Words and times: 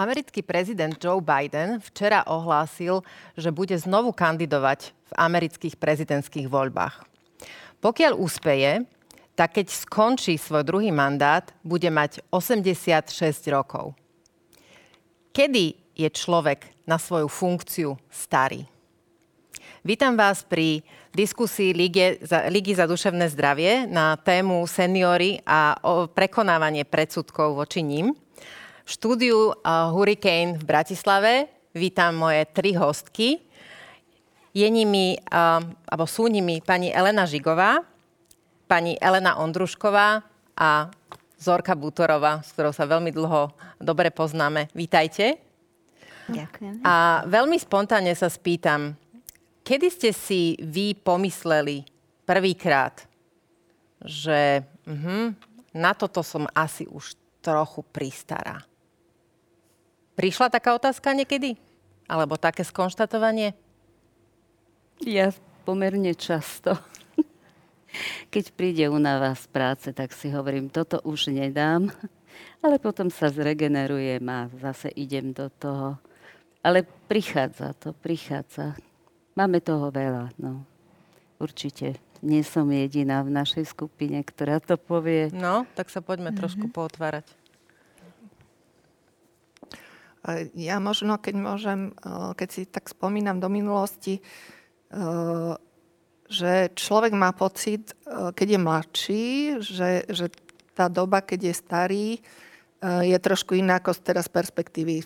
Americký 0.00 0.40
prezident 0.40 0.96
Joe 0.96 1.20
Biden 1.20 1.76
včera 1.84 2.24
ohlásil, 2.24 3.04
že 3.36 3.52
bude 3.52 3.76
znovu 3.76 4.16
kandidovať 4.16 4.96
v 4.96 5.12
amerických 5.12 5.76
prezidentských 5.76 6.48
voľbách. 6.48 7.04
Pokiaľ 7.84 8.16
úspeje, 8.16 8.88
tak 9.36 9.60
keď 9.60 9.68
skončí 9.68 10.40
svoj 10.40 10.64
druhý 10.64 10.88
mandát, 10.88 11.44
bude 11.60 11.92
mať 11.92 12.24
86 12.32 13.12
rokov. 13.52 13.92
Kedy 15.36 15.76
je 15.92 16.08
človek 16.08 16.64
na 16.88 16.96
svoju 16.96 17.28
funkciu 17.28 17.92
starý? 18.08 18.64
Vítam 19.84 20.16
vás 20.16 20.40
pri 20.40 20.80
diskusii 21.12 21.76
Ligy 21.76 22.24
za, 22.24 22.48
za 22.48 22.86
duševné 22.88 23.28
zdravie 23.28 23.84
na 23.84 24.16
tému 24.16 24.64
seniory 24.64 25.44
a 25.44 25.76
prekonávanie 26.16 26.88
predsudkov 26.88 27.52
voči 27.52 27.84
ním. 27.84 28.16
V 28.84 28.90
štúdiu 28.90 29.52
Hurricane 29.64 30.56
v 30.56 30.64
Bratislave 30.64 31.52
vítam 31.76 32.16
moje 32.16 32.48
tri 32.50 32.72
hostky. 32.72 33.44
Je 34.50 34.66
nimi, 34.66 35.14
alebo 35.30 36.08
sú 36.08 36.26
nimi 36.26 36.58
pani 36.64 36.90
Elena 36.90 37.22
Žigová, 37.28 37.86
pani 38.66 38.98
Elena 38.98 39.38
Ondrušková 39.38 40.26
a 40.58 40.70
Zorka 41.40 41.78
Butorová, 41.78 42.42
s 42.42 42.52
ktorou 42.52 42.74
sa 42.74 42.84
veľmi 42.84 43.14
dlho 43.14 43.52
dobre 43.80 44.12
poznáme. 44.12 44.68
Vítajte. 44.74 45.38
Ďakujem. 46.28 46.84
A 46.84 47.24
veľmi 47.26 47.58
spontánne 47.58 48.12
sa 48.12 48.28
spýtam, 48.30 48.94
kedy 49.62 49.86
ste 49.90 50.10
si 50.12 50.54
vy 50.60 50.94
pomysleli 50.98 51.86
prvýkrát, 52.26 53.06
že 54.02 54.62
uh-huh, 54.86 55.34
na 55.74 55.92
toto 55.92 56.22
som 56.22 56.46
asi 56.54 56.86
už 56.86 57.14
trochu 57.42 57.82
pristará? 57.88 58.62
Prišla 60.20 60.52
taká 60.52 60.76
otázka 60.76 61.16
niekedy? 61.16 61.56
Alebo 62.04 62.36
také 62.36 62.60
skonštatovanie? 62.60 63.56
Ja 65.00 65.32
pomerne 65.64 66.12
často. 66.12 66.76
Keď 68.32 68.52
príde 68.52 68.84
únava 68.92 69.32
z 69.32 69.48
práce, 69.48 69.88
tak 69.96 70.12
si 70.12 70.28
hovorím, 70.28 70.68
toto 70.68 71.00
už 71.08 71.32
nedám. 71.32 71.88
Ale 72.64 72.76
potom 72.76 73.08
sa 73.08 73.32
zregenerujem 73.32 74.20
a 74.28 74.52
zase 74.60 74.92
idem 74.92 75.32
do 75.32 75.48
toho. 75.48 75.96
Ale 76.60 76.84
prichádza 76.84 77.72
to, 77.80 77.96
prichádza. 77.96 78.76
Máme 79.40 79.64
toho 79.64 79.88
veľa, 79.88 80.36
no. 80.36 80.68
Určite 81.40 81.96
nie 82.20 82.44
som 82.44 82.68
jediná 82.68 83.24
v 83.24 83.32
našej 83.32 83.72
skupine, 83.72 84.20
ktorá 84.20 84.60
to 84.60 84.76
povie. 84.76 85.32
No, 85.32 85.64
tak 85.72 85.88
sa 85.88 86.04
poďme 86.04 86.28
mm-hmm. 86.28 86.40
trošku 86.44 86.68
pootvárať. 86.68 87.39
Ja 90.52 90.76
možno, 90.82 91.16
keď 91.16 91.34
môžem, 91.36 91.80
eh, 91.96 92.30
keď 92.36 92.48
si 92.48 92.62
tak 92.68 92.92
spomínam 92.92 93.40
do 93.40 93.48
minulosti, 93.48 94.20
eh, 94.20 95.54
že 96.30 96.70
človek 96.78 97.10
má 97.10 97.34
pocit, 97.34 97.90
keď 98.06 98.48
je 98.54 98.60
mladší, 98.62 99.24
že, 99.58 100.06
že 100.06 100.30
tá 100.78 100.86
doba, 100.86 101.26
keď 101.26 101.50
je 101.50 101.54
starý, 101.58 102.08
je 103.02 103.18
trošku 103.18 103.58
iná 103.58 103.82
ako 103.82 103.98
teraz 103.98 104.30
perspektívy 104.30 105.02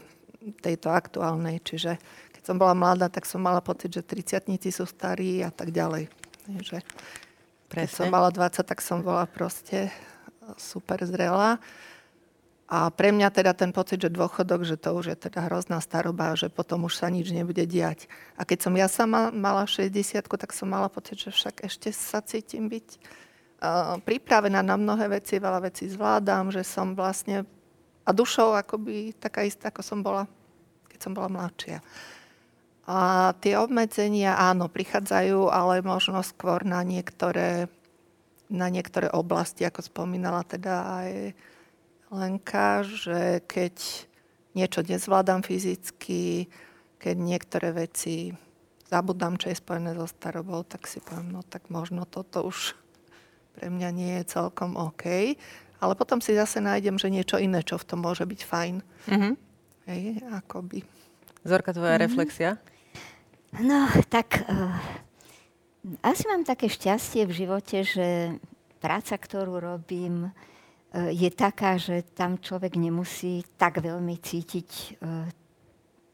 tejto 0.61 0.93
aktuálnej. 0.93 1.65
Čiže 1.65 1.97
keď 2.37 2.43
som 2.45 2.61
bola 2.61 2.77
mladá, 2.77 3.09
tak 3.09 3.25
som 3.25 3.41
mala 3.41 3.65
pocit, 3.65 3.89
že 3.89 4.05
30 4.05 4.53
sú 4.69 4.85
starí 4.85 5.41
a 5.41 5.49
tak 5.49 5.73
ďalej. 5.73 6.13
Že 6.61 6.85
keď 7.73 7.89
som 7.89 8.13
mala 8.13 8.29
20, 8.29 8.61
tak 8.61 8.85
som 8.85 9.01
bola 9.01 9.25
proste 9.25 9.89
super 10.61 11.01
zrelá. 11.09 11.57
A 12.65 12.89
pre 12.89 13.13
mňa 13.13 13.29
teda 13.29 13.53
ten 13.53 13.77
pocit, 13.77 14.01
že 14.01 14.09
dôchodok, 14.09 14.65
že 14.65 14.81
to 14.81 14.97
už 14.97 15.13
je 15.13 15.17
teda 15.29 15.53
hrozná 15.53 15.85
staroba, 15.85 16.33
že 16.33 16.49
potom 16.49 16.89
už 16.89 16.97
sa 16.97 17.13
nič 17.13 17.29
nebude 17.29 17.61
diať. 17.69 18.09
A 18.41 18.49
keď 18.49 18.59
som 18.65 18.73
ja 18.73 18.89
sama 18.89 19.29
mala 19.29 19.69
60 19.69 20.25
tak 20.25 20.51
som 20.57 20.73
mala 20.73 20.89
pocit, 20.89 21.21
že 21.21 21.29
však 21.29 21.69
ešte 21.69 21.93
sa 21.93 22.25
cítim 22.25 22.73
byť 22.73 22.89
pripravená 24.05 24.65
na 24.65 24.77
mnohé 24.81 25.09
veci, 25.21 25.37
veľa 25.41 25.61
vecí 25.69 25.89
zvládam, 25.89 26.53
že 26.53 26.65
som 26.65 26.97
vlastne 26.97 27.45
a 28.05 28.11
dušou 28.13 28.53
akoby 28.53 29.17
taká 29.17 29.49
istá, 29.49 29.73
ako 29.73 29.81
som 29.81 30.05
bola, 30.05 30.29
keď 30.93 30.99
som 31.01 31.13
bola 31.17 31.33
mladšia. 31.33 31.81
A 32.85 33.33
tie 33.41 33.57
obmedzenia, 33.57 34.37
áno, 34.37 34.69
prichádzajú, 34.69 35.49
ale 35.49 35.81
možno 35.81 36.21
skôr 36.21 36.69
na 36.69 36.85
niektoré, 36.85 37.73
na 38.53 38.69
niektoré 38.69 39.09
oblasti, 39.09 39.65
ako 39.65 39.81
spomínala 39.81 40.45
teda 40.45 40.75
aj 41.01 41.11
Lenka, 42.15 42.87
že 42.87 43.43
keď 43.51 43.75
niečo 44.55 44.87
nezvládam 44.87 45.43
fyzicky, 45.43 46.47
keď 47.03 47.17
niektoré 47.19 47.75
veci 47.75 48.31
zabudám, 48.87 49.35
čo 49.35 49.51
je 49.51 49.59
spojené 49.59 49.99
so 49.99 50.07
starobou, 50.07 50.63
tak 50.63 50.87
si 50.87 51.03
poviem, 51.03 51.35
no 51.35 51.43
tak 51.43 51.67
možno 51.75 52.07
toto 52.07 52.47
už 52.47 52.79
pre 53.59 53.67
mňa 53.67 53.89
nie 53.91 54.13
je 54.23 54.31
celkom 54.31 54.79
OK. 54.79 55.35
Ale 55.83 55.93
potom 55.99 56.23
si 56.23 56.33
zase 56.39 56.63
nájdem, 56.63 56.97
že 56.97 57.11
niečo 57.11 57.37
iné, 57.37 57.67
čo 57.67 57.77
v 57.77 57.87
tom 57.87 58.07
môže 58.07 58.23
byť 58.23 58.41
fajn. 58.47 58.75
Mm-hmm. 59.11 59.35
Hej, 59.91 60.03
akoby. 60.33 60.81
Zorka, 61.45 61.75
tvoja 61.75 61.99
mm-hmm. 61.99 62.07
reflexia? 62.07 62.51
No, 63.61 63.87
tak 64.09 64.49
uh, 64.49 64.75
asi 66.01 66.25
mám 66.27 66.43
také 66.43 66.73
šťastie 66.73 67.29
v 67.29 67.37
živote, 67.37 67.85
že 67.85 68.39
práca, 68.81 69.15
ktorú 69.21 69.61
robím, 69.61 70.33
je 70.95 71.31
taká, 71.35 71.75
že 71.75 72.07
tam 72.15 72.39
človek 72.39 72.79
nemusí 72.79 73.43
tak 73.59 73.83
veľmi 73.83 74.15
cítiť 74.15 74.71
eh, 75.03 75.27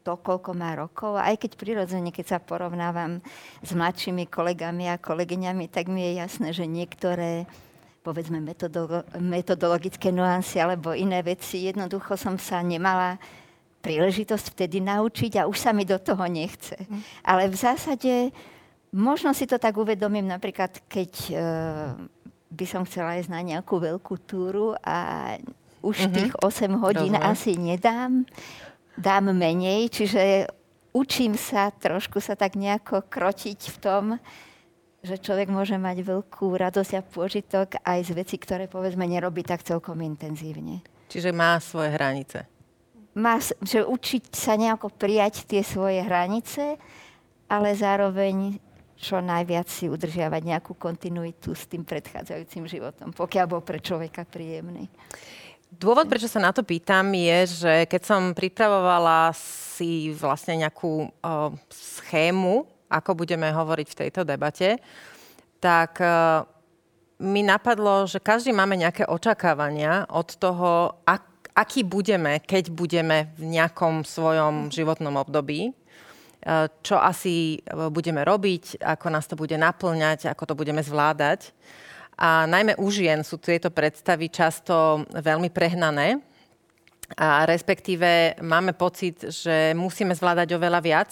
to, 0.01 0.17
koľko 0.17 0.57
má 0.57 0.73
rokov. 0.73 1.21
Aj 1.21 1.37
keď 1.37 1.53
prirodzene, 1.53 2.09
keď 2.09 2.25
sa 2.25 2.39
porovnávam 2.41 3.21
s 3.61 3.71
mladšími 3.77 4.25
kolegami 4.25 4.89
a 4.89 4.97
kolegyňami, 4.97 5.69
tak 5.69 5.85
mi 5.85 6.01
je 6.09 6.11
jasné, 6.25 6.49
že 6.49 6.65
niektoré 6.65 7.45
povedzme 8.01 8.41
metodolo- 8.41 9.05
metodologické 9.21 10.09
nuancy 10.09 10.57
alebo 10.57 10.97
iné 10.97 11.21
veci, 11.21 11.69
jednoducho 11.69 12.17
som 12.17 12.33
sa 12.41 12.65
nemala 12.65 13.21
príležitosť 13.85 14.57
vtedy 14.57 14.81
naučiť 14.81 15.37
a 15.37 15.45
už 15.45 15.57
sa 15.57 15.69
mi 15.69 15.85
do 15.85 16.01
toho 16.01 16.25
nechce. 16.25 16.73
Mm. 16.81 17.01
Ale 17.21 17.43
v 17.49 17.57
zásade 17.61 18.13
možno 18.89 19.37
si 19.37 19.45
to 19.45 19.61
tak 19.61 19.77
uvedomím 19.77 20.25
napríklad, 20.25 20.81
keď 20.89 21.11
uh, 21.29 21.37
by 22.51 22.65
som 22.67 22.83
chcela 22.83 23.15
ísť 23.15 23.31
na 23.31 23.41
nejakú 23.41 23.79
veľkú 23.79 24.15
túru 24.27 24.75
a 24.83 25.35
už 25.81 26.07
mm-hmm. 26.07 26.15
tých 26.15 26.33
8 26.37 26.83
hodín 26.83 27.15
Rozumiem. 27.15 27.31
asi 27.31 27.51
nedám. 27.57 28.27
Dám 28.99 29.31
menej, 29.31 29.87
čiže 29.87 30.51
učím 30.91 31.39
sa 31.39 31.71
trošku 31.71 32.19
sa 32.19 32.35
tak 32.35 32.59
nejako 32.59 33.07
krotiť 33.07 33.59
v 33.71 33.77
tom, 33.79 34.05
že 35.01 35.17
človek 35.17 35.49
môže 35.49 35.79
mať 35.81 36.05
veľkú 36.05 36.53
radosť 36.53 36.91
a 36.99 37.01
pôžitok 37.01 37.81
aj 37.81 37.99
z 38.05 38.11
veci, 38.13 38.35
ktoré 38.37 38.69
povedzme 38.69 39.07
nerobí 39.09 39.41
tak 39.41 39.65
celkom 39.65 39.97
intenzívne. 40.05 40.85
Čiže 41.09 41.33
má 41.33 41.57
svoje 41.57 41.97
hranice. 41.97 42.45
Má, 43.17 43.41
že 43.65 43.83
učiť 43.83 44.31
sa 44.31 44.55
nejako 44.55 44.93
prijať 44.93 45.49
tie 45.49 45.65
svoje 45.65 46.05
hranice, 46.05 46.77
ale 47.51 47.75
zároveň 47.75 48.61
čo 49.01 49.17
najviac 49.17 49.65
si 49.65 49.89
udržiavať 49.89 50.41
nejakú 50.45 50.77
kontinuitu 50.77 51.57
s 51.57 51.65
tým 51.65 51.81
predchádzajúcim 51.81 52.69
životom, 52.69 53.09
pokiaľ 53.09 53.45
bol 53.49 53.61
pre 53.65 53.81
človeka 53.81 54.29
príjemný. 54.29 54.85
Dôvod, 55.71 56.05
prečo 56.05 56.29
sa 56.29 56.43
na 56.43 56.53
to 56.53 56.61
pýtam, 56.61 57.15
je, 57.15 57.63
že 57.65 57.73
keď 57.89 58.01
som 58.03 58.21
pripravovala 58.35 59.33
si 59.33 60.11
vlastne 60.13 60.61
nejakú 60.61 61.07
uh, 61.07 61.49
schému, 61.71 62.67
ako 62.91 63.11
budeme 63.15 63.49
hovoriť 63.49 63.87
v 63.87 63.99
tejto 64.05 64.21
debate, 64.27 64.77
tak 65.63 65.95
uh, 66.03 66.43
mi 67.23 67.39
napadlo, 67.39 68.03
že 68.03 68.19
každý 68.19 68.51
máme 68.51 68.75
nejaké 68.75 69.07
očakávania 69.07 70.11
od 70.11 70.35
toho, 70.35 70.99
ak, 71.07 71.55
aký 71.55 71.87
budeme, 71.87 72.43
keď 72.43 72.67
budeme 72.73 73.31
v 73.39 73.55
nejakom 73.55 74.03
svojom 74.03 74.75
životnom 74.75 75.15
období. 75.23 75.71
Eh, 76.41 76.67
čo 76.81 76.97
asi 76.97 77.61
eh, 77.61 77.89
budeme 77.93 78.25
robiť, 78.25 78.81
ako 78.81 79.07
nás 79.13 79.29
to 79.29 79.37
bude 79.37 79.53
naplňať, 79.53 80.25
ako 80.25 80.49
to 80.49 80.53
budeme 80.57 80.81
zvládať. 80.81 81.53
A 82.17 82.49
najmä 82.49 82.81
u 82.81 82.89
žien 82.89 83.21
sú 83.21 83.37
tieto 83.37 83.69
predstavy 83.69 84.29
často 84.33 85.05
veľmi 85.13 85.53
prehnané. 85.53 86.17
A 87.13 87.45
respektíve 87.45 88.41
máme 88.41 88.73
pocit, 88.73 89.21
že 89.21 89.77
musíme 89.77 90.17
zvládať 90.17 90.57
oveľa 90.57 90.79
viac. 90.81 91.11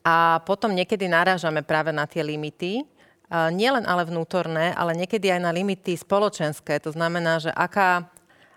A 0.00 0.40
potom 0.48 0.72
niekedy 0.72 1.10
narážame 1.10 1.60
práve 1.60 1.92
na 1.92 2.08
tie 2.08 2.24
limity. 2.24 2.80
Eh, 2.80 3.50
nielen 3.52 3.84
ale 3.84 4.08
vnútorné, 4.08 4.72
ale 4.72 4.96
niekedy 4.96 5.28
aj 5.28 5.44
na 5.44 5.52
limity 5.52 5.92
spoločenské. 5.92 6.80
To 6.80 6.96
znamená, 6.96 7.36
že 7.36 7.52
aká, 7.52 8.08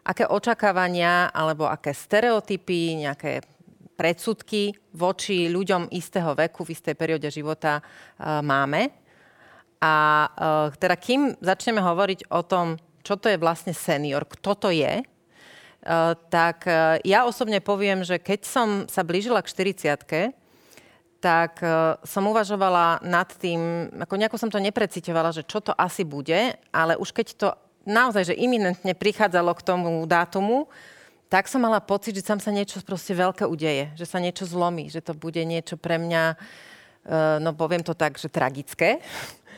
aké 0.07 0.23
očakávania 0.23 1.27
alebo 1.35 1.67
aké 1.67 1.91
stereotypy, 1.91 3.03
nejaké 3.03 3.43
predsudky 3.99 4.71
voči 4.95 5.51
ľuďom 5.51 5.91
istého 5.91 6.31
veku 6.31 6.63
v 6.63 6.71
istej 6.71 6.95
perióde 6.95 7.27
života 7.27 7.83
uh, 7.83 8.39
máme. 8.39 8.87
A 9.83 9.95
uh, 10.31 10.71
teda 10.79 10.95
kým 10.95 11.35
začneme 11.43 11.83
hovoriť 11.83 12.31
o 12.31 12.39
tom, 12.47 12.79
čo 13.03 13.19
to 13.19 13.27
je 13.27 13.35
vlastne 13.35 13.75
senior, 13.75 14.23
kto 14.23 14.55
to 14.55 14.69
je, 14.71 15.03
tak 16.27 16.67
uh, 16.67 16.99
ja 17.07 17.23
osobne 17.23 17.63
poviem, 17.63 18.03
že 18.03 18.19
keď 18.19 18.39
som 18.43 18.67
sa 18.91 19.03
blížila 19.03 19.39
k 19.43 19.51
40 19.51 20.35
tak 21.19 21.59
som 22.07 22.23
uvažovala 22.31 23.03
nad 23.03 23.27
tým, 23.35 23.91
ako 23.91 24.15
nejako 24.15 24.39
som 24.39 24.47
to 24.47 24.55
neprecitovala, 24.55 25.35
že 25.35 25.43
čo 25.43 25.59
to 25.59 25.75
asi 25.75 26.07
bude, 26.07 26.55
ale 26.71 26.95
už 26.95 27.11
keď 27.11 27.27
to 27.35 27.47
naozaj, 27.83 28.31
že 28.31 28.39
iminentne 28.39 28.95
prichádzalo 28.95 29.51
k 29.57 29.65
tomu 29.65 30.05
dátumu, 30.07 30.69
tak 31.29 31.45
som 31.45 31.61
mala 31.61 31.77
pocit, 31.77 32.17
že 32.17 32.25
tam 32.25 32.41
sa 32.41 32.49
niečo 32.49 32.81
proste 32.81 33.13
veľké 33.13 33.45
udeje, 33.45 33.93
že 33.93 34.09
sa 34.09 34.17
niečo 34.17 34.49
zlomí, 34.49 34.89
že 34.89 34.99
to 35.05 35.13
bude 35.13 35.37
niečo 35.45 35.77
pre 35.77 36.01
mňa, 36.01 36.33
uh, 36.33 37.37
no 37.37 37.53
poviem 37.53 37.85
to 37.85 37.93
tak, 37.93 38.17
že 38.17 38.33
tragické. 38.33 38.97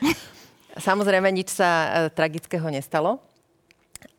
Samozrejme, 0.76 1.32
nič 1.32 1.56
sa 1.56 1.68
uh, 1.72 1.90
tragického 2.12 2.68
nestalo. 2.68 3.24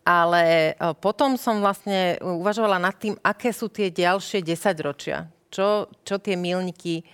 Ale 0.02 0.74
uh, 0.82 0.98
potom 0.98 1.38
som 1.38 1.62
vlastne 1.62 2.18
uvažovala 2.20 2.82
nad 2.82 2.98
tým, 2.98 3.14
aké 3.22 3.54
sú 3.54 3.70
tie 3.70 3.94
ďalšie 3.94 4.42
10 4.42 4.74
ročia. 4.82 5.30
Čo, 5.54 5.86
čo 6.02 6.18
tie 6.18 6.34
milníky 6.34 7.06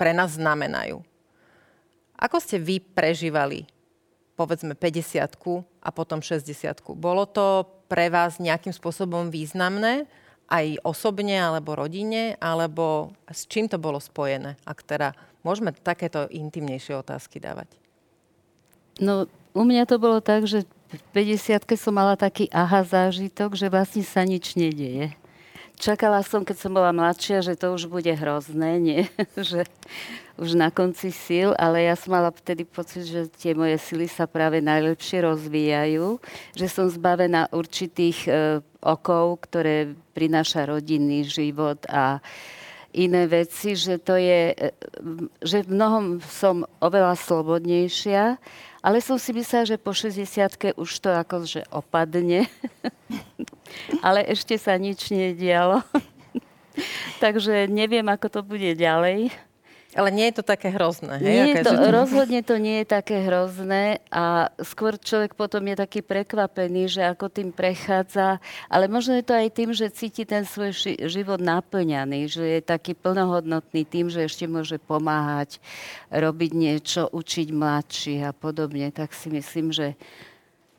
pre 0.00 0.16
nás 0.16 0.40
znamenajú. 0.40 1.04
Ako 2.16 2.40
ste 2.40 2.56
vy 2.56 2.80
prežívali 2.80 3.68
povedzme 4.36 4.76
50 4.76 5.82
a 5.82 5.88
potom 5.90 6.20
60 6.20 6.46
Bolo 6.94 7.24
to 7.24 7.64
pre 7.88 8.12
vás 8.12 8.36
nejakým 8.36 8.76
spôsobom 8.76 9.32
významné, 9.32 10.04
aj 10.46 10.78
osobne, 10.86 11.34
alebo 11.34 11.74
rodine, 11.74 12.38
alebo 12.38 13.10
s 13.26 13.50
čím 13.50 13.66
to 13.66 13.82
bolo 13.82 13.98
spojené? 13.98 14.54
Ak 14.62 14.86
teda 14.86 15.16
môžeme 15.42 15.74
takéto 15.74 16.30
intimnejšie 16.30 16.94
otázky 17.02 17.42
dávať. 17.42 17.66
No, 19.02 19.26
u 19.54 19.62
mňa 19.66 19.84
to 19.90 19.96
bolo 19.98 20.22
tak, 20.22 20.46
že 20.46 20.62
v 20.86 21.02
50 21.14 21.66
som 21.74 21.94
mala 21.94 22.14
taký 22.14 22.46
aha 22.54 22.86
zážitok, 22.86 23.58
že 23.58 23.66
vlastne 23.66 24.06
sa 24.06 24.22
nič 24.22 24.54
nedieje. 24.54 25.12
Čakala 25.76 26.24
som, 26.24 26.40
keď 26.40 26.56
som 26.56 26.72
bola 26.72 26.88
mladšia, 26.88 27.44
že 27.44 27.52
to 27.52 27.76
už 27.76 27.92
bude 27.92 28.08
hrozné, 28.08 28.80
nie? 28.80 29.02
že 29.36 29.68
už 30.40 30.56
na 30.56 30.72
konci 30.72 31.12
síl, 31.12 31.52
ale 31.56 31.84
ja 31.88 31.96
som 31.96 32.16
mala 32.16 32.32
vtedy 32.32 32.64
pocit, 32.64 33.08
že 33.08 33.28
tie 33.40 33.52
moje 33.56 33.76
sily 33.80 34.08
sa 34.08 34.28
práve 34.28 34.60
najlepšie 34.60 35.24
rozvíjajú, 35.24 36.20
že 36.52 36.66
som 36.68 36.88
zbavená 36.88 37.52
určitých 37.52 38.18
e, 38.28 38.30
okov, 38.84 39.44
ktoré 39.48 39.96
prináša 40.12 40.68
rodinný 40.68 41.24
život 41.24 41.80
a 41.88 42.20
iné 42.96 43.28
veci, 43.28 43.76
že 43.76 44.00
to 44.00 44.16
je, 44.16 44.56
e, 44.56 44.70
že 45.44 45.68
v 45.68 45.76
mnohom 45.76 46.04
som 46.24 46.64
oveľa 46.80 47.14
slobodnejšia, 47.20 48.40
ale 48.80 48.98
som 49.04 49.20
si 49.20 49.36
myslela, 49.36 49.68
že 49.68 49.76
po 49.76 49.92
60 49.92 50.80
už 50.80 50.90
to 51.04 51.10
akože 51.12 51.68
opadne. 51.68 52.48
ale 54.06 54.24
ešte 54.24 54.56
sa 54.56 54.80
nič 54.80 55.12
nedialo. 55.12 55.84
Takže 57.24 57.68
neviem, 57.68 58.04
ako 58.08 58.26
to 58.28 58.40
bude 58.40 58.72
ďalej. 58.76 59.32
Ale 59.96 60.12
nie 60.12 60.28
je 60.28 60.38
to 60.38 60.44
také 60.44 60.68
hrozné. 60.68 61.16
Hej? 61.24 61.32
Nie 61.32 61.64
to, 61.64 61.72
to... 61.72 61.88
Rozhodne 62.04 62.40
to 62.44 62.60
nie 62.60 62.84
je 62.84 62.86
také 62.92 63.24
hrozné 63.24 64.04
a 64.12 64.52
skôr 64.60 65.00
človek 65.00 65.32
potom 65.32 65.64
je 65.64 65.76
taký 65.80 66.04
prekvapený, 66.04 66.92
že 66.92 67.02
ako 67.08 67.32
tým 67.32 67.48
prechádza, 67.48 68.36
ale 68.68 68.92
možno 68.92 69.16
je 69.16 69.24
to 69.24 69.32
aj 69.32 69.48
tým, 69.56 69.72
že 69.72 69.88
cíti 69.88 70.28
ten 70.28 70.44
svoj 70.44 70.76
ši- 70.76 71.00
život 71.08 71.40
naplňaný, 71.40 72.28
že 72.28 72.44
je 72.44 72.60
taký 72.60 72.92
plnohodnotný 72.92 73.88
tým, 73.88 74.12
že 74.12 74.28
ešte 74.28 74.44
môže 74.44 74.76
pomáhať, 74.76 75.56
robiť 76.12 76.52
niečo, 76.52 77.08
učiť 77.08 77.48
mladších 77.56 78.22
a 78.28 78.32
podobne. 78.36 78.92
Tak 78.92 79.16
si 79.16 79.32
myslím, 79.32 79.72
že 79.72 79.96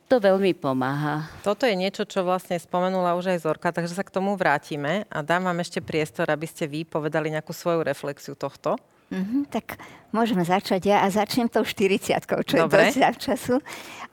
to 0.07 0.23
veľmi 0.23 0.55
pomáha. 0.55 1.27
Toto 1.43 1.67
je 1.67 1.75
niečo, 1.75 2.07
čo 2.07 2.23
vlastne 2.23 2.55
spomenula 2.55 3.19
už 3.19 3.35
aj 3.35 3.43
Zorka, 3.43 3.75
takže 3.75 3.91
sa 3.91 4.07
k 4.07 4.13
tomu 4.15 4.39
vrátime 4.39 5.03
a 5.11 5.19
dám 5.19 5.51
vám 5.51 5.59
ešte 5.59 5.83
priestor, 5.83 6.31
aby 6.31 6.47
ste 6.47 6.63
vy 6.63 6.87
povedali 6.87 7.27
nejakú 7.27 7.51
svoju 7.51 7.83
reflexiu 7.83 8.31
tohto. 8.31 8.79
Mm-hmm, 9.11 9.43
tak 9.49 9.79
môžeme 10.11 10.43
začať 10.43 10.91
ja 10.91 11.03
a 11.03 11.11
začnem 11.11 11.51
tou 11.51 11.63
40 11.63 12.17
čo 12.47 12.55
Dobre. 12.55 12.91
je 12.91 12.99
dosť 12.99 13.19
času. 13.19 13.55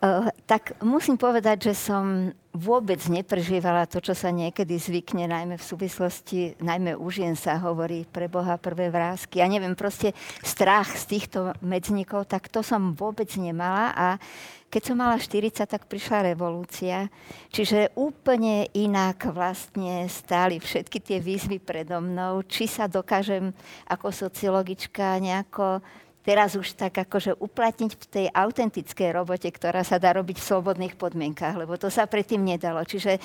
Uh, 0.04 0.28
tak 0.44 0.76
musím 0.84 1.16
povedať, 1.16 1.72
že 1.72 1.74
som 1.74 2.34
vôbec 2.54 3.02
neprežívala 3.10 3.88
to, 3.90 3.98
čo 3.98 4.14
sa 4.14 4.30
niekedy 4.30 4.78
zvykne, 4.78 5.26
najmä 5.26 5.58
v 5.58 5.64
súvislosti, 5.64 6.54
najmä 6.62 6.94
u 6.94 7.08
žien 7.10 7.34
sa 7.34 7.58
hovorí 7.58 8.06
pre 8.06 8.30
Boha 8.30 8.54
prvé 8.62 8.94
vrázky. 8.94 9.42
Ja 9.42 9.50
neviem, 9.50 9.74
proste 9.74 10.14
strach 10.44 10.94
z 10.94 11.18
týchto 11.18 11.56
medzníkov, 11.58 12.30
tak 12.30 12.46
to 12.46 12.62
som 12.62 12.94
vôbec 12.94 13.26
nemala 13.34 13.90
a 13.96 14.06
keď 14.74 14.82
som 14.90 14.98
mala 14.98 15.22
40, 15.22 15.70
tak 15.70 15.86
prišla 15.86 16.34
revolúcia. 16.34 17.06
Čiže 17.54 17.94
úplne 17.94 18.66
inak 18.74 19.22
vlastne 19.30 20.10
stáli 20.10 20.58
všetky 20.58 20.98
tie 20.98 21.22
výzvy 21.22 21.62
predo 21.62 22.02
mnou. 22.02 22.42
Či 22.42 22.66
sa 22.66 22.90
dokážem 22.90 23.54
ako 23.86 24.10
sociologička 24.10 25.22
nejako 25.22 25.78
teraz 26.24 26.56
už 26.56 26.74
tak 26.74 26.96
akože 26.96 27.36
uplatniť 27.36 27.92
v 27.94 28.04
tej 28.08 28.26
autentickej 28.32 29.12
robote, 29.12 29.46
ktorá 29.52 29.84
sa 29.84 30.00
dá 30.00 30.16
robiť 30.16 30.40
v 30.40 30.48
slobodných 30.48 30.94
podmienkách, 30.96 31.54
lebo 31.60 31.76
to 31.76 31.92
sa 31.92 32.08
predtým 32.08 32.40
nedalo. 32.40 32.82
Čiže 32.82 33.20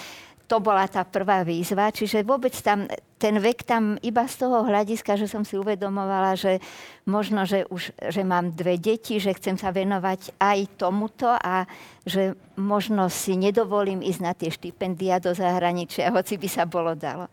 to 0.49 0.57
bola 0.57 0.89
tá 0.89 1.05
prvá 1.05 1.45
výzva. 1.45 1.93
Čiže 1.93 2.25
vôbec 2.25 2.57
tam, 2.65 2.89
ten 3.21 3.37
vek 3.37 3.69
tam 3.69 4.01
iba 4.01 4.25
z 4.25 4.35
toho 4.41 4.65
hľadiska, 4.65 5.13
že 5.13 5.29
som 5.29 5.45
si 5.45 5.53
uvedomovala, 5.53 6.33
že 6.33 6.57
možno, 7.05 7.45
že 7.45 7.69
už 7.69 7.93
že 8.09 8.25
mám 8.25 8.57
dve 8.57 8.81
deti, 8.81 9.21
že 9.21 9.37
chcem 9.37 9.61
sa 9.61 9.69
venovať 9.69 10.33
aj 10.41 10.59
tomuto 10.81 11.29
a 11.29 11.69
že 12.01 12.33
možno 12.57 13.13
si 13.13 13.37
nedovolím 13.37 14.01
ísť 14.01 14.21
na 14.25 14.33
tie 14.33 14.49
štipendia 14.49 15.21
do 15.21 15.37
zahraničia, 15.37 16.09
hoci 16.09 16.41
by 16.41 16.49
sa 16.49 16.65
bolo 16.65 16.97
dalo. 16.97 17.29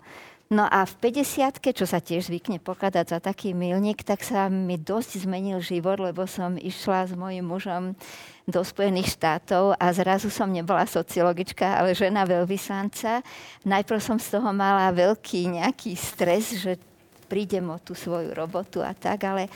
No 0.46 0.62
a 0.62 0.86
v 0.86 1.10
50 1.10 1.58
čo 1.58 1.90
sa 1.90 1.98
tiež 1.98 2.30
zvykne 2.30 2.62
pokladať 2.62 3.06
za 3.10 3.18
taký 3.18 3.50
milník, 3.50 4.06
tak 4.06 4.22
sa 4.22 4.46
mi 4.46 4.78
dosť 4.78 5.26
zmenil 5.26 5.58
život, 5.58 5.98
lebo 5.98 6.22
som 6.30 6.54
išla 6.54 7.10
s 7.10 7.12
mojim 7.18 7.42
mužom 7.42 7.98
do 8.46 8.62
Spojených 8.62 9.18
štátov 9.18 9.74
a 9.74 9.86
zrazu 9.90 10.30
som 10.30 10.46
nebola 10.46 10.86
sociologička, 10.86 11.82
ale 11.82 11.98
žena 11.98 12.22
veľvyslanca. 12.22 13.26
Najprv 13.66 13.98
som 13.98 14.22
z 14.22 14.38
toho 14.38 14.54
mala 14.54 14.86
veľký 14.94 15.58
nejaký 15.58 15.98
stres, 15.98 16.62
že 16.62 16.78
prídem 17.26 17.66
o 17.66 17.82
tú 17.82 17.98
svoju 17.98 18.30
robotu 18.30 18.86
a 18.86 18.94
tak, 18.94 19.26
ale 19.26 19.50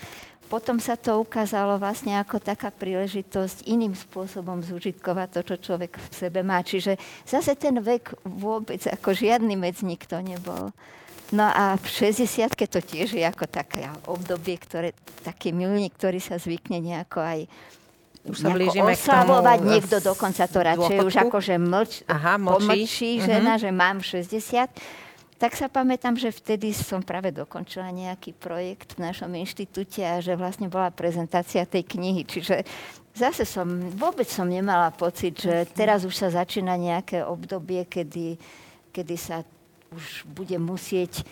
potom 0.50 0.82
sa 0.82 0.98
to 0.98 1.22
ukázalo 1.22 1.78
vlastne 1.78 2.18
ako 2.18 2.42
taká 2.42 2.74
príležitosť 2.74 3.70
iným 3.70 3.94
spôsobom 3.94 4.66
zúžitkovať 4.66 5.28
to, 5.38 5.40
čo 5.46 5.56
človek 5.70 5.94
v 5.94 6.10
sebe 6.10 6.42
má. 6.42 6.58
Čiže 6.66 6.98
zase 7.22 7.54
ten 7.54 7.78
vek 7.78 8.18
vôbec 8.26 8.82
ako 8.82 9.14
žiadny 9.14 9.54
medzník 9.54 10.10
to 10.10 10.18
nebol. 10.18 10.74
No 11.30 11.46
a 11.46 11.78
v 11.78 11.86
60 11.86 12.50
to 12.66 12.82
tiež 12.82 13.14
je 13.14 13.22
ako 13.22 13.46
také 13.46 13.86
obdobie, 14.10 14.58
ktoré, 14.58 14.90
taký 15.22 15.54
milník, 15.54 15.94
ktorý 15.94 16.18
sa 16.18 16.42
zvykne 16.42 16.82
nejako 16.82 17.22
aj 17.22 17.40
už 18.20 18.36
sa 18.36 18.52
blížime 18.52 18.92
oslavovať. 18.92 19.56
K 19.56 19.62
tomu 19.64 19.72
Niekto 19.72 19.96
dokonca 20.04 20.44
to 20.44 20.58
radšej 20.60 20.96
dôchodku. 21.00 21.08
už 21.08 21.14
akože 21.24 21.54
mlč, 21.56 21.92
Aha, 22.04 22.36
pomlčí 22.36 23.16
žena, 23.24 23.56
uh-huh. 23.56 23.64
že 23.64 23.70
mám 23.72 24.04
60 24.04 24.68
tak 25.40 25.56
sa 25.56 25.72
pamätám, 25.72 26.20
že 26.20 26.28
vtedy 26.28 26.76
som 26.76 27.00
práve 27.00 27.32
dokončila 27.32 27.88
nejaký 27.88 28.36
projekt 28.36 29.00
v 29.00 29.08
našom 29.08 29.32
inštitúte 29.40 30.04
a 30.04 30.20
že 30.20 30.36
vlastne 30.36 30.68
bola 30.68 30.92
prezentácia 30.92 31.64
tej 31.64 31.88
knihy. 31.88 32.28
Čiže 32.28 32.60
zase 33.16 33.48
som, 33.48 33.64
vôbec 33.96 34.28
som 34.28 34.44
nemala 34.44 34.92
pocit, 34.92 35.40
že 35.40 35.64
teraz 35.72 36.04
už 36.04 36.12
sa 36.12 36.28
začína 36.28 36.76
nejaké 36.76 37.24
obdobie, 37.24 37.88
kedy, 37.88 38.36
kedy 38.92 39.16
sa 39.16 39.40
už 39.88 40.28
bude 40.28 40.60
musieť 40.60 41.24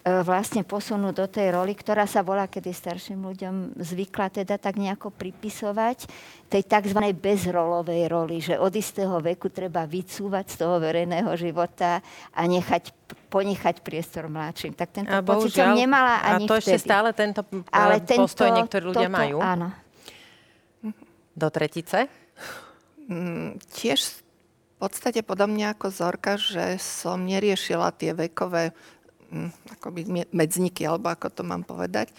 E, 0.00 0.24
vlastne 0.24 0.64
posunúť 0.64 1.12
do 1.12 1.26
tej 1.28 1.52
roli, 1.52 1.76
ktorá 1.76 2.08
sa 2.08 2.24
volá, 2.24 2.48
kedy 2.48 2.72
starším 2.72 3.20
ľuďom 3.20 3.76
zvykla 3.76 4.32
teda 4.32 4.56
tak 4.56 4.80
nejako 4.80 5.12
pripisovať, 5.12 6.08
tej 6.48 6.62
tzv. 6.64 7.00
bezrolovej 7.12 8.08
roli, 8.08 8.40
že 8.40 8.56
od 8.56 8.72
istého 8.72 9.20
veku 9.20 9.52
treba 9.52 9.84
vycúvať 9.84 10.44
z 10.48 10.56
toho 10.56 10.80
verejného 10.80 11.28
života 11.36 12.00
a 12.32 12.42
nechať, 12.48 12.88
ponechať 13.30 13.86
priestor 13.86 14.26
mladším. 14.26 14.74
Tak 14.74 14.88
tento 14.90 15.14
a 15.14 15.22
pocit 15.22 15.54
som 15.54 15.78
nemala 15.78 16.18
ani 16.20 16.44
A 16.44 16.50
to 16.50 16.54
vtedy. 16.58 16.74
ešte 16.74 16.76
stále 16.82 17.14
tento 17.14 17.46
Ale 17.70 18.02
postoj 18.02 18.50
tento, 18.50 18.58
niektorí 18.58 18.84
ľudia 18.90 19.08
toto, 19.08 19.16
majú? 19.16 19.36
Áno. 19.38 19.68
Do 21.38 21.48
tretice? 21.48 22.10
Mm, 23.06 23.62
tiež 23.70 24.18
v 24.18 24.20
podstate 24.82 25.22
podobne 25.22 25.70
ako 25.70 25.94
Zorka, 25.94 26.34
že 26.34 26.76
som 26.82 27.22
neriešila 27.22 27.94
tie 27.94 28.12
vekové 28.12 28.74
Hm, 29.30 29.54
akoby 29.78 30.26
medzniky, 30.34 30.82
alebo 30.82 31.06
ako 31.06 31.30
to 31.30 31.42
mám 31.46 31.62
povedať. 31.62 32.10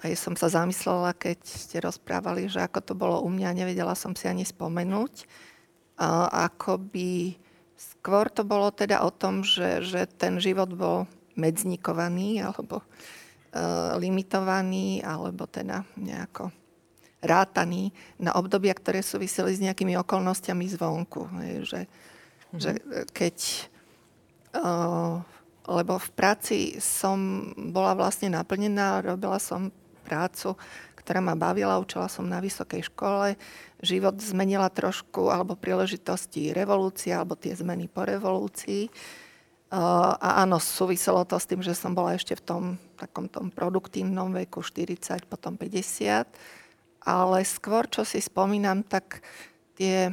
A 0.00 0.08
ja 0.08 0.16
som 0.16 0.32
sa 0.32 0.48
zamyslela, 0.48 1.12
keď 1.12 1.44
ste 1.44 1.76
rozprávali, 1.84 2.48
že 2.48 2.64
ako 2.64 2.80
to 2.80 2.94
bolo 2.96 3.20
u 3.20 3.28
mňa, 3.28 3.52
nevedela 3.52 3.92
som 3.92 4.16
si 4.16 4.24
ani 4.24 4.48
spomenúť. 4.48 5.28
A 6.00 6.48
akoby 6.48 7.36
skôr 8.08 8.32
to 8.32 8.40
bolo 8.40 8.72
teda 8.72 9.04
o 9.04 9.12
tom, 9.12 9.44
že, 9.44 9.84
že 9.84 10.08
ten 10.08 10.40
život 10.40 10.72
bol 10.72 11.04
medznikovaný 11.36 12.40
alebo 12.40 12.80
uh, 12.80 14.00
limitovaný 14.00 15.04
alebo 15.04 15.44
teda 15.44 15.84
nejako 16.00 16.48
rátaný 17.20 17.92
na 18.16 18.32
obdobia, 18.32 18.72
ktoré 18.72 19.04
súviseli 19.04 19.52
s 19.52 19.60
nejakými 19.60 19.92
okolnostiami 20.00 20.64
zvonku. 20.72 21.28
Hej, 21.36 21.54
že, 21.68 21.80
mm-hmm. 21.84 22.56
že 22.56 22.70
keď 23.12 23.36
lebo 25.68 26.00
v 26.00 26.10
práci 26.16 26.58
som 26.80 27.52
bola 27.52 27.92
vlastne 27.92 28.32
naplnená, 28.32 29.04
robila 29.04 29.36
som 29.36 29.68
prácu, 30.08 30.56
ktorá 31.08 31.24
ma 31.24 31.32
bavila, 31.32 31.80
učila 31.80 32.04
som 32.04 32.28
na 32.28 32.36
vysokej 32.36 32.92
škole. 32.92 33.40
Život 33.80 34.20
zmenila 34.20 34.68
trošku, 34.68 35.32
alebo 35.32 35.56
príležitosti 35.56 36.52
revolúcia, 36.52 37.16
alebo 37.16 37.32
tie 37.32 37.56
zmeny 37.56 37.88
po 37.88 38.04
revolúcii. 38.04 38.92
A 39.72 40.44
áno, 40.44 40.60
súviselo 40.60 41.24
to 41.24 41.40
s 41.40 41.48
tým, 41.48 41.64
že 41.64 41.72
som 41.72 41.96
bola 41.96 42.12
ešte 42.12 42.36
v 42.36 42.44
tom 42.44 42.62
takom 43.00 43.24
tom 43.24 43.48
produktívnom 43.48 44.36
veku 44.36 44.60
40, 44.60 45.24
potom 45.24 45.56
50. 45.56 46.28
Ale 47.08 47.38
skôr, 47.48 47.88
čo 47.88 48.04
si 48.04 48.20
spomínam, 48.20 48.84
tak 48.84 49.24
tie, 49.80 50.12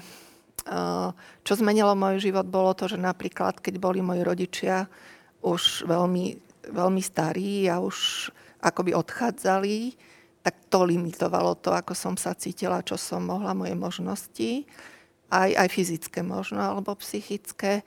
čo 1.44 1.54
zmenilo 1.60 1.92
môj 1.92 2.24
život, 2.24 2.48
bolo 2.48 2.72
to, 2.72 2.88
že 2.88 2.96
napríklad, 2.96 3.60
keď 3.60 3.84
boli 3.84 4.00
moji 4.00 4.24
rodičia 4.24 4.88
už 5.44 5.92
veľmi, 5.92 6.40
veľmi 6.72 7.02
starí 7.04 7.68
a 7.68 7.84
už 7.84 8.32
akoby 8.64 8.96
odchádzali, 8.96 10.15
tak 10.46 10.70
to 10.70 10.86
limitovalo 10.86 11.58
to, 11.58 11.74
ako 11.74 11.98
som 11.98 12.14
sa 12.14 12.38
cítila, 12.38 12.86
čo 12.86 13.02
som 13.02 13.26
mohla, 13.26 13.58
moje 13.58 13.74
možnosti, 13.74 14.70
aj, 15.34 15.50
aj 15.58 15.68
fyzické 15.74 16.22
možno, 16.22 16.62
alebo 16.62 16.94
psychické. 17.02 17.82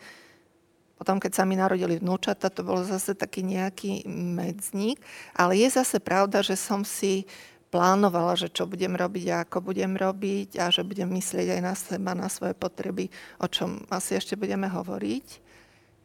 Potom, 0.98 1.22
keď 1.22 1.38
sa 1.38 1.46
mi 1.46 1.54
narodili 1.54 2.02
vnúčata, 2.02 2.50
to 2.50 2.66
bolo 2.66 2.82
zase 2.82 3.14
taký 3.14 3.46
nejaký 3.46 4.02
medzník. 4.10 4.98
Ale 5.38 5.54
je 5.54 5.70
zase 5.70 6.02
pravda, 6.02 6.42
že 6.42 6.58
som 6.58 6.82
si 6.82 7.30
plánovala, 7.70 8.34
že 8.34 8.50
čo 8.50 8.66
budem 8.66 8.98
robiť 8.98 9.24
a 9.30 9.46
ako 9.46 9.70
budem 9.70 9.94
robiť 9.94 10.58
a 10.58 10.66
že 10.74 10.82
budem 10.82 11.06
myslieť 11.14 11.54
aj 11.54 11.60
na 11.62 11.74
seba, 11.78 12.18
na 12.18 12.26
svoje 12.26 12.58
potreby, 12.58 13.06
o 13.38 13.46
čom 13.46 13.86
asi 13.86 14.18
ešte 14.18 14.34
budeme 14.34 14.66
hovoriť. 14.66 15.26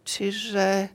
Čiže 0.05 0.93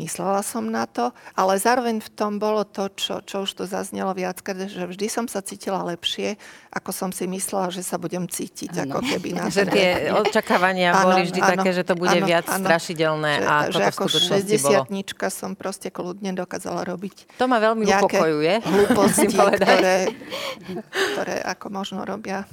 myslela 0.00 0.40
som 0.40 0.64
na 0.64 0.88
to, 0.88 1.12
ale 1.36 1.60
zároveň 1.60 2.00
v 2.00 2.10
tom 2.16 2.40
bolo 2.40 2.64
to, 2.64 2.88
čo, 2.96 3.20
čo 3.20 3.44
už 3.44 3.50
tu 3.52 3.64
zaznelo 3.68 4.16
viackrát, 4.16 4.64
že 4.64 4.88
vždy 4.88 5.06
som 5.12 5.28
sa 5.28 5.44
cítila 5.44 5.84
lepšie, 5.84 6.40
ako 6.72 6.90
som 6.90 7.10
si 7.12 7.28
myslela, 7.28 7.68
že 7.68 7.84
sa 7.84 8.00
budem 8.00 8.24
cítiť, 8.24 8.72
ano. 8.80 8.96
ako 8.96 8.98
keby 9.04 9.28
na 9.36 9.50
Že 9.52 9.64
tie 9.68 9.88
očakávania 10.16 10.96
ano, 10.96 11.12
boli 11.12 11.28
vždy 11.28 11.40
ano, 11.44 11.50
také, 11.52 11.70
že 11.76 11.82
to 11.84 11.94
bude 11.94 12.16
ano, 12.16 12.24
viac 12.24 12.46
ano, 12.48 12.64
strašidelné 12.64 13.32
že, 13.36 13.46
a 13.46 13.54
že 13.68 13.82
ako 13.92 14.04
60 14.08 15.28
som 15.28 15.52
proste 15.52 15.92
kľudne 15.92 16.32
dokázala 16.32 16.82
robiť. 16.88 17.36
To 17.36 17.44
ma 17.44 17.60
veľmi 17.60 17.84
upokojuje. 17.84 18.54
hlúposti, 18.72 19.26
ktoré, 19.28 20.08
ktoré 21.12 21.36
ako 21.44 21.66
možno 21.68 22.02
robia 22.08 22.48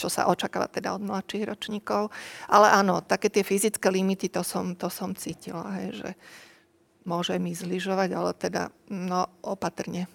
čo 0.00 0.08
sa 0.08 0.32
očakáva 0.32 0.64
teda 0.64 0.96
od 0.96 1.04
mladších 1.04 1.44
ročníkov. 1.44 2.08
Ale 2.48 2.72
áno, 2.72 3.04
také 3.04 3.28
tie 3.28 3.44
fyzické 3.44 3.92
limity, 3.92 4.32
to 4.32 4.40
som, 4.40 4.72
to 4.72 4.88
som 4.88 5.12
cítila, 5.12 5.68
hej, 5.76 6.00
že, 6.00 6.10
môže 7.04 7.36
mi 7.40 7.56
zlyžovať, 7.56 8.08
ale 8.12 8.30
teda 8.36 8.62
no, 8.88 9.28
opatrne. 9.44 10.08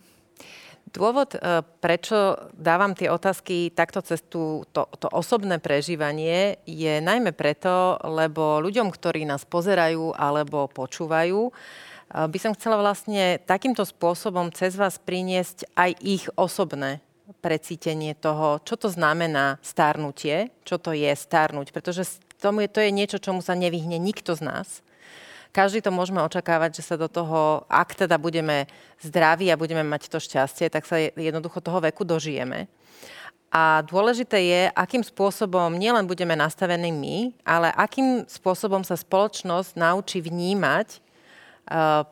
Dôvod, 0.96 1.36
e, 1.36 1.65
prečo 1.84 2.39
dávam 2.56 2.96
tie 2.96 3.12
otázky 3.12 3.74
takto 3.75 4.00
cez 4.00 4.24
tú, 4.24 4.63
to, 4.72 4.88
to 4.96 5.12
osobné 5.12 5.60
prežívanie, 5.60 6.62
je 6.63 7.04
najmä 7.04 7.36
preto, 7.36 8.00
lebo 8.06 8.63
ľuďom, 8.63 8.94
ktorí 8.94 9.27
nás 9.27 9.44
pozerajú 9.44 10.15
alebo 10.15 10.72
počúvajú, 10.72 11.50
e, 11.50 11.51
by 12.15 12.38
som 12.39 12.56
chcela 12.56 12.80
vlastne 12.80 13.44
takýmto 13.44 13.84
spôsobom 13.84 14.56
cez 14.56 14.80
vás 14.80 14.96
priniesť 14.96 15.68
aj 15.75 15.92
ich 16.00 16.24
osobné 16.39 17.04
precítenie 17.44 18.15
toho, 18.15 18.62
čo 18.62 18.77
to 18.77 18.88
znamená 18.88 19.58
starnutie, 19.65 20.54
čo 20.63 20.77
to 20.77 20.94
je 20.94 21.12
starnúť, 21.12 21.74
pretože 21.74 22.22
to 22.39 22.80
je 22.80 22.92
niečo, 22.94 23.18
čomu 23.18 23.42
sa 23.42 23.58
nevyhne 23.58 23.98
nikto 23.98 24.38
z 24.38 24.42
nás 24.46 24.86
každý 25.56 25.80
to 25.80 25.88
môžeme 25.88 26.20
očakávať, 26.20 26.84
že 26.84 26.84
sa 26.84 27.00
do 27.00 27.08
toho, 27.08 27.64
ak 27.72 27.96
teda 27.96 28.20
budeme 28.20 28.68
zdraví 29.00 29.48
a 29.48 29.56
budeme 29.56 29.88
mať 29.88 30.12
to 30.12 30.20
šťastie, 30.20 30.68
tak 30.68 30.84
sa 30.84 31.00
jednoducho 31.00 31.64
toho 31.64 31.80
veku 31.80 32.04
dožijeme. 32.04 32.68
A 33.56 33.80
dôležité 33.88 34.36
je, 34.44 34.62
akým 34.76 35.00
spôsobom 35.00 35.72
nielen 35.80 36.04
budeme 36.04 36.36
nastavení 36.36 36.92
my, 36.92 37.32
ale 37.48 37.72
akým 37.72 38.28
spôsobom 38.28 38.84
sa 38.84 39.00
spoločnosť 39.00 39.80
naučí 39.80 40.20
vnímať 40.20 41.00
uh, 41.72 42.04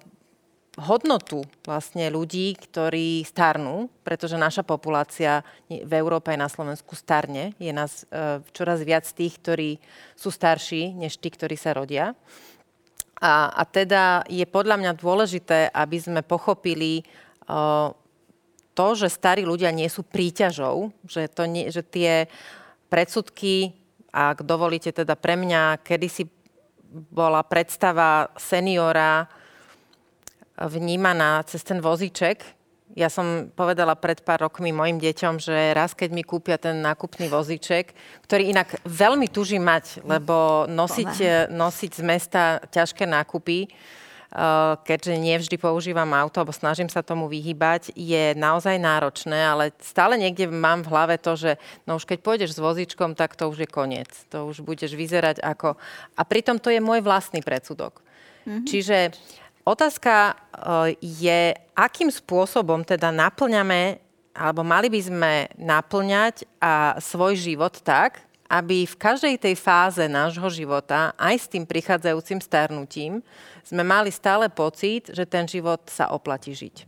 hodnotu 0.80 1.44
vlastne 1.68 2.08
ľudí, 2.08 2.56
ktorí 2.56 3.28
starnú, 3.28 3.92
pretože 4.08 4.40
naša 4.40 4.64
populácia 4.64 5.44
v 5.68 5.92
Európe 5.92 6.32
aj 6.32 6.40
na 6.40 6.48
Slovensku 6.48 6.96
starne. 6.96 7.52
Je 7.60 7.76
nás 7.76 8.08
uh, 8.08 8.40
čoraz 8.56 8.80
viac 8.88 9.04
tých, 9.04 9.36
ktorí 9.44 9.84
sú 10.16 10.32
starší, 10.32 10.96
než 10.96 11.20
tí, 11.20 11.28
ktorí 11.28 11.60
sa 11.60 11.76
rodia. 11.76 12.16
A, 13.24 13.56
a 13.56 13.64
teda 13.64 14.28
je 14.28 14.44
podľa 14.44 14.76
mňa 14.84 14.92
dôležité, 15.00 15.72
aby 15.72 15.96
sme 15.96 16.20
pochopili 16.28 17.08
uh, 17.48 17.96
to, 18.76 18.88
že 19.00 19.08
starí 19.08 19.48
ľudia 19.48 19.72
nie 19.72 19.88
sú 19.88 20.04
príťažou, 20.04 20.92
že, 21.08 21.32
to 21.32 21.48
nie, 21.48 21.72
že 21.72 21.88
tie 21.88 22.28
predsudky, 22.92 23.72
ak 24.12 24.44
dovolíte 24.44 24.92
teda 24.92 25.16
pre 25.16 25.40
mňa, 25.40 25.80
kedysi 25.88 26.28
bola 26.94 27.42
predstava 27.48 28.30
seniora 28.36 29.26
vnímaná 30.60 31.42
cez 31.48 31.64
ten 31.66 31.82
vozíček, 31.82 32.44
ja 32.94 33.10
som 33.10 33.50
povedala 33.58 33.98
pred 33.98 34.22
pár 34.22 34.46
rokmi 34.46 34.70
mojim 34.70 35.02
deťom, 35.02 35.42
že 35.42 35.74
raz, 35.74 35.98
keď 35.98 36.10
mi 36.14 36.22
kúpia 36.22 36.62
ten 36.62 36.78
nákupný 36.78 37.26
vozíček, 37.26 37.98
ktorý 38.30 38.54
inak 38.54 38.78
veľmi 38.86 39.26
tuží 39.34 39.58
mať, 39.58 40.06
lebo 40.06 40.70
nosiť, 40.70 41.50
nosiť 41.50 41.92
z 41.98 42.04
mesta 42.06 42.62
ťažké 42.70 43.10
nákupy, 43.10 43.66
eh, 43.66 44.74
keďže 44.86 45.18
nevždy 45.18 45.58
používam 45.58 46.14
auto, 46.14 46.38
alebo 46.38 46.54
snažím 46.54 46.86
sa 46.86 47.02
tomu 47.02 47.26
vyhybať, 47.34 47.98
je 47.98 48.38
naozaj 48.38 48.78
náročné, 48.78 49.42
ale 49.42 49.74
stále 49.82 50.14
niekde 50.14 50.46
mám 50.54 50.86
v 50.86 50.92
hlave 50.94 51.16
to, 51.18 51.34
že 51.34 51.52
no 51.90 51.98
už 51.98 52.06
keď 52.06 52.22
pôjdeš 52.22 52.54
s 52.54 52.62
vozíčkom, 52.62 53.18
tak 53.18 53.34
to 53.34 53.50
už 53.50 53.66
je 53.66 53.70
koniec. 53.74 54.10
To 54.30 54.46
už 54.54 54.62
budeš 54.62 54.94
vyzerať 54.94 55.42
ako... 55.42 55.82
A 56.14 56.22
pritom 56.22 56.62
to 56.62 56.70
je 56.70 56.78
môj 56.78 57.02
vlastný 57.02 57.42
predsudok. 57.42 58.06
Mm-hmm. 58.44 58.66
Čiže 58.70 58.98
Otázka 59.64 60.36
eh, 60.36 61.00
je, 61.00 61.42
akým 61.72 62.12
spôsobom 62.12 62.84
teda 62.84 63.16
naplňame, 63.16 64.04
alebo 64.36 64.66
mali 64.66 64.90
by 64.90 65.02
sme 65.02 65.34
naplňať 65.56 66.44
a 66.60 66.98
svoj 67.00 67.38
život 67.38 67.80
tak, 67.86 68.26
aby 68.54 68.86
v 68.86 68.96
každej 69.00 69.36
tej 69.40 69.56
fáze 69.58 70.04
nášho 70.06 70.46
života, 70.52 71.16
aj 71.18 71.36
s 71.42 71.50
tým 71.50 71.66
prichádzajúcim 71.66 72.38
starnutím, 72.38 73.26
sme 73.66 73.82
mali 73.82 74.14
stále 74.14 74.52
pocit, 74.52 75.10
že 75.10 75.26
ten 75.26 75.50
život 75.50 75.82
sa 75.90 76.12
oplatí 76.12 76.54
žiť. 76.54 76.86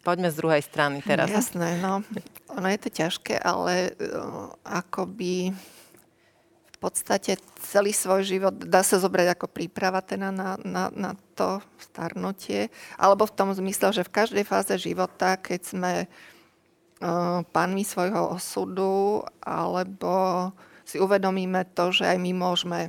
Poďme 0.00 0.32
z 0.32 0.36
druhej 0.40 0.62
strany 0.64 1.04
teraz. 1.04 1.28
Jasné, 1.28 1.76
no. 1.84 2.00
Ono 2.56 2.68
je 2.72 2.80
to 2.80 2.88
ťažké, 2.88 3.36
ale 3.36 3.92
uh, 4.00 4.48
akoby 4.64 5.52
podstate 6.80 7.36
celý 7.60 7.92
svoj 7.92 8.24
život 8.24 8.56
dá 8.56 8.80
sa 8.80 8.96
zobrať 8.96 9.36
ako 9.36 9.46
príprava 9.52 10.00
teda 10.00 10.32
na, 10.32 10.56
na, 10.64 10.88
na 10.88 11.12
to 11.36 11.60
starnutie, 11.76 12.72
alebo 12.96 13.28
v 13.28 13.36
tom 13.36 13.52
zmysle, 13.52 13.92
že 13.92 14.02
v 14.08 14.14
každej 14.16 14.44
fáze 14.48 14.72
života, 14.80 15.36
keď 15.36 15.60
sme 15.60 15.92
uh, 16.08 17.44
pánmi 17.52 17.84
svojho 17.84 18.32
osudu, 18.32 19.20
alebo 19.44 20.50
si 20.88 20.96
uvedomíme 20.96 21.68
to, 21.76 21.92
že 21.92 22.08
aj 22.08 22.18
my 22.18 22.32
môžeme 22.32 22.80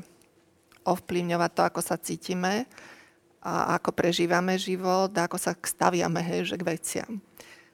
ovplyvňovať 0.87 1.51
to, 1.53 1.61
ako 1.61 1.81
sa 1.83 1.99
cítime 1.99 2.65
a 3.41 3.77
ako 3.77 3.93
prežívame 3.93 4.57
život 4.57 5.13
a 5.17 5.25
ako 5.25 5.37
sa 5.37 5.53
staviame 5.53 6.21
hej, 6.21 6.53
že 6.53 6.55
k 6.57 6.65
veciam. 6.65 7.11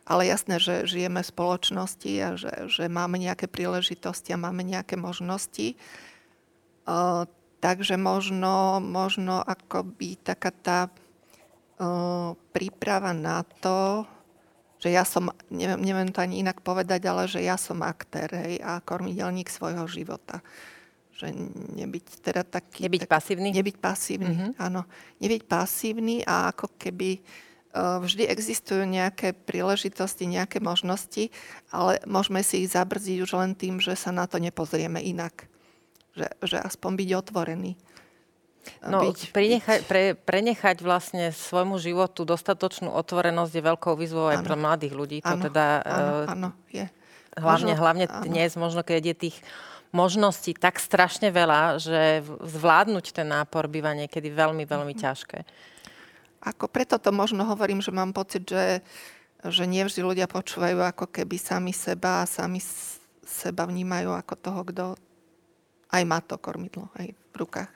Ale 0.08 0.24
jasné, 0.24 0.56
že 0.64 0.88
žijeme 0.88 1.20
v 1.20 1.32
spoločnosti 1.36 2.12
a 2.24 2.30
že, 2.40 2.54
že 2.72 2.88
máme 2.88 3.20
nejaké 3.20 3.52
príležitosti 3.52 4.32
a 4.32 4.40
máme 4.40 4.64
nejaké 4.64 4.96
možnosti. 4.96 5.76
Uh, 6.88 7.28
takže 7.60 8.00
možno, 8.00 8.80
možno 8.80 9.44
akoby 9.44 10.16
taká 10.24 10.56
tá 10.56 10.80
uh, 10.88 12.32
príprava 12.56 13.12
na 13.12 13.44
to, 13.60 14.08
že 14.80 14.96
ja 14.96 15.04
som, 15.04 15.28
neviem, 15.52 15.84
neviem 15.84 16.10
to 16.16 16.24
ani 16.24 16.40
inak 16.40 16.64
povedať, 16.64 17.04
ale 17.12 17.28
že 17.28 17.44
ja 17.44 17.60
som 17.60 17.84
aktér 17.84 18.30
hej, 18.32 18.64
a 18.64 18.80
kormidelník 18.80 19.52
svojho 19.52 19.84
života. 19.92 20.40
Že 21.18 21.34
nebyť 21.76 22.06
teda 22.22 22.48
taký... 22.48 22.88
Nebyť 22.88 23.10
tak, 23.10 23.20
pasívny? 23.20 23.50
Nebyť 23.52 23.78
pasívny, 23.82 24.34
mm-hmm. 24.38 24.62
áno. 24.62 24.86
Nebyť 25.18 25.44
pasívny 25.50 26.22
a 26.24 26.54
ako 26.54 26.78
keby 26.78 27.20
vždy 27.78 28.30
existujú 28.30 28.86
nejaké 28.86 29.34
príležitosti, 29.34 30.26
nejaké 30.26 30.58
možnosti, 30.58 31.30
ale 31.70 32.02
môžeme 32.10 32.42
si 32.42 32.66
ich 32.66 32.74
zabrziť 32.74 33.18
už 33.22 33.32
len 33.38 33.54
tým, 33.54 33.78
že 33.78 33.94
sa 33.94 34.10
na 34.10 34.26
to 34.26 34.42
nepozrieme 34.42 35.02
inak. 35.02 35.50
Že, 36.18 36.28
že 36.42 36.58
aspoň 36.58 36.92
byť 36.98 37.10
otvorený. 37.14 37.72
No, 38.84 39.00
byť, 39.00 39.32
prenechať, 39.32 39.80
pre, 39.88 40.12
prenechať 40.14 40.84
vlastne 40.84 41.32
svojmu 41.32 41.80
životu 41.80 42.28
dostatočnú 42.28 42.92
otvorenosť 42.92 43.54
je 43.56 43.64
veľkou 43.64 43.94
výzvou 43.96 44.28
aj 44.28 44.44
ano. 44.44 44.46
pre 44.46 44.56
mladých 44.60 44.94
ľudí. 44.94 45.18
To 45.24 45.40
ano, 45.40 45.44
teda, 45.48 45.66
ano, 45.86 46.14
ano, 46.28 46.50
je. 46.72 46.86
Hlavne, 47.38 47.74
možno, 47.78 47.82
hlavne 47.82 48.06
dnes, 48.26 48.52
možno 48.58 48.82
keď 48.82 49.14
je 49.14 49.16
tých 49.30 49.38
možností 49.96 50.58
tak 50.58 50.82
strašne 50.82 51.32
veľa, 51.32 51.80
že 51.80 52.26
zvládnuť 52.26 53.06
ten 53.14 53.28
nápor 53.30 53.72
býva 53.72 53.96
niekedy 53.96 54.28
veľmi, 54.34 54.68
veľmi 54.68 54.94
mhm. 54.94 55.00
ťažké. 55.00 55.40
Ako 56.44 56.70
preto 56.70 57.02
to 57.02 57.10
možno 57.10 57.44
hovorím, 57.48 57.82
že 57.82 57.90
mám 57.90 58.14
pocit, 58.14 58.46
že, 58.46 58.86
že 59.42 59.64
nie 59.66 59.82
vždy 59.82 60.06
ľudia 60.06 60.28
počúvajú 60.30 60.80
ako 60.82 61.10
keby 61.10 61.36
sami 61.40 61.74
seba 61.74 62.24
a 62.24 62.30
sami 62.30 62.62
seba 63.26 63.68
vnímajú 63.68 64.14
ako 64.14 64.34
toho, 64.38 64.62
kto 64.64 64.84
aj 65.92 66.04
má 66.04 66.20
to 66.20 66.36
kormidlo 66.40 66.92
aj 67.00 67.14
v 67.14 67.36
rukách. 67.36 67.72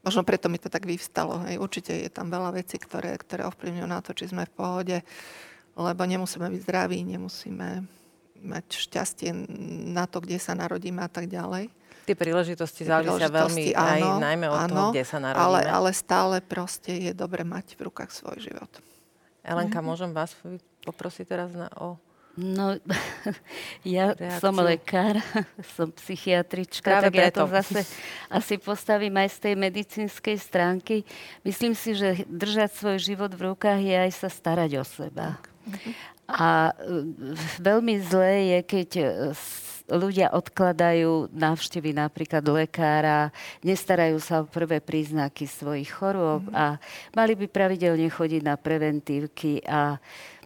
Možno 0.00 0.24
preto 0.24 0.48
mi 0.48 0.56
to 0.56 0.72
tak 0.72 0.88
vyvstalo. 0.88 1.44
Hej. 1.44 1.60
Určite 1.60 1.92
je 1.92 2.08
tam 2.08 2.32
veľa 2.32 2.56
vecí, 2.56 2.80
ktoré, 2.80 3.20
ktoré 3.20 3.44
ovplyvňujú 3.44 3.86
na 3.88 4.00
to, 4.00 4.16
či 4.16 4.32
sme 4.32 4.48
v 4.48 4.56
pohode, 4.56 4.96
lebo 5.76 6.02
nemusíme 6.08 6.48
byť 6.48 6.60
zdraví, 6.64 7.04
nemusíme 7.04 7.84
mať 8.40 8.64
šťastie 8.72 9.30
na 9.92 10.08
to, 10.08 10.24
kde 10.24 10.40
sa 10.40 10.56
narodíme 10.56 11.04
a 11.04 11.10
tak 11.12 11.28
ďalej. 11.28 11.68
Tie 12.08 12.16
príležitosti 12.16 12.88
závisia 12.88 13.28
veľmi 13.28 13.76
áno, 13.76 14.16
aj 14.16 14.24
najmä 14.24 14.46
od 14.48 14.60
áno, 14.64 14.72
toho, 14.72 14.90
kde 14.96 15.04
sa 15.04 15.18
narodíme. 15.20 15.44
Ale, 15.44 15.60
ale 15.68 15.90
stále 15.92 16.36
proste 16.40 16.96
je 16.96 17.12
dobre 17.12 17.44
mať 17.44 17.76
v 17.76 17.92
rukách 17.92 18.08
svoj 18.08 18.40
život. 18.40 18.72
Elenka, 19.44 19.78
mm-hmm. 19.78 19.88
môžem 19.88 20.10
vás 20.16 20.32
poprosiť 20.88 21.24
teraz 21.28 21.52
na, 21.52 21.68
o 21.76 22.00
No, 22.38 22.78
ja 23.86 24.14
reakciu. 24.14 24.38
som 24.38 24.54
lekár, 24.62 25.18
som 25.76 25.88
psychiatrička, 25.90 26.86
Práve 26.86 27.10
tak 27.10 27.14
preto. 27.18 27.26
ja 27.26 27.30
to 27.34 27.44
zase 27.50 27.80
asi 28.30 28.54
postavím 28.56 29.18
aj 29.18 29.28
z 29.34 29.38
tej 29.50 29.54
medicínskej 29.58 30.36
stránky. 30.38 31.02
Myslím 31.42 31.74
si, 31.74 31.98
že 31.98 32.22
držať 32.30 32.70
svoj 32.78 32.98
život 33.02 33.32
v 33.34 33.50
rukách 33.50 33.80
je 33.82 33.96
aj 33.96 34.12
sa 34.14 34.28
starať 34.30 34.70
o 34.78 34.84
seba. 34.86 35.42
A 36.30 36.70
e, 36.70 37.34
veľmi 37.58 37.98
zlé 38.06 38.34
je, 38.54 38.58
keď 38.62 38.88
e, 38.96 39.04
ľudia 39.90 40.30
odkladajú 40.30 41.34
návštevy 41.34 41.90
napríklad 41.90 42.46
lekára, 42.46 43.34
nestarajú 43.66 44.22
sa 44.22 44.42
o 44.42 44.48
prvé 44.48 44.78
príznaky 44.78 45.50
svojich 45.50 45.90
chorôb 45.90 46.46
mm. 46.46 46.54
a 46.54 46.78
mali 47.18 47.34
by 47.34 47.50
pravidelne 47.50 48.06
chodiť 48.06 48.42
na 48.46 48.54
preventívky 48.54 49.58
a 49.66 49.98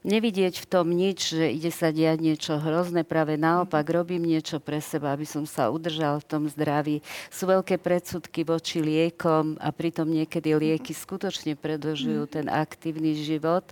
nevidieť 0.04 0.60
v 0.60 0.68
tom 0.68 0.92
nič, 0.92 1.32
že 1.34 1.48
ide 1.50 1.72
sa 1.72 1.88
diať 1.88 2.20
niečo 2.20 2.60
hrozné, 2.60 3.02
práve 3.02 3.40
naopak 3.40 3.82
robím 3.88 4.28
niečo 4.28 4.60
pre 4.60 4.78
seba, 4.78 5.16
aby 5.16 5.24
som 5.24 5.48
sa 5.48 5.72
udržal 5.72 6.20
v 6.20 6.28
tom 6.28 6.42
zdraví. 6.44 7.00
Sú 7.32 7.48
veľké 7.48 7.80
predsudky 7.80 8.44
voči 8.44 8.84
liekom 8.84 9.56
a 9.58 9.72
pritom 9.72 10.06
niekedy 10.06 10.52
lieky 10.52 10.92
skutočne 10.92 11.56
predlžujú 11.56 12.28
ten 12.28 12.46
aktívny 12.52 13.16
život. 13.16 13.64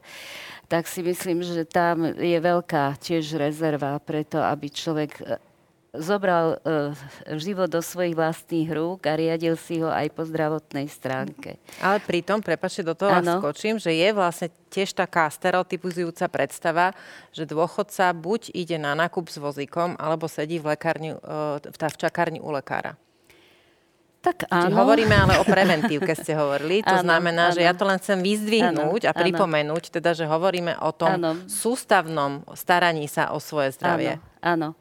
Tak 0.72 0.88
si 0.88 1.04
myslím, 1.04 1.44
že 1.44 1.68
tam 1.68 2.16
je 2.16 2.38
veľká 2.40 2.96
tiež 2.96 3.36
rezerva 3.36 4.00
preto, 4.00 4.40
aby 4.40 4.72
človek 4.72 5.20
zobral 5.92 6.56
uh, 6.64 6.96
život 7.36 7.68
do 7.68 7.84
svojich 7.84 8.16
vlastných 8.16 8.64
rúk 8.72 9.04
a 9.04 9.12
riadil 9.12 9.60
si 9.60 9.84
ho 9.84 9.92
aj 9.92 10.08
po 10.16 10.24
zdravotnej 10.24 10.88
stránke. 10.88 11.60
Ale 11.84 12.00
pritom, 12.00 12.40
prepačte, 12.40 12.80
do 12.80 12.96
toho 12.96 13.12
ano. 13.12 13.44
skočím, 13.44 13.76
že 13.76 13.92
je 13.92 14.08
vlastne 14.16 14.48
tiež 14.72 14.96
taká 14.96 15.28
stereotypizujúca 15.28 16.32
predstava, 16.32 16.96
že 17.28 17.44
dôchodca 17.44 18.08
buď 18.16 18.56
ide 18.56 18.80
na 18.80 18.96
nákup 18.96 19.28
s 19.28 19.36
vozíkom, 19.36 20.00
alebo 20.00 20.32
sedí 20.32 20.56
v, 20.56 20.72
lekárni, 20.72 21.12
uh, 21.12 21.60
v 21.60 21.76
čakárni 21.76 22.40
u 22.40 22.48
lekára. 22.48 22.96
Tak 24.24 24.48
áno. 24.48 24.72
Čiže 24.72 24.78
hovoríme 24.78 25.12
ale 25.18 25.34
o 25.42 25.44
preventívke, 25.44 26.16
ste 26.24 26.32
hovorili. 26.32 26.80
To 26.88 26.96
áno, 26.96 27.04
znamená, 27.04 27.52
áno. 27.52 27.54
že 27.58 27.68
ja 27.68 27.76
to 27.76 27.84
len 27.84 28.00
chcem 28.00 28.16
vyzdvihnúť 28.16 29.02
áno, 29.04 29.10
a 29.12 29.12
pripomenúť, 29.12 29.84
áno. 29.92 29.94
teda, 30.00 30.10
že 30.16 30.24
hovoríme 30.24 30.80
o 30.80 30.90
tom 30.96 31.20
áno. 31.20 31.36
sústavnom 31.44 32.48
staraní 32.56 33.12
sa 33.12 33.36
o 33.36 33.42
svoje 33.42 33.76
zdravie. 33.76 34.16
Áno, 34.40 34.72
áno 34.72 34.80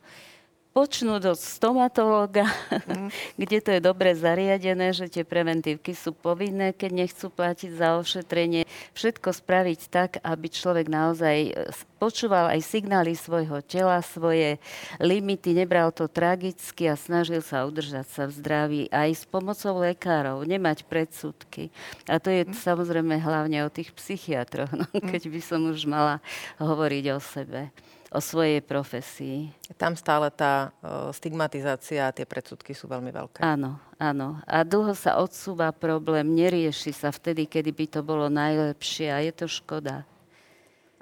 počnúť 0.71 1.35
od 1.35 1.39
stomatológa, 1.39 2.47
mm. 2.87 3.11
kde 3.41 3.57
to 3.59 3.69
je 3.75 3.81
dobre 3.83 4.15
zariadené, 4.15 4.95
že 4.95 5.11
tie 5.11 5.27
preventívky 5.27 5.91
sú 5.91 6.15
povinné, 6.15 6.71
keď 6.71 6.91
nechcú 6.95 7.27
platiť 7.27 7.71
za 7.75 7.99
ošetrenie. 7.99 8.63
Všetko 8.95 9.35
spraviť 9.35 9.79
tak, 9.91 10.11
aby 10.23 10.47
človek 10.47 10.87
naozaj 10.87 11.37
e, 11.43 11.51
počúval 11.99 12.55
aj 12.55 12.63
signály 12.63 13.19
svojho 13.19 13.59
tela, 13.67 13.99
svoje 13.99 14.63
limity, 15.03 15.51
nebral 15.51 15.91
to 15.91 16.07
tragicky 16.07 16.87
a 16.87 16.95
snažil 16.95 17.43
sa 17.43 17.67
udržať 17.67 18.07
sa 18.07 18.23
v 18.31 18.35
zdraví 18.39 18.81
aj 18.95 19.09
s 19.11 19.23
pomocou 19.27 19.75
lekárov, 19.75 20.47
nemať 20.47 20.87
predsudky. 20.87 21.67
A 22.07 22.15
to 22.23 22.31
je 22.31 22.47
mm. 22.47 22.55
samozrejme 22.55 23.19
hlavne 23.19 23.67
o 23.67 23.73
tých 23.73 23.91
psychiatroch, 23.91 24.71
no, 24.71 24.87
mm. 24.87 25.03
keď 25.03 25.27
by 25.27 25.41
som 25.43 25.67
už 25.67 25.83
mala 25.83 26.23
hovoriť 26.63 27.05
o 27.11 27.19
sebe 27.19 27.75
o 28.11 28.19
svojej 28.19 28.59
profesii. 28.59 29.55
Tam 29.79 29.95
stále 29.95 30.27
tá 30.35 30.75
stigmatizácia 31.15 32.11
a 32.11 32.13
tie 32.13 32.27
predsudky 32.27 32.75
sú 32.75 32.91
veľmi 32.91 33.07
veľké. 33.07 33.39
Áno, 33.39 33.79
áno. 33.95 34.35
A 34.43 34.67
dlho 34.67 34.91
sa 34.91 35.15
odsúva 35.15 35.71
problém, 35.71 36.27
nerieši 36.27 36.91
sa 36.91 37.15
vtedy, 37.15 37.47
kedy 37.47 37.71
by 37.71 37.85
to 37.87 37.99
bolo 38.03 38.27
najlepšie 38.27 39.07
a 39.07 39.23
je 39.23 39.31
to 39.31 39.47
škoda. 39.47 40.03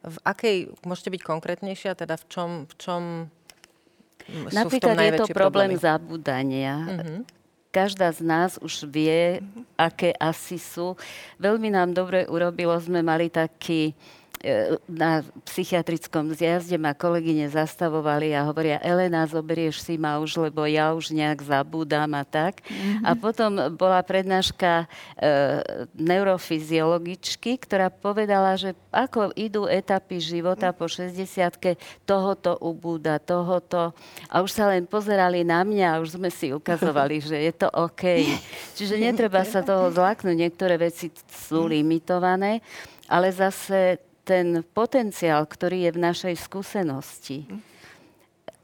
V 0.06 0.16
akej, 0.22 0.70
môžete 0.86 1.10
byť 1.10 1.22
konkrétnejšia, 1.26 1.98
teda 1.98 2.14
v 2.14 2.26
čom, 2.30 2.50
v 2.70 2.74
čom 2.78 3.02
Napríklad 4.54 4.94
je 5.02 5.26
to 5.26 5.34
problém 5.34 5.74
problémy? 5.74 5.82
zabúdania. 5.82 6.76
Uh-huh. 6.86 7.20
Každá 7.74 8.14
z 8.14 8.22
nás 8.22 8.62
už 8.62 8.86
vie, 8.86 9.42
uh-huh. 9.42 9.66
aké 9.82 10.14
asi 10.22 10.62
sú. 10.62 10.94
Veľmi 11.42 11.74
nám 11.74 11.98
dobre 11.98 12.30
urobilo, 12.30 12.78
sme 12.78 13.02
mali 13.02 13.34
taký 13.34 13.92
E, 13.92 14.19
na 14.88 15.20
psychiatrickom 15.44 16.32
zjazde 16.32 16.80
ma 16.80 16.96
kolegyne 16.96 17.52
zastavovali 17.52 18.32
a 18.32 18.48
hovoria, 18.48 18.80
Elena, 18.80 19.28
zoberieš 19.28 19.84
si 19.84 20.00
ma 20.00 20.16
už, 20.24 20.48
lebo 20.48 20.64
ja 20.64 20.96
už 20.96 21.12
nejak 21.12 21.44
zabúdam 21.44 22.08
a 22.16 22.24
tak. 22.24 22.64
Mm-hmm. 22.64 23.04
A 23.04 23.12
potom 23.20 23.52
bola 23.76 24.00
prednáška 24.00 24.88
e, 25.20 25.36
neurofyziologičky, 26.00 27.60
ktorá 27.60 27.92
povedala, 27.92 28.56
že 28.56 28.80
ako 28.96 29.36
idú 29.36 29.68
etapy 29.68 30.24
života 30.24 30.72
po 30.72 30.88
60 30.88 31.20
tohoto 32.08 32.56
ubúda, 32.64 33.20
tohoto. 33.20 33.92
A 34.32 34.40
už 34.40 34.56
sa 34.56 34.72
len 34.72 34.88
pozerali 34.88 35.44
na 35.44 35.68
mňa 35.68 35.88
a 35.96 36.00
už 36.00 36.16
sme 36.16 36.32
si 36.32 36.56
ukazovali, 36.56 37.20
že 37.28 37.36
je 37.36 37.54
to 37.60 37.68
OK. 37.76 38.24
Čiže 38.80 38.96
netreba 38.96 39.44
sa 39.44 39.60
toho 39.60 39.92
zlaknúť. 39.92 40.48
Niektoré 40.48 40.80
veci 40.80 41.12
sú 41.28 41.68
limitované, 41.68 42.64
ale 43.12 43.36
zase 43.36 44.09
ten 44.30 44.62
potenciál, 44.62 45.42
ktorý 45.50 45.90
je 45.90 45.92
v 45.98 46.04
našej 46.06 46.36
skúsenosti, 46.38 47.50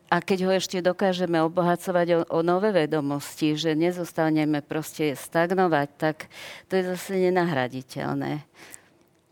a 0.05 0.21
keď 0.21 0.45
ho 0.45 0.51
ešte 0.53 0.85
dokážeme 0.85 1.41
obohacovať 1.41 2.07
o, 2.13 2.19
o 2.29 2.39
nové 2.45 2.69
vedomosti, 2.69 3.57
že 3.57 3.73
nezostaneme 3.73 4.61
proste 4.61 5.17
stagnovať, 5.17 5.87
tak 5.97 6.29
to 6.69 6.77
je 6.77 6.93
zase 6.93 7.17
nenahraditeľné. 7.17 8.45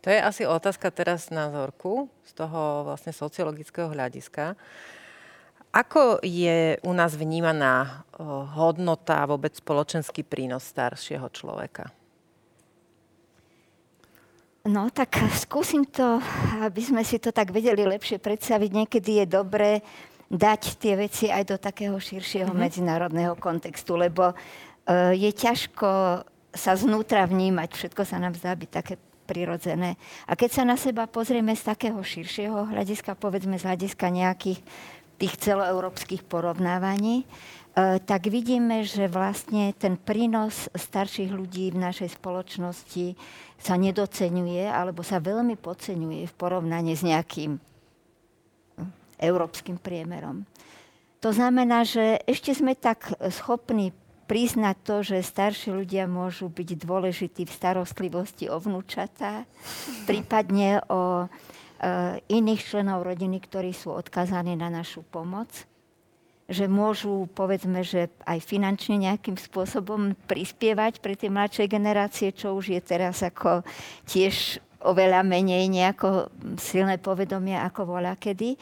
To 0.02 0.12
je 0.12 0.18
asi 0.20 0.42
otázka 0.44 0.90
teraz 0.90 1.30
na 1.30 1.48
Zorku 1.48 2.10
z 2.26 2.36
toho 2.36 2.90
vlastne 2.90 3.14
sociologického 3.14 3.88
hľadiska. 3.88 4.58
Ako 5.72 6.20
je 6.20 6.76
u 6.82 6.92
nás 6.92 7.16
vnímaná 7.16 8.04
hodnota 8.58 9.24
a 9.24 9.30
vôbec 9.30 9.54
spoločenský 9.54 10.26
prínos 10.26 10.66
staršieho 10.68 11.30
človeka? 11.30 11.88
No 14.64 14.88
tak 14.88 15.20
skúsim 15.36 15.84
to, 15.84 16.24
aby 16.64 16.80
sme 16.80 17.04
si 17.04 17.20
to 17.20 17.36
tak 17.36 17.52
vedeli 17.52 17.84
lepšie 17.84 18.16
predstaviť. 18.16 18.70
Niekedy 18.72 19.20
je 19.20 19.26
dobré 19.28 19.84
dať 20.32 20.80
tie 20.80 20.96
veci 20.96 21.28
aj 21.28 21.52
do 21.52 21.56
takého 21.60 22.00
širšieho 22.00 22.48
mm-hmm. 22.48 22.64
medzinárodného 22.64 23.36
kontextu, 23.36 24.00
lebo 24.00 24.32
uh, 24.32 25.12
je 25.12 25.28
ťažko 25.36 26.24
sa 26.56 26.72
znútra 26.80 27.28
vnímať. 27.28 27.76
Všetko 27.76 28.08
sa 28.08 28.16
nám 28.16 28.40
zdá 28.40 28.56
byť 28.56 28.70
také 28.72 28.96
prirodzené. 29.28 30.00
A 30.24 30.32
keď 30.32 30.50
sa 30.56 30.64
na 30.64 30.80
seba 30.80 31.04
pozrieme 31.12 31.52
z 31.52 31.68
takého 31.68 32.00
širšieho 32.00 32.72
hľadiska, 32.72 33.20
povedzme 33.20 33.60
z 33.60 33.68
hľadiska 33.68 34.08
nejakých 34.08 34.64
tých 35.20 35.34
celoeurópskych 35.44 36.24
porovnávaní, 36.24 37.28
E, 37.63 37.63
tak 38.06 38.30
vidíme, 38.30 38.86
že 38.86 39.10
vlastne 39.10 39.74
ten 39.74 39.98
prínos 39.98 40.70
starších 40.70 41.34
ľudí 41.34 41.74
v 41.74 41.82
našej 41.82 42.14
spoločnosti 42.22 43.18
sa 43.58 43.74
nedocenuje 43.74 44.62
alebo 44.70 45.02
sa 45.02 45.18
veľmi 45.18 45.58
podceňuje 45.58 46.22
v 46.30 46.34
porovnaní 46.38 46.94
s 46.94 47.02
nejakým 47.02 47.58
európskym 49.18 49.82
priemerom. 49.82 50.46
To 51.18 51.34
znamená, 51.34 51.82
že 51.82 52.22
ešte 52.30 52.54
sme 52.54 52.78
tak 52.78 53.10
schopní 53.34 53.90
priznať 54.30 54.76
to, 54.86 54.96
že 55.02 55.26
starší 55.26 55.74
ľudia 55.74 56.06
môžu 56.06 56.46
byť 56.52 56.68
dôležití 56.78 57.42
v 57.42 57.56
starostlivosti 57.58 58.46
o 58.48 58.56
vnúčatá, 58.62 59.44
prípadne 60.08 60.84
o 60.86 61.24
e, 61.24 61.26
iných 62.30 62.60
členov 62.60 63.02
rodiny, 63.04 63.40
ktorí 63.40 63.72
sú 63.72 63.92
odkazaní 63.92 64.56
na 64.56 64.70
našu 64.72 65.04
pomoc 65.04 65.50
že 66.44 66.68
môžu, 66.68 67.24
povedzme, 67.32 67.80
že 67.80 68.12
aj 68.28 68.44
finančne 68.44 69.00
nejakým 69.00 69.40
spôsobom 69.40 70.12
prispievať 70.28 71.00
pre 71.00 71.16
tie 71.16 71.32
mladšie 71.32 71.64
generácie, 71.64 72.36
čo 72.36 72.52
už 72.52 72.76
je 72.76 72.80
teraz 72.84 73.24
ako 73.24 73.64
tiež 74.04 74.60
oveľa 74.84 75.24
menej 75.24 75.72
nejako 75.72 76.28
silné 76.60 77.00
povedomie 77.00 77.56
ako 77.56 77.96
voľa 77.96 78.20
kedy. 78.20 78.60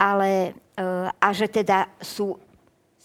Ale, 0.00 0.56
e, 0.72 0.82
a 1.12 1.28
že 1.36 1.52
teda 1.52 1.92
sú 2.00 2.40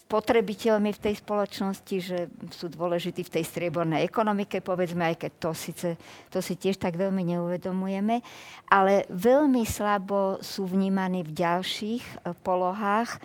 spotrebiteľmi 0.08 0.88
v 0.96 1.02
tej 1.04 1.14
spoločnosti, 1.20 1.96
že 2.00 2.32
sú 2.56 2.72
dôležití 2.72 3.28
v 3.28 3.32
tej 3.38 3.44
striebornej 3.44 4.08
ekonomike, 4.08 4.64
povedzme, 4.64 5.04
aj 5.04 5.16
keď 5.20 5.32
to, 5.36 5.50
síce, 5.52 5.88
to 6.32 6.40
si 6.40 6.56
tiež 6.56 6.80
tak 6.80 6.96
veľmi 6.96 7.20
neuvedomujeme, 7.36 8.24
ale 8.72 9.04
veľmi 9.12 9.68
slabo 9.68 10.40
sú 10.40 10.64
vnímaní 10.64 11.28
v 11.28 11.36
ďalších 11.36 12.04
e, 12.08 12.32
polohách 12.40 13.20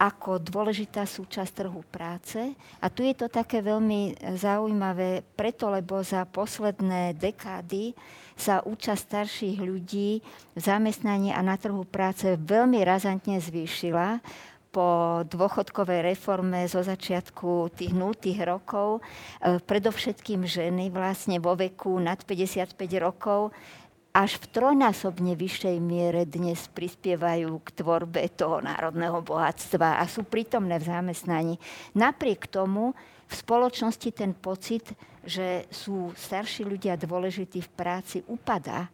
ako 0.00 0.40
dôležitá 0.40 1.04
súčasť 1.04 1.52
trhu 1.64 1.84
práce. 1.92 2.40
A 2.80 2.86
tu 2.88 3.04
je 3.04 3.12
to 3.12 3.28
také 3.28 3.60
veľmi 3.60 4.16
zaujímavé, 4.40 5.20
preto 5.36 5.68
lebo 5.68 6.00
za 6.00 6.24
posledné 6.24 7.12
dekády 7.12 7.92
sa 8.34 8.64
účasť 8.64 9.00
starších 9.04 9.58
ľudí 9.60 10.24
v 10.56 10.60
zamestnaní 10.60 11.30
a 11.30 11.44
na 11.44 11.60
trhu 11.60 11.84
práce 11.84 12.24
veľmi 12.40 12.82
razantne 12.82 13.38
zvýšila 13.38 14.24
po 14.74 15.22
dôchodkovej 15.30 16.02
reforme 16.02 16.66
zo 16.66 16.82
začiatku 16.82 17.70
tých 17.78 17.94
0 17.94 18.10
rokov, 18.42 18.98
e, 18.98 19.62
predovšetkým 19.62 20.42
ženy 20.42 20.90
vlastne 20.90 21.38
vo 21.38 21.54
veku 21.54 21.94
nad 22.02 22.18
55 22.26 22.74
rokov, 22.98 23.54
až 24.14 24.38
v 24.38 24.46
trojnásobne 24.54 25.34
vyššej 25.34 25.82
miere 25.82 26.22
dnes 26.22 26.70
prispievajú 26.70 27.58
k 27.66 27.68
tvorbe 27.82 28.22
toho 28.30 28.62
národného 28.62 29.18
bohatstva 29.26 29.98
a 29.98 30.06
sú 30.06 30.22
prítomné 30.22 30.78
v 30.78 30.86
zamestnaní. 30.86 31.54
Napriek 31.98 32.46
tomu 32.46 32.94
v 33.26 33.34
spoločnosti 33.34 34.14
ten 34.14 34.30
pocit, 34.30 34.94
že 35.26 35.66
sú 35.66 36.14
starší 36.14 36.62
ľudia 36.62 36.94
dôležití 36.94 37.58
v 37.66 37.70
práci, 37.74 38.22
upadá. 38.30 38.86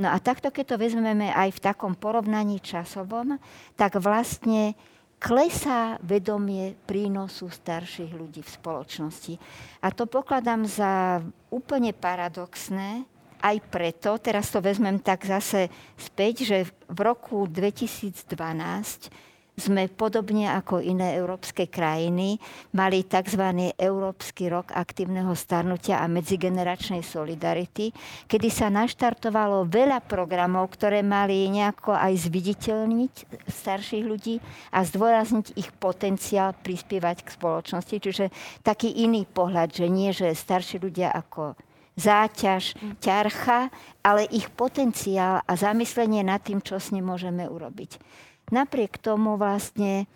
No 0.00 0.08
a 0.08 0.16
takto, 0.16 0.48
keď 0.48 0.72
to 0.72 0.80
vezmeme 0.80 1.28
aj 1.28 1.52
v 1.52 1.62
takom 1.68 1.92
porovnaní 1.92 2.56
časovom, 2.64 3.36
tak 3.76 4.00
vlastne 4.00 4.72
klesá 5.20 6.00
vedomie 6.00 6.80
prínosu 6.88 7.52
starších 7.52 8.16
ľudí 8.16 8.40
v 8.40 8.54
spoločnosti. 8.56 9.36
A 9.84 9.92
to 9.92 10.08
pokladám 10.08 10.64
za 10.64 11.20
úplne 11.52 11.92
paradoxné, 11.92 13.04
aj 13.42 13.56
preto, 13.68 14.16
teraz 14.22 14.48
to 14.54 14.62
vezmem 14.62 15.02
tak 15.02 15.26
zase 15.26 15.66
späť, 15.98 16.46
že 16.46 16.58
v 16.86 16.98
roku 17.02 17.44
2012 17.50 19.10
sme 19.52 19.84
podobne 19.92 20.48
ako 20.48 20.80
iné 20.80 21.12
európske 21.20 21.68
krajiny 21.68 22.40
mali 22.72 23.04
tzv. 23.04 23.68
Európsky 23.76 24.48
rok 24.48 24.72
aktívneho 24.72 25.36
starnutia 25.36 26.00
a 26.00 26.08
medzigeneračnej 26.08 27.04
solidarity, 27.04 27.92
kedy 28.24 28.48
sa 28.48 28.72
naštartovalo 28.72 29.68
veľa 29.68 30.00
programov, 30.08 30.72
ktoré 30.72 31.04
mali 31.04 31.52
nejako 31.52 31.92
aj 31.92 32.32
zviditeľniť 32.32 33.14
starších 33.44 34.04
ľudí 34.08 34.40
a 34.72 34.80
zdôrazniť 34.88 35.52
ich 35.60 35.68
potenciál 35.76 36.56
prispievať 36.56 37.20
k 37.20 37.34
spoločnosti. 37.36 37.96
Čiže 38.00 38.24
taký 38.64 39.04
iný 39.04 39.28
pohľad, 39.28 39.68
že 39.76 39.86
nie, 39.92 40.16
že 40.16 40.32
starší 40.32 40.80
ľudia 40.80 41.12
ako 41.12 41.60
záťaž, 41.96 42.76
ťarcha, 43.04 43.68
ale 44.00 44.24
ich 44.32 44.48
potenciál 44.48 45.44
a 45.44 45.52
zamyslenie 45.54 46.24
nad 46.24 46.40
tým, 46.40 46.64
čo 46.64 46.80
s 46.80 46.90
ním 46.90 47.12
môžeme 47.12 47.44
urobiť. 47.44 48.00
Napriek 48.48 48.98
tomu 48.98 49.36
vlastne 49.36 50.08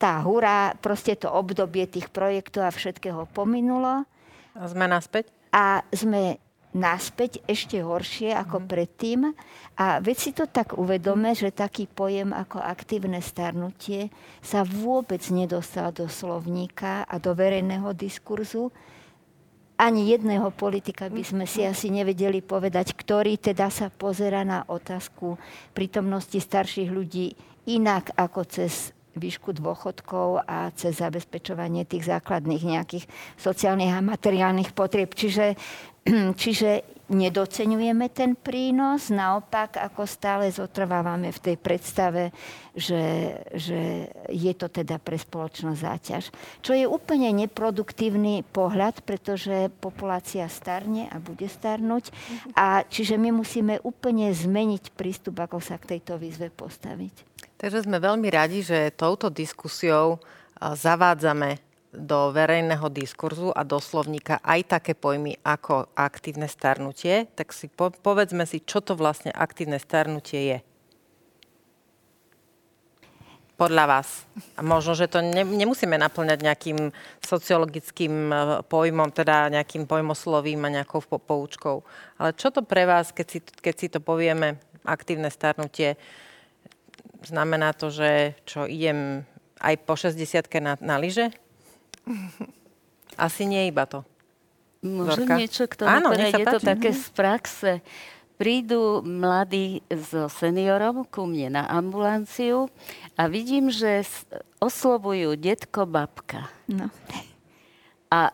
tá 0.00 0.24
hurá, 0.24 0.72
proste 0.80 1.12
to 1.12 1.28
obdobie 1.28 1.84
tých 1.84 2.08
projektov 2.08 2.64
a 2.64 2.72
všetkého 2.72 3.28
pominulo. 3.36 4.08
A 4.56 4.62
sme 4.64 4.88
naspäť? 4.88 5.28
A 5.52 5.84
sme 5.92 6.40
naspäť 6.70 7.42
ešte 7.50 7.82
horšie 7.82 8.30
ako 8.32 8.62
mm. 8.62 8.66
predtým. 8.70 9.20
A 9.76 9.98
veď 9.98 10.16
si 10.16 10.30
to 10.30 10.46
tak 10.46 10.78
uvedome, 10.78 11.34
že 11.34 11.52
taký 11.52 11.90
pojem 11.90 12.30
ako 12.30 12.62
aktívne 12.62 13.18
starnutie 13.18 14.08
sa 14.40 14.62
vôbec 14.62 15.20
nedostal 15.28 15.90
do 15.90 16.06
slovníka 16.06 17.04
a 17.04 17.18
do 17.18 17.34
verejného 17.34 17.90
diskurzu 17.92 18.70
ani 19.80 20.12
jedného 20.12 20.52
politika 20.52 21.08
by 21.08 21.24
sme 21.24 21.44
si 21.48 21.64
asi 21.64 21.88
nevedeli 21.88 22.44
povedať, 22.44 22.92
ktorý 22.92 23.40
teda 23.40 23.72
sa 23.72 23.88
pozera 23.88 24.44
na 24.44 24.68
otázku 24.68 25.40
prítomnosti 25.72 26.36
starších 26.36 26.92
ľudí 26.92 27.32
inak 27.64 28.12
ako 28.12 28.44
cez 28.44 28.92
výšku 29.16 29.56
dôchodkov 29.56 30.44
a 30.44 30.68
cez 30.76 31.00
zabezpečovanie 31.00 31.88
tých 31.88 32.06
základných 32.12 32.62
nejakých 32.62 33.04
sociálnych 33.40 33.96
a 33.96 34.04
materiálnych 34.04 34.76
potrieb. 34.76 35.16
Čiže, 35.16 35.56
čiže 36.40 36.84
nedocenujeme 37.10 38.06
ten 38.14 38.38
prínos, 38.38 39.10
naopak 39.10 39.82
ako 39.82 40.06
stále 40.06 40.46
zotrvávame 40.48 41.34
v 41.34 41.42
tej 41.42 41.56
predstave, 41.58 42.30
že, 42.72 43.34
že 43.50 44.06
je 44.30 44.52
to 44.54 44.70
teda 44.70 45.02
pre 45.02 45.18
spoločnosť 45.18 45.78
záťaž. 45.82 46.24
Čo 46.62 46.72
je 46.78 46.86
úplne 46.86 47.34
neproduktívny 47.34 48.46
pohľad, 48.46 49.02
pretože 49.02 49.74
populácia 49.82 50.46
starne 50.46 51.10
a 51.10 51.18
bude 51.18 51.50
starnúť. 51.50 52.14
A 52.54 52.86
čiže 52.86 53.18
my 53.18 53.34
musíme 53.34 53.82
úplne 53.82 54.30
zmeniť 54.30 54.94
prístup, 54.94 55.42
ako 55.42 55.58
sa 55.58 55.76
k 55.82 55.98
tejto 55.98 56.16
výzve 56.16 56.48
postaviť. 56.54 57.26
Takže 57.58 57.84
sme 57.84 58.00
veľmi 58.00 58.30
radi, 58.30 58.64
že 58.64 58.94
touto 58.94 59.28
diskusiou 59.28 60.22
zavádzame 60.56 61.69
do 61.90 62.30
verejného 62.30 62.86
diskurzu 62.86 63.50
a 63.50 63.66
do 63.66 63.82
slovníka 63.82 64.38
aj 64.46 64.78
také 64.78 64.92
pojmy 64.94 65.42
ako 65.42 65.90
aktívne 65.98 66.46
starnutie, 66.46 67.26
tak 67.34 67.50
si 67.50 67.66
po, 67.66 67.90
povedzme 67.90 68.46
si, 68.46 68.62
čo 68.62 68.78
to 68.78 68.94
vlastne 68.94 69.34
aktívne 69.34 69.82
starnutie 69.82 70.40
je. 70.54 70.58
Podľa 73.58 73.84
vás. 73.84 74.24
A 74.56 74.64
možno, 74.64 74.96
že 74.96 75.10
to 75.10 75.20
ne, 75.20 75.44
nemusíme 75.44 75.92
naplňať 76.00 76.38
nejakým 76.40 76.78
sociologickým 77.20 78.32
e, 78.32 78.36
pojmom, 78.64 79.12
teda 79.12 79.52
nejakým 79.52 79.84
pojmoslovím 79.84 80.64
a 80.64 80.80
nejakou 80.80 81.04
poučkou. 81.04 81.84
Ale 82.16 82.32
čo 82.32 82.48
to 82.48 82.64
pre 82.64 82.88
vás, 82.88 83.12
keď 83.12 83.26
si, 83.28 83.38
keď 83.44 83.74
si 83.76 83.86
to 83.92 84.00
povieme, 84.00 84.56
aktívne 84.80 85.28
starnutie, 85.28 86.00
znamená 87.20 87.76
to, 87.76 87.92
že 87.92 88.32
čo 88.48 88.64
idem 88.64 89.28
aj 89.60 89.74
po 89.84 89.92
60 89.92 90.16
na, 90.64 90.80
na 90.80 90.96
lyže? 90.96 91.28
Asi 93.26 93.44
nie 93.46 93.68
iba 93.68 93.84
to. 93.86 94.06
Môžem 94.80 95.28
Zorka? 95.28 95.36
niečo 95.36 95.64
k 95.68 95.74
tomu 95.76 95.88
Áno, 95.92 96.08
je 96.16 96.46
to 96.46 96.58
také 96.60 96.90
z 96.96 97.06
praxe. 97.12 97.70
Prídu 98.40 99.04
mladí 99.04 99.84
so 99.92 100.32
seniorom 100.32 101.04
ku 101.04 101.28
mne 101.28 101.60
na 101.60 101.68
ambulanciu 101.68 102.72
a 103.12 103.28
vidím, 103.28 103.68
že 103.68 104.00
oslovujú 104.56 105.36
detko, 105.36 105.84
babka. 105.84 106.48
No. 106.64 106.88
A 108.08 108.32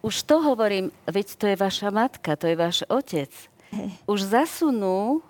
už 0.00 0.24
to 0.24 0.40
hovorím, 0.40 0.88
veď 1.04 1.26
to 1.36 1.44
je 1.52 1.56
vaša 1.60 1.92
matka, 1.92 2.40
to 2.40 2.48
je 2.48 2.56
váš 2.56 2.88
otec. 2.88 3.28
Už 4.08 4.24
zasunú 4.24 5.20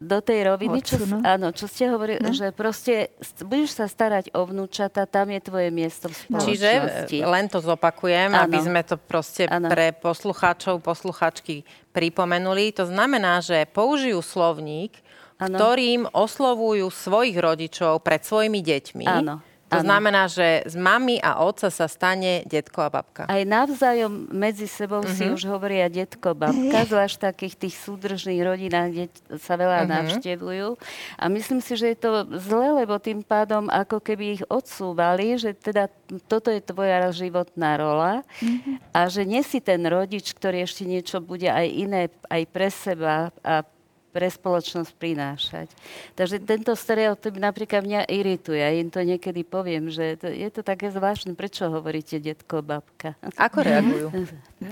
do 0.00 0.18
tej 0.24 0.48
roviny, 0.48 0.80
čo, 0.80 0.96
áno, 1.20 1.52
čo 1.52 1.68
ste 1.68 1.92
hovorili, 1.92 2.24
no. 2.24 2.32
že 2.32 2.56
proste 2.56 3.12
budeš 3.44 3.76
sa 3.76 3.84
starať 3.84 4.32
o 4.32 4.48
vnúčata, 4.48 5.04
tam 5.04 5.28
je 5.28 5.40
tvoje 5.44 5.68
miesto 5.68 6.08
v 6.08 6.16
spoločnosti. 6.16 7.12
Čiže 7.12 7.28
len 7.28 7.46
to 7.52 7.60
zopakujem, 7.60 8.32
ano. 8.32 8.48
aby 8.48 8.58
sme 8.64 8.80
to 8.80 8.96
proste 8.96 9.44
ano. 9.44 9.68
pre 9.68 9.92
poslucháčov, 9.92 10.80
posluchačky 10.80 11.68
pripomenuli. 11.92 12.72
To 12.80 12.88
znamená, 12.88 13.44
že 13.44 13.68
použijú 13.68 14.24
slovník, 14.24 14.96
ano. 15.36 15.60
ktorým 15.60 16.08
oslovujú 16.16 16.88
svojich 16.88 17.36
rodičov 17.36 18.00
pred 18.00 18.24
svojimi 18.24 18.64
deťmi. 18.64 19.04
Áno 19.04 19.49
to 19.70 19.78
ano. 19.78 19.86
znamená, 19.86 20.26
že 20.26 20.66
z 20.66 20.74
mami 20.74 21.22
a 21.22 21.46
otca 21.46 21.70
sa 21.70 21.86
stane 21.86 22.42
detko 22.42 22.82
a 22.82 22.90
babka. 22.90 23.22
Aj 23.30 23.42
navzájom 23.46 24.26
medzi 24.34 24.66
sebou 24.66 24.98
uh-huh. 24.98 25.14
si 25.14 25.30
mhm. 25.30 25.38
už 25.38 25.42
hovoria 25.46 25.86
detko, 25.86 26.34
babka, 26.34 26.82
zvlášť 26.90 27.14
v 27.14 27.24
takých 27.30 27.54
tých 27.54 27.74
súdržných 27.78 28.42
rodinách, 28.42 28.88
kde 28.90 29.06
sa 29.38 29.54
veľa 29.54 29.86
uh-huh. 29.86 29.94
navštevujú. 29.94 30.68
A 31.14 31.24
myslím 31.30 31.62
si, 31.62 31.78
že 31.78 31.94
je 31.94 31.98
to 32.02 32.26
zle, 32.42 32.82
lebo 32.82 32.98
tým 32.98 33.22
pádom 33.22 33.70
ako 33.70 34.02
keby 34.02 34.42
ich 34.42 34.44
odsúvali, 34.50 35.38
že 35.38 35.54
teda 35.54 35.86
toto 36.26 36.50
je 36.50 36.58
tvoja 36.58 37.06
životná 37.14 37.78
rola 37.78 38.26
uh-huh. 38.42 38.82
a 38.90 39.06
že 39.06 39.22
nie 39.22 39.46
si 39.46 39.62
ten 39.62 39.86
rodič, 39.86 40.34
ktorý 40.34 40.66
ešte 40.66 40.82
niečo 40.82 41.22
bude 41.22 41.46
aj 41.46 41.66
iné 41.70 42.10
aj 42.26 42.42
pre 42.50 42.68
seba 42.74 43.30
a 43.46 43.62
pre 44.10 44.26
spoločnosť 44.26 44.90
prinášať. 44.98 45.68
Takže 46.18 46.42
tento 46.42 46.74
stereotyp 46.74 47.38
napríklad 47.38 47.86
mňa 47.86 48.10
irituje. 48.10 48.58
Ja 48.58 48.74
im 48.74 48.90
to 48.90 49.06
niekedy 49.06 49.46
poviem, 49.46 49.86
že 49.88 50.18
to, 50.18 50.26
je 50.26 50.48
to 50.50 50.66
také 50.66 50.90
zvláštne. 50.90 51.38
Prečo 51.38 51.70
hovoríte 51.70 52.18
detko, 52.18 52.60
babka? 52.60 53.14
Ako 53.38 53.62
reagujú? 53.62 54.10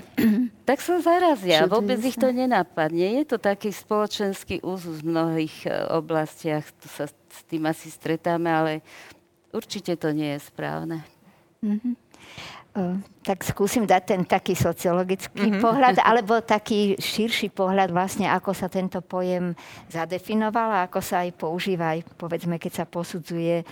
tak 0.69 0.83
sa 0.83 0.99
zarazia. 0.99 1.63
Čo 1.63 1.79
Vôbec 1.79 2.03
ich 2.03 2.19
to 2.19 2.29
nenapadne. 2.29 3.19
Je 3.19 3.23
to 3.23 3.39
taký 3.39 3.71
spoločenský 3.71 4.59
úzus 4.59 4.99
v 4.99 5.15
mnohých 5.15 5.55
e, 5.65 5.71
oblastiach. 5.95 6.67
Tu 6.83 6.87
sa 6.91 7.07
s 7.07 7.39
tým 7.47 7.63
asi 7.65 7.87
stretáme, 7.87 8.51
ale 8.51 8.71
určite 9.55 9.95
to 9.95 10.11
nie 10.11 10.35
je 10.35 10.39
správne. 10.43 11.01
Mm-hmm 11.63 12.09
tak 13.23 13.45
skúsim 13.45 13.85
dať 13.85 14.03
ten 14.05 14.21
taký 14.25 14.57
sociologický 14.57 15.49
mm-hmm. 15.49 15.63
pohľad, 15.63 15.95
alebo 16.01 16.41
taký 16.41 16.97
širší 16.97 17.53
pohľad 17.53 17.93
vlastne, 17.93 18.27
ako 18.31 18.51
sa 18.55 18.67
tento 18.67 18.99
pojem 19.05 19.53
zadefinoval 19.91 20.69
a 20.73 20.83
ako 20.89 20.99
sa 20.99 21.27
aj 21.27 21.37
používa, 21.37 21.93
aj 21.93 22.05
povedzme, 22.17 22.57
keď 22.57 22.83
sa 22.83 22.85
posudzuje 22.89 23.63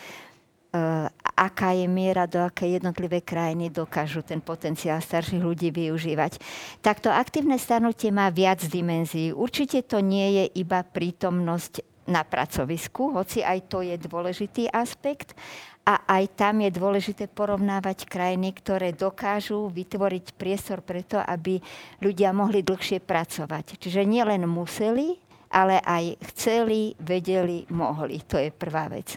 aká 1.37 1.73
je 1.77 1.87
miera, 1.87 2.25
do 2.25 2.41
akej 2.41 2.81
jednotlivé 2.81 3.21
krajiny 3.21 3.69
dokážu 3.69 4.25
ten 4.25 4.41
potenciál 4.41 4.99
starších 4.99 5.41
ľudí 5.41 5.69
využívať. 5.69 6.41
Takto 6.81 7.13
aktívne 7.13 7.55
starnutie 7.61 8.09
má 8.09 8.33
viac 8.33 8.61
dimenzií. 8.65 9.31
Určite 9.31 9.85
to 9.85 10.01
nie 10.01 10.43
je 10.43 10.45
iba 10.61 10.81
prítomnosť 10.81 11.85
na 12.07 12.23
pracovisku, 12.23 13.11
hoci 13.11 13.43
aj 13.43 13.67
to 13.67 13.83
je 13.83 13.95
dôležitý 13.99 14.71
aspekt. 14.71 15.35
A 15.87 16.03
aj 16.19 16.35
tam 16.35 16.59
je 16.59 16.71
dôležité 16.75 17.31
porovnávať 17.31 18.11
krajiny, 18.11 18.51
ktoré 18.51 18.91
dokážu 18.91 19.71
vytvoriť 19.71 20.35
priestor 20.35 20.83
preto, 20.83 21.15
aby 21.23 21.63
ľudia 22.03 22.35
mohli 22.35 22.59
dlhšie 22.59 22.99
pracovať. 22.99 23.79
Čiže 23.79 24.03
nielen 24.03 24.43
museli, 24.51 25.15
ale 25.47 25.79
aj 25.79 26.19
chceli, 26.35 26.91
vedeli, 26.99 27.63
mohli. 27.71 28.19
To 28.27 28.35
je 28.35 28.51
prvá 28.51 28.91
vec. 28.91 29.15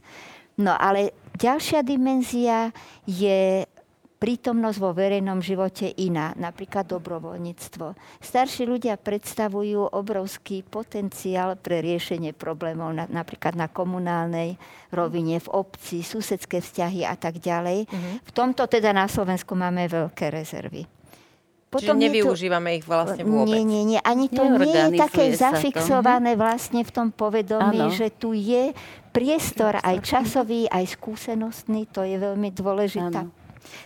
No 0.63 0.79
ale 0.79 1.11
ďalšia 1.35 1.83
dimenzia 1.83 2.71
je 3.03 3.67
prítomnosť 4.21 4.79
vo 4.79 4.93
verejnom 4.93 5.41
živote 5.41 5.89
iná, 5.97 6.37
napríklad 6.37 6.85
dobrovoľníctvo. 6.85 7.97
Starší 8.21 8.69
ľudia 8.69 9.01
predstavujú 9.01 9.97
obrovský 9.97 10.61
potenciál 10.61 11.57
pre 11.57 11.81
riešenie 11.81 12.37
problémov 12.37 12.93
na, 12.93 13.09
napríklad 13.09 13.57
na 13.57 13.73
komunálnej 13.73 14.61
rovine, 14.93 15.41
v 15.41 15.49
obci, 15.49 16.05
susedské 16.05 16.61
vzťahy 16.61 17.09
a 17.09 17.17
tak 17.17 17.41
ďalej. 17.41 17.89
Mm-hmm. 17.89 18.15
V 18.29 18.31
tomto 18.37 18.69
teda 18.69 18.93
na 18.93 19.09
Slovensku 19.09 19.57
máme 19.57 19.89
veľké 19.89 20.29
rezervy. 20.29 20.85
Potom 21.71 21.97
Čiže 21.97 22.05
nevyužívame 22.11 22.75
to, 22.75 22.77
ich 22.83 22.85
vlastne 22.85 23.23
vôbec. 23.23 23.47
Nie, 23.47 23.63
nie, 23.63 23.83
nie. 23.95 24.01
Ani 24.03 24.27
to 24.27 24.43
nie 24.43 24.75
je 24.75 25.01
také 25.01 25.31
zafixované 25.33 26.35
to. 26.35 26.43
vlastne 26.43 26.83
v 26.83 26.91
tom 26.91 27.09
povedomí, 27.15 27.89
ano. 27.89 27.95
že 27.95 28.11
tu 28.11 28.35
je 28.35 28.75
priestor 29.15 29.79
aj 29.79 30.03
časový, 30.03 30.67
aj 30.67 30.99
skúsenostný. 30.99 31.87
To 31.95 32.03
je 32.03 32.19
veľmi 32.19 32.51
dôležitá 32.51 33.23
ano. 33.23 33.40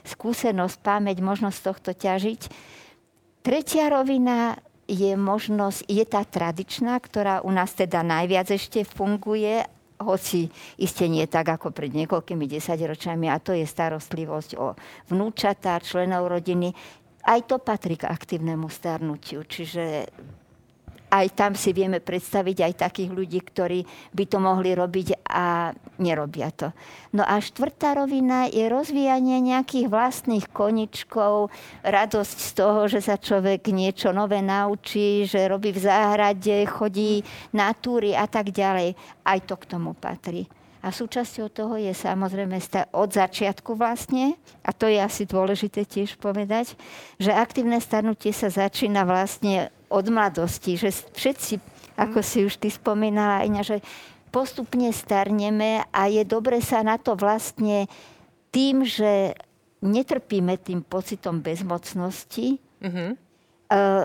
Skúsenosť, 0.04 0.76
pamäť, 0.80 1.20
možnosť 1.24 1.58
tohto 1.60 1.90
ťažiť. 1.92 2.40
Tretia 3.44 3.92
rovina 3.92 4.56
je 4.84 5.16
možnosť, 5.16 5.88
je 5.88 6.04
tá 6.04 6.24
tradičná, 6.24 7.00
ktorá 7.00 7.40
u 7.40 7.50
nás 7.52 7.72
teda 7.72 8.04
najviac 8.04 8.52
ešte 8.52 8.84
funguje, 8.84 9.64
hoci 10.00 10.52
iste 10.76 11.08
nie 11.08 11.24
tak 11.24 11.48
ako 11.48 11.70
pred 11.72 11.94
niekoľkými 11.94 12.44
desaťročiami, 12.44 13.30
a 13.30 13.40
to 13.40 13.56
je 13.56 13.64
starostlivosť 13.64 14.50
o 14.60 14.76
vnúčatá, 15.08 15.80
členov 15.80 16.28
rodiny 16.28 16.76
aj 17.24 17.40
to 17.48 17.56
patrí 17.56 17.96
k 17.96 18.08
aktívnemu 18.08 18.68
starnutiu. 18.68 19.48
Čiže 19.48 20.12
aj 21.14 21.26
tam 21.38 21.52
si 21.54 21.70
vieme 21.70 22.02
predstaviť 22.02 22.58
aj 22.66 22.72
takých 22.90 23.10
ľudí, 23.14 23.38
ktorí 23.38 23.86
by 24.10 24.24
to 24.26 24.38
mohli 24.42 24.74
robiť 24.74 25.22
a 25.30 25.70
nerobia 26.02 26.50
to. 26.50 26.74
No 27.14 27.22
a 27.22 27.38
štvrtá 27.38 27.94
rovina 27.94 28.50
je 28.50 28.66
rozvíjanie 28.66 29.38
nejakých 29.38 29.86
vlastných 29.86 30.50
koničkov, 30.50 31.54
radosť 31.86 32.38
z 32.42 32.50
toho, 32.58 32.90
že 32.90 32.98
sa 32.98 33.14
človek 33.14 33.70
niečo 33.70 34.10
nové 34.10 34.42
naučí, 34.42 35.22
že 35.22 35.46
robí 35.46 35.70
v 35.70 35.86
záhrade, 35.86 36.66
chodí 36.66 37.22
na 37.54 37.70
túry 37.70 38.18
a 38.18 38.26
tak 38.26 38.50
ďalej. 38.50 38.98
Aj 39.22 39.38
to 39.46 39.54
k 39.54 39.70
tomu 39.70 39.94
patrí. 39.94 40.50
A 40.84 40.92
súčasťou 40.92 41.48
toho 41.48 41.80
je 41.80 41.96
samozrejme 41.96 42.60
od 42.92 43.08
začiatku 43.08 43.72
vlastne, 43.72 44.36
a 44.60 44.68
to 44.68 44.84
je 44.84 45.00
asi 45.00 45.24
dôležité 45.24 45.88
tiež 45.88 46.20
povedať, 46.20 46.76
že 47.16 47.32
aktívne 47.32 47.80
starnutie 47.80 48.36
sa 48.36 48.52
začína 48.52 49.08
vlastne 49.08 49.72
od 49.94 50.06
mladosti, 50.10 50.74
že 50.74 50.90
všetci, 50.90 51.62
ako 51.94 52.18
si 52.26 52.42
už 52.42 52.58
ty 52.58 52.66
spomínala, 52.74 53.46
Iňa, 53.46 53.62
že 53.62 53.78
postupne 54.34 54.90
starneme 54.90 55.86
a 55.94 56.10
je 56.10 56.26
dobre 56.26 56.58
sa 56.58 56.82
na 56.82 56.98
to 56.98 57.14
vlastne 57.14 57.86
tým, 58.50 58.82
že 58.82 59.38
netrpíme 59.78 60.58
tým 60.58 60.82
pocitom 60.82 61.38
bezmocnosti, 61.38 62.58
mm-hmm. 62.82 63.10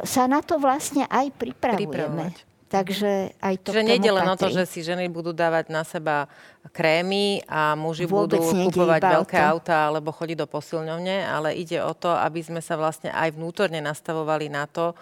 sa 0.05 0.23
na 0.29 0.45
to 0.45 0.61
vlastne 0.61 1.09
aj 1.09 1.33
pripravujeme. 1.33 1.89
Pripravovať. 1.89 2.35
Takže 2.69 3.33
aj 3.41 3.55
to 3.65 3.73
Čiže 3.73 3.81
nejde 3.81 4.13
len 4.13 4.29
o 4.29 4.37
to, 4.37 4.53
že 4.53 4.69
si 4.69 4.85
ženy 4.85 5.09
budú 5.09 5.33
dávať 5.33 5.73
na 5.73 5.81
seba 5.81 6.29
krémy 6.69 7.41
a 7.49 7.73
muži 7.73 8.05
Vôbec 8.05 8.37
budú 8.37 8.69
kupovať 8.69 9.01
veľké 9.01 9.37
auta 9.41 9.89
alebo 9.89 10.13
chodiť 10.13 10.37
do 10.37 10.45
posilňovne, 10.45 11.25
ale 11.25 11.57
ide 11.57 11.81
o 11.81 11.97
to, 11.97 12.13
aby 12.13 12.45
sme 12.45 12.61
sa 12.61 12.77
vlastne 12.77 13.09
aj 13.09 13.33
vnútorne 13.33 13.81
nastavovali 13.81 14.53
na 14.53 14.69
to, 14.69 14.93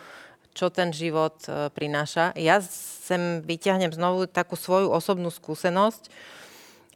čo 0.57 0.73
ten 0.73 0.89
život 0.89 1.37
e, 1.45 1.69
prináša. 1.69 2.33
Ja 2.33 2.57
sem 2.65 3.45
vyťahnem 3.45 3.93
znovu 3.93 4.25
takú 4.25 4.57
svoju 4.57 4.89
osobnú 4.89 5.29
skúsenosť. 5.29 6.09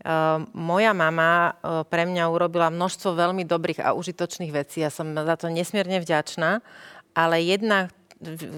Uh, 0.01 0.49
moja 0.57 0.97
mama 0.97 1.53
uh, 1.61 1.85
pre 1.85 2.09
mňa 2.09 2.33
urobila 2.33 2.73
množstvo 2.73 3.13
veľmi 3.13 3.45
dobrých 3.45 3.85
a 3.85 3.93
užitočných 3.93 4.49
vecí. 4.49 4.81
Ja 4.81 4.89
som 4.89 5.13
za 5.13 5.37
to 5.37 5.45
nesmierne 5.53 6.01
vďačná, 6.01 6.57
ale 7.13 7.37
jedna 7.45 7.93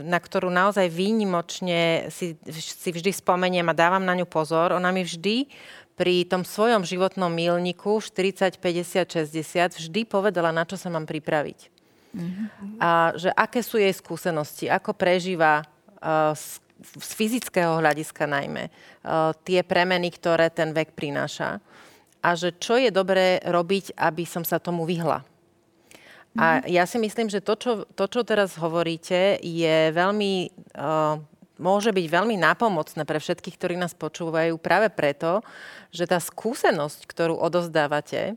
na 0.03 0.19
ktorú 0.19 0.51
naozaj 0.51 0.91
výnimočne 0.91 2.11
si, 2.11 2.35
si 2.51 2.89
vždy 2.91 3.15
spomeniem 3.15 3.63
a 3.71 3.75
dávam 3.75 4.03
na 4.03 4.11
ňu 4.11 4.27
pozor. 4.27 4.75
Ona 4.75 4.91
mi 4.91 5.07
vždy 5.07 5.47
pri 5.95 6.27
tom 6.27 6.43
svojom 6.43 6.83
životnom 6.83 7.31
milníku 7.31 8.03
40, 8.03 8.59
50, 8.59 9.23
60 9.31 9.79
vždy 9.79 10.01
povedala, 10.03 10.51
na 10.51 10.67
čo 10.67 10.75
sa 10.75 10.91
mám 10.91 11.07
pripraviť. 11.07 11.72
Mm-hmm. 12.13 12.78
A 12.78 13.17
že 13.17 13.34
aké 13.34 13.65
sú 13.65 13.82
jej 13.82 13.91
skúsenosti, 13.91 14.69
ako 14.69 14.93
prežíva 14.93 15.65
uh, 15.65 16.38
z, 16.38 16.62
z 17.02 17.10
fyzického 17.17 17.82
hľadiska 17.82 18.30
najmä 18.30 18.69
uh, 18.69 19.34
tie 19.41 19.65
premeny, 19.65 20.13
ktoré 20.13 20.54
ten 20.54 20.69
vek 20.78 20.93
prináša. 20.93 21.58
A 22.23 22.38
že 22.38 22.54
čo 22.56 22.78
je 22.78 22.93
dobré 22.93 23.41
robiť, 23.41 23.97
aby 23.97 24.23
som 24.23 24.45
sa 24.45 24.62
tomu 24.62 24.86
vyhla. 24.86 25.26
A 26.34 26.65
ja 26.65 26.89
si 26.89 26.97
myslím, 26.97 27.30
že 27.30 27.45
to, 27.45 27.54
čo, 27.54 27.71
to, 27.93 28.06
čo 28.10 28.26
teraz 28.26 28.58
hovoríte, 28.58 29.38
je 29.41 29.93
veľmi, 29.93 30.49
uh, 30.73 31.21
môže 31.62 31.93
byť 31.93 32.06
veľmi 32.10 32.38
nápomocné 32.41 33.06
pre 33.06 33.21
všetkých, 33.21 33.58
ktorí 33.58 33.76
nás 33.78 33.93
počúvajú 33.93 34.58
práve 34.58 34.89
preto, 34.89 35.45
že 35.93 36.10
tá 36.10 36.17
skúsenosť, 36.17 37.06
ktorú 37.06 37.38
odozdávate, 37.38 38.34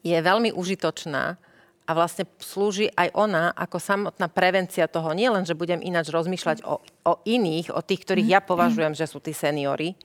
je 0.00 0.16
veľmi 0.16 0.52
užitočná 0.52 1.40
a 1.86 1.90
vlastne 1.96 2.28
slúži 2.38 2.86
aj 2.94 3.10
ona 3.16 3.50
ako 3.56 3.78
samotná 3.82 4.30
prevencia 4.30 4.86
toho. 4.86 5.10
Nie 5.10 5.32
len, 5.32 5.42
že 5.42 5.58
budem 5.58 5.82
ináč 5.82 6.12
rozmýšľať 6.12 6.62
o, 6.62 6.78
o 6.82 7.12
iných, 7.26 7.74
o 7.74 7.80
tých, 7.82 8.06
ktorých 8.06 8.28
ja 8.30 8.40
považujem, 8.44 8.94
že 8.94 9.10
sú 9.10 9.18
tí 9.18 9.34
seniory, 9.34 9.98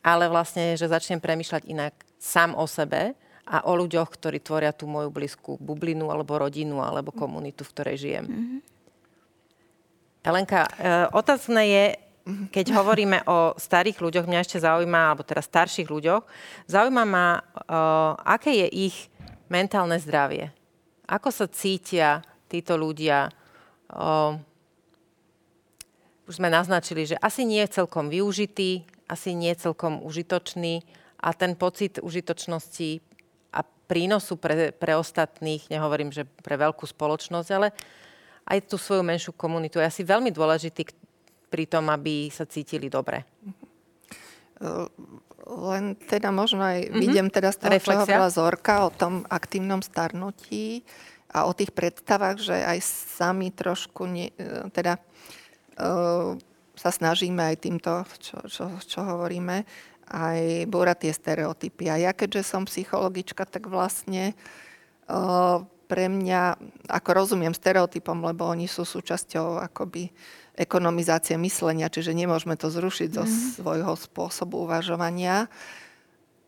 ale 0.00 0.26
vlastne, 0.26 0.74
že 0.74 0.88
začnem 0.88 1.20
premýšľať 1.20 1.62
inak 1.68 1.94
sám 2.16 2.56
o 2.56 2.64
sebe 2.64 3.12
a 3.46 3.66
o 3.68 3.72
ľuďoch, 3.76 4.08
ktorí 4.08 4.40
tvoria 4.40 4.72
tú 4.72 4.86
moju 4.86 5.10
blízku 5.10 5.58
bublinu 5.58 6.08
alebo 6.08 6.38
rodinu 6.38 6.80
alebo 6.80 7.10
komunitu, 7.10 7.66
v 7.66 7.72
ktorej 7.74 7.96
žijem. 7.98 8.24
Mm-hmm. 8.26 8.60
E, 10.22 10.62
otázne 11.10 11.62
je, 11.66 11.84
keď 12.54 12.66
hovoríme 12.78 13.26
o 13.26 13.58
starých 13.58 13.98
ľuďoch, 13.98 14.30
mňa 14.30 14.40
ešte 14.46 14.62
zaujíma, 14.62 15.10
alebo 15.10 15.26
teraz 15.26 15.50
starších 15.50 15.90
ľuďoch, 15.90 16.22
zaujíma 16.70 17.02
ma, 17.02 17.42
uh, 17.42 18.14
aké 18.22 18.54
je 18.62 18.68
ich 18.70 18.96
mentálne 19.50 19.98
zdravie. 19.98 20.54
Ako 21.12 21.28
sa 21.28 21.44
cítia 21.44 22.24
títo 22.48 22.80
ľudia? 22.80 23.28
Uh, 23.92 24.40
už 26.24 26.40
sme 26.40 26.48
naznačili, 26.48 27.04
že 27.04 27.20
asi 27.20 27.44
nie 27.44 27.60
je 27.68 27.84
celkom 27.84 28.08
využitý, 28.08 28.88
asi 29.04 29.36
nie 29.36 29.52
je 29.52 29.68
celkom 29.68 30.00
užitočný 30.00 30.80
a 31.20 31.36
ten 31.36 31.52
pocit 31.52 32.00
užitočnosti 32.00 33.12
prínosu 33.92 34.40
pre, 34.40 34.72
pre 34.72 34.96
ostatných, 34.96 35.68
nehovorím, 35.68 36.08
že 36.08 36.24
pre 36.24 36.56
veľkú 36.56 36.88
spoločnosť, 36.88 37.48
ale 37.52 37.76
aj 38.48 38.64
tú 38.64 38.80
svoju 38.80 39.04
menšiu 39.04 39.36
komunitu 39.36 39.76
je 39.76 39.84
asi 39.84 40.00
veľmi 40.00 40.32
dôležitý 40.32 40.88
pri 41.52 41.68
tom, 41.68 41.92
aby 41.92 42.32
sa 42.32 42.48
cítili 42.48 42.88
dobre. 42.88 43.20
Len 45.46 45.98
teda 45.98 46.30
možno 46.30 46.62
aj 46.62 46.86
mm-hmm. 46.86 47.00
vidím 47.02 47.26
teda 47.28 47.50
z 47.50 47.58
toho, 47.66 47.72
Reflexia? 47.74 47.92
čo 47.92 48.00
hovorila 48.06 48.28
Zorka 48.30 48.74
o 48.86 48.90
tom 48.94 49.26
aktívnom 49.26 49.82
starnutí 49.82 50.86
a 51.32 51.48
o 51.48 51.52
tých 51.56 51.72
predstavách, 51.72 52.38
že 52.38 52.56
aj 52.56 52.78
sami 53.18 53.48
trošku 53.50 54.04
ne, 54.04 54.30
teda 54.70 55.00
uh, 55.80 56.36
sa 56.76 56.90
snažíme 56.92 57.40
aj 57.40 57.56
týmto, 57.58 58.04
čo, 58.20 58.36
čo, 58.46 58.64
čo 58.80 59.00
hovoríme, 59.02 59.64
aj 60.12 60.68
búrať 60.68 61.08
tie 61.08 61.12
stereotypy. 61.14 61.88
A 61.88 61.96
ja 61.96 62.12
keďže 62.12 62.44
som 62.44 62.68
psychologička, 62.68 63.48
tak 63.48 63.66
vlastne 63.66 64.36
uh, 65.08 65.64
pre 65.88 66.08
mňa, 66.08 66.56
ako 66.88 67.10
rozumiem 67.12 67.52
stereotypom, 67.52 68.24
lebo 68.24 68.48
oni 68.48 68.64
sú 68.64 68.84
súčasťou 68.88 69.60
akoby 69.72 70.08
ekonomizácie 70.52 71.40
myslenia, 71.40 71.88
čiže 71.88 72.12
nemôžeme 72.12 72.56
to 72.60 72.68
zrušiť 72.68 73.08
mm. 73.12 73.16
zo 73.16 73.24
mhm. 73.24 73.34
svojho 73.56 73.94
spôsobu 73.96 74.68
uvažovania, 74.68 75.48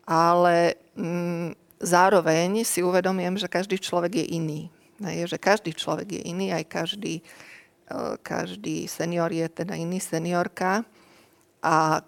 ale 0.05 0.77
mm, 0.93 1.57
zároveň 1.81 2.61
si 2.61 2.85
uvedomujem, 2.85 3.41
že 3.41 3.49
každý 3.49 3.81
človek 3.81 4.21
je 4.21 4.25
iný. 4.37 4.61
Je, 4.95 5.27
že 5.27 5.35
každý 5.35 5.75
človek 5.75 6.07
je 6.07 6.21
iný, 6.23 6.55
aj 6.55 6.71
každý, 6.71 7.19
každý 8.23 8.87
senior 8.87 9.27
je 9.27 9.43
teda 9.51 9.75
iný 9.75 9.99
seniorka. 9.99 10.87
A 11.59 11.99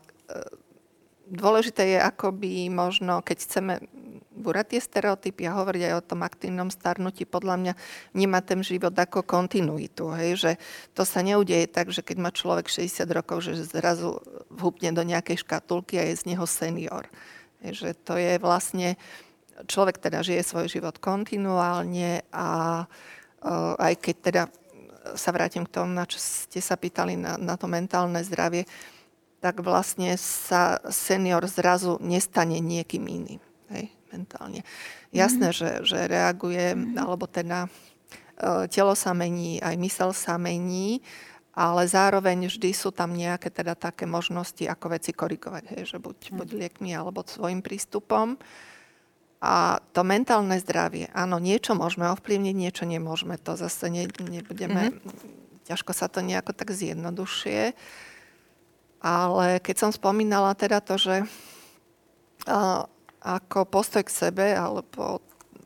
dôležité 1.28 1.98
je 1.98 2.00
akoby 2.00 2.72
možno, 2.72 3.20
keď 3.20 3.38
chceme 3.44 3.74
búrať 4.38 4.78
tie 4.78 4.82
stereotypy 4.82 5.50
a 5.50 5.58
hovoriť 5.58 5.82
aj 5.90 5.94
o 5.98 6.06
tom 6.06 6.22
aktívnom 6.22 6.70
starnutí, 6.70 7.26
podľa 7.26 7.56
mňa 7.58 7.74
nemá 8.14 8.40
ten 8.46 8.62
život 8.62 8.94
ako 8.94 9.26
kontinuitu. 9.26 10.14
Hej? 10.14 10.30
Že 10.38 10.52
to 10.94 11.04
sa 11.04 11.26
neudeje 11.26 11.66
tak, 11.66 11.90
že 11.90 12.06
keď 12.06 12.18
má 12.22 12.30
človek 12.30 12.70
60 12.70 13.04
rokov, 13.10 13.44
že 13.44 13.66
zrazu 13.66 14.22
vhupne 14.54 14.94
do 14.94 15.02
nejakej 15.02 15.42
škatulky 15.42 15.98
a 15.98 16.06
je 16.08 16.22
z 16.22 16.24
neho 16.30 16.46
senior. 16.46 17.10
Hej? 17.66 17.82
Že 17.82 17.90
to 18.06 18.14
je 18.22 18.34
vlastne, 18.38 18.96
človek 19.66 19.98
teda 19.98 20.22
žije 20.22 20.46
svoj 20.46 20.70
život 20.70 21.02
kontinuálne 21.02 22.22
a 22.30 22.86
uh, 22.86 23.74
aj 23.82 23.94
keď 23.98 24.16
teda 24.22 24.44
sa 25.16 25.32
vrátim 25.32 25.64
k 25.64 25.72
tomu, 25.72 25.96
na 25.96 26.04
čo 26.04 26.20
ste 26.20 26.60
sa 26.60 26.76
pýtali 26.76 27.16
na, 27.16 27.40
na 27.40 27.56
to 27.56 27.72
mentálne 27.72 28.20
zdravie, 28.20 28.68
tak 29.40 29.62
vlastne 29.62 30.18
sa 30.18 30.82
senior 30.90 31.46
zrazu 31.46 32.02
nestane 32.02 32.58
niekým 32.58 33.06
iným. 33.06 33.42
Hej? 33.70 33.94
Mentálne. 34.12 34.62
Jasné, 35.12 35.52
mm-hmm. 35.52 35.84
že, 35.84 35.88
že 35.88 36.00
reaguje, 36.08 36.76
alebo 36.96 37.26
teda 37.28 37.68
e, 37.68 37.70
telo 38.72 38.94
sa 38.96 39.12
mení, 39.12 39.60
aj 39.60 39.76
mysel 39.80 40.12
sa 40.12 40.36
mení, 40.36 41.02
ale 41.58 41.90
zároveň 41.90 42.46
vždy 42.46 42.70
sú 42.70 42.94
tam 42.94 43.18
nejaké 43.18 43.50
teda 43.50 43.74
také 43.74 44.06
možnosti, 44.06 44.62
ako 44.62 44.94
veci 44.94 45.10
korigovať, 45.10 45.64
hej, 45.74 45.84
že 45.90 45.98
buď, 45.98 46.30
mm. 46.30 46.36
buď 46.38 46.48
liekmi 46.54 46.94
alebo 46.94 47.26
svojim 47.26 47.66
prístupom. 47.66 48.38
A 49.42 49.82
to 49.94 50.02
mentálne 50.06 50.58
zdravie, 50.62 51.10
áno, 51.18 51.42
niečo 51.42 51.74
môžeme 51.74 52.10
ovplyvniť, 52.14 52.56
niečo 52.58 52.86
nemôžeme. 52.86 53.38
To 53.42 53.58
zase 53.58 53.90
ne, 53.90 54.06
nebudeme, 54.10 54.94
mm-hmm. 54.94 55.66
ťažko 55.66 55.92
sa 55.98 56.06
to 56.06 56.22
nejako 56.22 56.54
tak 56.54 56.74
zjednodušie. 56.74 57.74
Ale 59.02 59.62
keď 59.62 59.76
som 59.78 59.92
spomínala 59.94 60.58
teda 60.58 60.82
to, 60.82 60.98
že 60.98 61.16
uh, 62.50 62.86
ako 63.28 63.68
postoj 63.68 64.08
k 64.08 64.16
sebe 64.16 64.56
alebo 64.56 65.20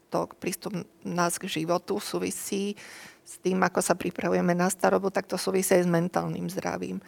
to 0.10 0.28
prístup 0.42 0.74
nás 1.06 1.38
k 1.38 1.48
životu 1.48 2.02
súvisí 2.02 2.76
s 3.22 3.40
tým, 3.40 3.64
ako 3.64 3.80
sa 3.80 3.96
pripravujeme 3.96 4.52
na 4.52 4.68
starobu, 4.68 5.08
tak 5.08 5.30
to 5.30 5.40
súvisí 5.40 5.78
aj 5.78 5.88
s 5.88 5.90
mentálnym 5.90 6.52
zdravím. 6.52 7.00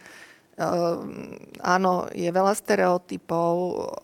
Uh, 0.54 1.02
áno, 1.60 2.06
je 2.14 2.30
veľa 2.30 2.54
stereotypov 2.54 3.52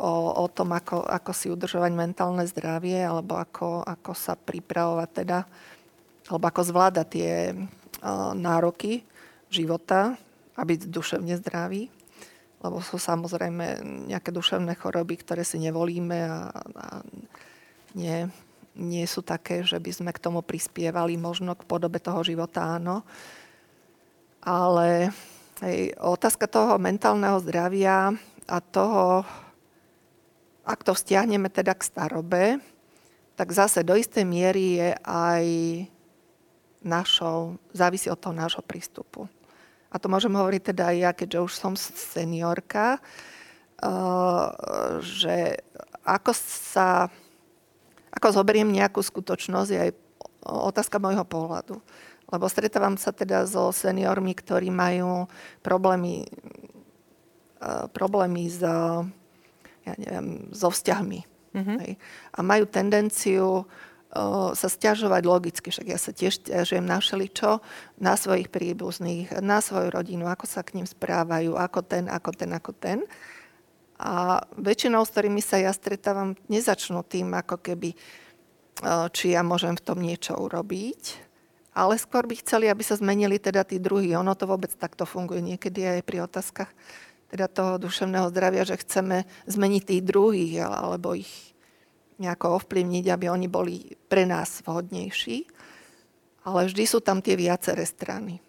o, 0.02 0.14
o 0.34 0.46
tom, 0.50 0.74
ako, 0.74 1.06
ako 1.06 1.30
si 1.30 1.46
udržovať 1.46 1.94
mentálne 1.94 2.42
zdravie, 2.42 2.98
alebo 2.98 3.38
ako, 3.38 3.86
ako 3.86 4.12
sa 4.18 4.34
pripravovať 4.34 5.08
teda, 5.22 5.46
alebo 6.26 6.44
ako 6.50 6.60
zvládať 6.66 7.06
tie 7.06 7.32
uh, 7.54 8.34
nároky 8.34 9.06
života 9.46 10.18
a 10.58 10.60
byť 10.66 10.90
duševne 10.90 11.38
zdravý 11.38 11.86
lebo 12.60 12.84
sú 12.84 13.00
samozrejme 13.00 13.80
nejaké 14.12 14.28
duševné 14.28 14.76
choroby, 14.76 15.16
ktoré 15.24 15.42
si 15.48 15.56
nevolíme 15.56 16.28
a, 16.28 16.52
a 16.52 16.86
nie, 17.96 18.28
nie 18.76 19.04
sú 19.08 19.24
také, 19.24 19.64
že 19.64 19.80
by 19.80 19.90
sme 19.90 20.10
k 20.12 20.22
tomu 20.22 20.44
prispievali, 20.44 21.16
možno 21.16 21.56
k 21.56 21.64
podobe 21.64 21.96
toho 21.98 22.20
života, 22.20 22.76
áno. 22.76 23.00
Ale 24.44 25.08
hej, 25.64 25.96
otázka 25.96 26.44
toho 26.44 26.76
mentálneho 26.76 27.40
zdravia 27.40 28.12
a 28.44 28.58
toho, 28.60 29.24
ak 30.68 30.84
to 30.84 30.92
vzťahneme 30.92 31.48
teda 31.48 31.72
k 31.72 31.82
starobe, 31.82 32.44
tak 33.40 33.56
zase 33.56 33.80
do 33.80 33.96
istej 33.96 34.28
miery 34.28 34.76
je 34.76 34.90
aj 35.00 35.44
našou, 36.84 37.56
závisí 37.72 38.12
od 38.12 38.20
toho 38.20 38.36
nášho 38.36 38.60
prístupu 38.60 39.28
a 39.90 39.96
to 39.98 40.06
môžem 40.06 40.30
hovoriť 40.30 40.62
teda 40.70 40.94
aj 40.94 40.96
ja, 40.96 41.10
keďže 41.10 41.38
už 41.42 41.52
som 41.52 41.74
seniorka, 41.74 43.02
eh, 43.82 44.46
že 45.02 45.66
ako 46.06 46.30
sa, 46.38 47.10
ako 48.14 48.26
zoberiem 48.30 48.70
nejakú 48.70 49.02
skutočnosť 49.02 49.70
je 49.70 49.80
aj 49.90 49.92
otázka 50.46 51.02
môjho 51.02 51.26
pohľadu. 51.26 51.76
Lebo 52.30 52.46
stretávam 52.46 52.94
sa 52.94 53.10
teda 53.10 53.42
so 53.42 53.74
seniormi, 53.74 54.38
ktorí 54.38 54.70
majú 54.70 55.26
problémy, 55.66 56.30
eh, 57.58 57.84
problémy 57.90 58.46
s, 58.46 58.62
ja 59.82 59.94
neviem, 59.98 60.54
so 60.54 60.70
vzťahmi. 60.70 61.20
Mm-hmm. 61.50 61.98
A 62.30 62.38
majú 62.46 62.62
tendenciu 62.70 63.66
sa 64.54 64.66
stiažovať 64.66 65.22
logicky, 65.22 65.70
však 65.70 65.86
ja 65.86 65.94
sa 65.94 66.10
tiež 66.10 66.42
stiažujem 66.42 66.82
na 66.82 66.98
všeličo, 66.98 67.62
na 68.02 68.18
svojich 68.18 68.50
príbuzných, 68.50 69.38
na 69.38 69.62
svoju 69.62 69.94
rodinu, 69.94 70.26
ako 70.26 70.50
sa 70.50 70.66
k 70.66 70.82
ním 70.82 70.86
správajú, 70.86 71.54
ako 71.54 71.80
ten, 71.86 72.10
ako 72.10 72.30
ten, 72.34 72.50
ako 72.50 72.72
ten. 72.74 72.98
A 74.02 74.42
väčšinou, 74.58 75.06
s 75.06 75.14
ktorými 75.14 75.38
sa 75.38 75.62
ja 75.62 75.70
stretávam, 75.70 76.34
nezačnú 76.50 77.06
tým, 77.06 77.30
ako 77.38 77.62
keby, 77.62 77.94
či 79.14 79.24
ja 79.30 79.46
môžem 79.46 79.78
v 79.78 79.84
tom 79.84 80.02
niečo 80.02 80.34
urobiť, 80.34 81.30
ale 81.70 81.94
skôr 81.94 82.26
by 82.26 82.34
chceli, 82.42 82.66
aby 82.66 82.82
sa 82.82 82.98
zmenili 82.98 83.38
teda 83.38 83.62
tí 83.62 83.78
druhí. 83.78 84.10
Ono 84.18 84.34
to 84.34 84.50
vôbec 84.50 84.74
takto 84.74 85.06
funguje 85.06 85.38
niekedy 85.54 85.86
aj 85.86 86.02
pri 86.02 86.26
otázkach 86.26 86.70
teda 87.30 87.46
toho 87.46 87.78
duševného 87.78 88.26
zdravia, 88.34 88.66
že 88.66 88.82
chceme 88.82 89.22
zmeniť 89.46 89.82
tých 89.86 90.02
druhých 90.02 90.66
alebo 90.66 91.14
ich 91.14 91.49
nejako 92.20 92.60
ovplyvniť, 92.60 93.04
aby 93.08 93.26
oni 93.32 93.48
boli 93.48 93.96
pre 94.06 94.28
nás 94.28 94.60
vhodnejší. 94.60 95.48
Ale 96.44 96.68
vždy 96.68 96.84
sú 96.84 97.00
tam 97.00 97.24
tie 97.24 97.36
viaceré 97.36 97.84
strany. 97.88 98.40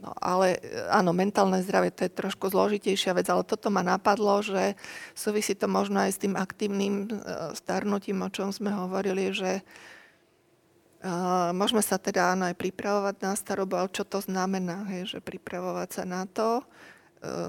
No 0.00 0.16
ale 0.16 0.56
áno, 0.88 1.12
mentálne 1.12 1.60
zdravie 1.60 1.92
to 1.92 2.08
je 2.08 2.16
trošku 2.16 2.48
zložitejšia 2.48 3.12
vec, 3.12 3.28
ale 3.28 3.44
toto 3.44 3.68
ma 3.68 3.84
napadlo, 3.84 4.40
že 4.40 4.72
súvisí 5.12 5.52
to 5.52 5.68
možno 5.68 6.00
aj 6.00 6.16
s 6.16 6.22
tým 6.24 6.40
aktívnym 6.40 7.04
e, 7.04 7.08
starnutím, 7.52 8.24
o 8.24 8.32
čom 8.32 8.48
sme 8.48 8.72
hovorili, 8.72 9.28
že 9.36 9.60
uh, 11.04 11.52
môžeme 11.52 11.84
sa 11.84 12.00
teda 12.00 12.32
áno 12.32 12.48
aj 12.48 12.56
pripravovať 12.56 13.16
na 13.20 13.32
starobu, 13.36 13.76
ale 13.76 13.92
čo 13.92 14.08
to 14.08 14.24
znamená, 14.24 14.88
hej, 14.88 15.16
že 15.16 15.18
pripravovať 15.20 15.88
sa 15.92 16.04
na 16.08 16.24
to, 16.24 16.64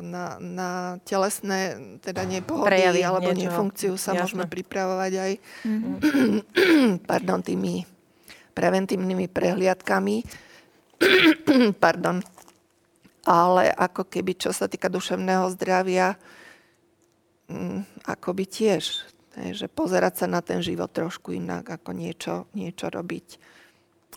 na, 0.04 0.36
na 0.44 1.00
telesné 1.08 1.80
teda 2.04 2.28
nepohody 2.28 2.76
Prejavy 2.76 3.02
alebo 3.08 3.32
niečo. 3.32 3.48
nefunkciu 3.48 3.94
sa 3.96 4.12
Jasne. 4.12 4.20
môžeme 4.20 4.46
pripravovať 4.52 5.12
aj 5.16 5.32
mm-hmm. 5.64 5.96
pardon, 7.12 7.40
tými 7.40 7.88
preventívnymi 8.52 9.32
prehliadkami. 9.32 10.18
pardon. 11.84 12.20
Ale 13.22 13.72
ako 13.72 14.12
keby, 14.12 14.36
čo 14.36 14.52
sa 14.52 14.68
týka 14.68 14.92
duševného 14.92 15.48
zdravia, 15.56 16.20
mm, 17.48 18.04
ako 18.12 18.30
by 18.36 18.44
tiež, 18.44 18.84
že 19.56 19.68
pozerať 19.72 20.26
sa 20.26 20.28
na 20.28 20.44
ten 20.44 20.60
život 20.60 20.92
trošku 20.92 21.32
inak, 21.32 21.64
ako 21.80 21.96
niečo, 21.96 22.34
niečo 22.52 22.92
robiť 22.92 23.40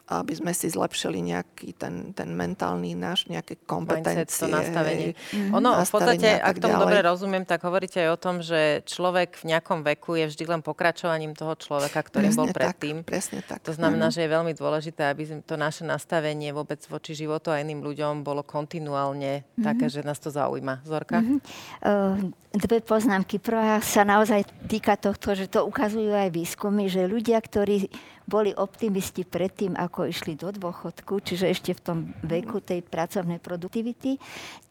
aby 0.05 0.37
sme 0.37 0.53
si 0.53 0.69
zlepšili 0.69 1.25
nejaký 1.25 1.81
ten, 1.81 2.13
ten 2.13 2.29
mentálny 2.37 2.93
náš, 2.93 3.25
nejaké 3.25 3.57
kompetencie. 3.65 4.21
Mindset, 4.21 4.37
to 4.37 4.47
nastavenie. 4.53 5.09
Mm-hmm. 5.17 5.57
Ono, 5.57 5.71
v 5.81 5.93
podstate, 5.97 6.29
ak 6.45 6.61
tomu 6.61 6.77
dobre 6.77 7.01
rozumiem, 7.01 7.49
tak 7.49 7.65
hovoríte 7.65 8.05
aj 8.05 8.11
o 8.13 8.19
tom, 8.21 8.45
že 8.45 8.85
človek 8.85 9.41
v 9.41 9.57
nejakom 9.57 9.81
veku 9.81 10.21
je 10.21 10.29
vždy 10.29 10.45
len 10.45 10.61
pokračovaním 10.61 11.33
toho 11.33 11.57
človeka, 11.57 12.05
ktorým 12.05 12.37
presne 12.37 12.41
bol 12.45 12.47
predtým. 12.53 12.97
Tak, 13.01 13.09
presne 13.09 13.41
tak. 13.41 13.65
To 13.65 13.73
znamená, 13.73 14.13
mm-hmm. 14.13 14.21
že 14.21 14.29
je 14.29 14.35
veľmi 14.37 14.53
dôležité, 14.53 15.09
aby 15.09 15.23
to 15.41 15.57
naše 15.57 15.89
nastavenie 15.89 16.53
vôbec 16.53 16.85
voči 16.85 17.17
životu 17.17 17.49
a 17.49 17.65
iným 17.65 17.81
ľuďom 17.81 18.21
bolo 18.21 18.45
kontinuálne 18.45 19.41
mm-hmm. 19.41 19.65
také, 19.65 19.89
že 19.89 20.05
nás 20.05 20.21
to 20.21 20.29
zaujíma. 20.29 20.85
Zorka? 20.85 21.25
Mm-hmm. 21.25 21.39
Uh, 21.81 22.29
dve 22.53 22.85
poznámky. 22.85 23.41
Prvá 23.41 23.81
sa 23.81 24.05
naozaj 24.05 24.45
týka 24.69 25.01
tohto, 25.01 25.33
že 25.33 25.49
to 25.49 25.65
ukazujú 25.65 26.13
aj 26.13 26.29
výskumy, 26.29 26.93
že 26.93 27.09
ľudia, 27.09 27.41
ktorí 27.41 27.89
boli 28.25 28.57
optimisti 28.57 29.23
predtým, 29.23 29.77
ako 29.77 30.09
išli 30.09 30.35
do 30.35 30.49
dôchodku, 30.49 31.21
čiže 31.21 31.47
ešte 31.53 31.71
v 31.77 31.81
tom 31.85 31.99
veku 32.25 32.65
tej 32.65 32.81
pracovnej 32.81 33.39
produktivity, 33.41 34.17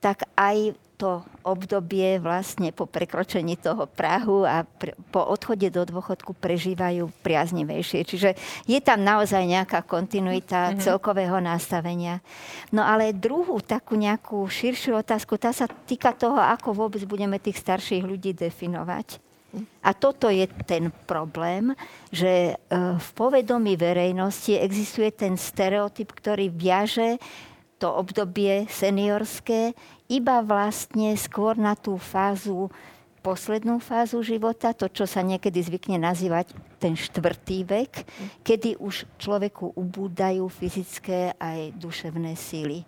tak 0.01 0.25
aj 0.33 0.73
to 0.97 1.25
obdobie 1.43 2.21
vlastne 2.21 2.69
po 2.71 2.85
prekročení 2.85 3.57
toho 3.57 3.89
Prahu 3.89 4.45
a 4.45 4.63
pr- 4.63 4.95
po 5.11 5.25
odchode 5.25 5.67
do 5.73 5.83
dôchodku 5.83 6.37
prežívajú 6.37 7.09
priaznivejšie. 7.25 8.07
Čiže 8.07 8.29
je 8.69 8.79
tam 8.79 9.01
naozaj 9.01 9.43
nejaká 9.43 9.83
kontinuita 9.83 10.71
mm-hmm. 10.71 10.83
celkového 10.85 11.41
nastavenia. 11.43 12.21
No 12.69 12.85
ale 12.85 13.11
druhú 13.11 13.59
takú 13.59 13.97
nejakú 13.97 14.45
širšiu 14.45 15.01
otázku, 15.01 15.35
tá 15.35 15.51
sa 15.51 15.65
týka 15.67 16.13
toho, 16.13 16.37
ako 16.39 16.71
vôbec 16.71 17.01
budeme 17.03 17.41
tých 17.41 17.59
starších 17.59 18.05
ľudí 18.05 18.31
definovať. 18.37 19.22
A 19.85 19.93
toto 19.93 20.33
je 20.33 20.49
ten 20.65 20.89
problém, 21.05 21.77
že 22.09 22.53
e, 22.53 22.53
v 22.97 23.09
povedomí 23.13 23.77
verejnosti 23.77 24.57
existuje 24.57 25.13
ten 25.13 25.37
stereotyp, 25.37 26.09
ktorý 26.09 26.49
viaže 26.49 27.21
to 27.77 27.91
obdobie 27.91 28.65
seniorské 28.71 29.77
iba 30.09 30.41
vlastne 30.41 31.13
skôr 31.19 31.59
na 31.59 31.77
tú 31.77 31.99
fázu, 32.01 32.71
poslednú 33.21 33.79
fázu 33.79 34.19
života, 34.25 34.73
to, 34.73 34.89
čo 34.89 35.05
sa 35.05 35.23
niekedy 35.23 35.61
zvykne 35.61 36.01
nazývať 36.01 36.51
ten 36.81 36.97
štvrtý 36.97 37.63
vek, 37.63 37.93
kedy 38.41 38.81
už 38.81 39.05
človeku 39.19 39.75
ubúdajú 39.77 40.49
fyzické 40.49 41.37
aj 41.37 41.75
duševné 41.77 42.35
síly 42.35 42.83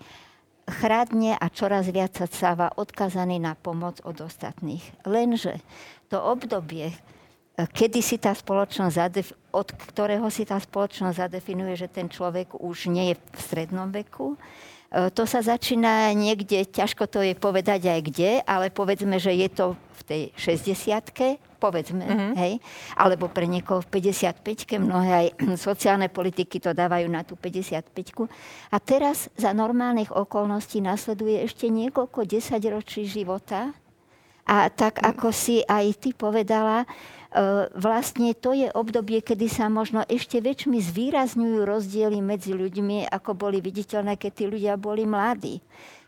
chradne 0.65 1.37
a 1.37 1.45
čoraz 1.53 1.85
viac 1.93 2.17
sa 2.17 2.25
cáva 2.25 2.73
odkazaný 2.73 3.37
na 3.37 3.53
pomoc 3.53 4.01
od 4.01 4.17
ostatných. 4.25 4.81
Lenže 5.05 5.61
to 6.09 6.17
obdobie 6.21 6.93
kedy 7.55 8.03
si 8.03 8.19
tá 8.19 8.35
spoločnosť, 8.35 8.93
zadef- 8.93 9.35
od 9.55 9.71
ktorého 9.71 10.27
si 10.27 10.43
tá 10.43 10.59
spoločnosť 10.59 11.15
zadefinuje, 11.15 11.79
že 11.79 11.87
ten 11.87 12.11
človek 12.11 12.59
už 12.59 12.91
nie 12.91 13.11
je 13.11 13.15
v 13.15 13.39
strednom 13.39 13.87
veku. 13.95 14.35
E, 14.91 15.07
to 15.15 15.23
sa 15.23 15.39
začína 15.39 16.11
niekde, 16.11 16.67
ťažko 16.67 17.07
to 17.07 17.23
je 17.23 17.31
povedať 17.31 17.87
aj 17.87 17.99
kde, 18.11 18.31
ale 18.43 18.67
povedzme, 18.67 19.15
že 19.15 19.31
je 19.31 19.47
to 19.47 19.65
v 19.71 20.01
tej 20.03 20.21
60 20.35 21.39
povedzme, 21.55 22.03
mm-hmm. 22.03 22.31
hej, 22.37 22.53
alebo 22.93 23.31
pre 23.31 23.47
niekoho 23.47 23.81
v 23.81 23.97
55-ke, 23.97 24.75
mnohé 24.77 25.09
aj 25.15 25.27
sociálne 25.71 26.11
politiky 26.11 26.59
to 26.59 26.75
dávajú 26.75 27.07
na 27.07 27.23
tú 27.23 27.39
55-ku. 27.39 28.27
A 28.69 28.77
teraz 28.83 29.31
za 29.39 29.55
normálnych 29.55 30.11
okolností 30.11 30.83
nasleduje 30.83 31.41
ešte 31.47 31.71
niekoľko 31.71 32.27
desaťročí 32.27 33.07
života, 33.07 33.71
a 34.45 34.69
tak 34.69 35.01
ako 35.01 35.33
si 35.33 35.65
aj 35.65 35.97
ty 35.97 36.09
povedala, 36.13 36.85
E, 37.35 37.67
vlastne 37.75 38.31
to 38.31 38.55
je 38.55 38.71
obdobie, 38.71 39.19
kedy 39.19 39.51
sa 39.51 39.67
možno 39.67 40.07
ešte 40.07 40.39
väčšmi 40.39 40.79
zvýrazňujú 40.79 41.67
rozdiely 41.67 42.23
medzi 42.23 42.55
ľuďmi, 42.55 43.11
ako 43.11 43.35
boli 43.35 43.59
viditeľné, 43.59 44.15
keď 44.15 44.31
tí 44.31 44.43
ľudia 44.47 44.79
boli 44.79 45.03
mladí. 45.03 45.59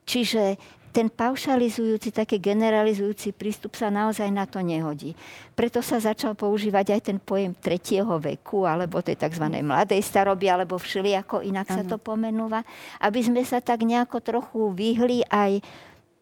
Čiže 0.07 0.55
ten 0.95 1.11
paušalizujúci, 1.11 2.15
taký 2.15 2.39
generalizujúci 2.39 3.35
prístup 3.35 3.75
sa 3.75 3.91
naozaj 3.91 4.31
na 4.31 4.47
to 4.47 4.63
nehodí. 4.63 5.13
Preto 5.51 5.83
sa 5.83 5.99
začal 5.99 6.31
používať 6.33 6.95
aj 6.95 7.01
ten 7.11 7.19
pojem 7.19 7.51
tretieho 7.53 8.17
veku, 8.17 8.63
alebo 8.63 9.03
tej 9.03 9.19
tzv. 9.19 9.45
mladej 9.51 9.99
staroby, 9.99 10.47
alebo 10.47 10.79
všelijako 10.79 11.43
inak 11.43 11.67
sa 11.67 11.83
to 11.83 11.99
pomenúva, 11.99 12.63
aby 13.03 13.19
sme 13.19 13.43
sa 13.43 13.59
tak 13.59 13.83
nejako 13.83 14.23
trochu 14.23 14.71
vyhli 14.71 15.27
aj 15.27 15.59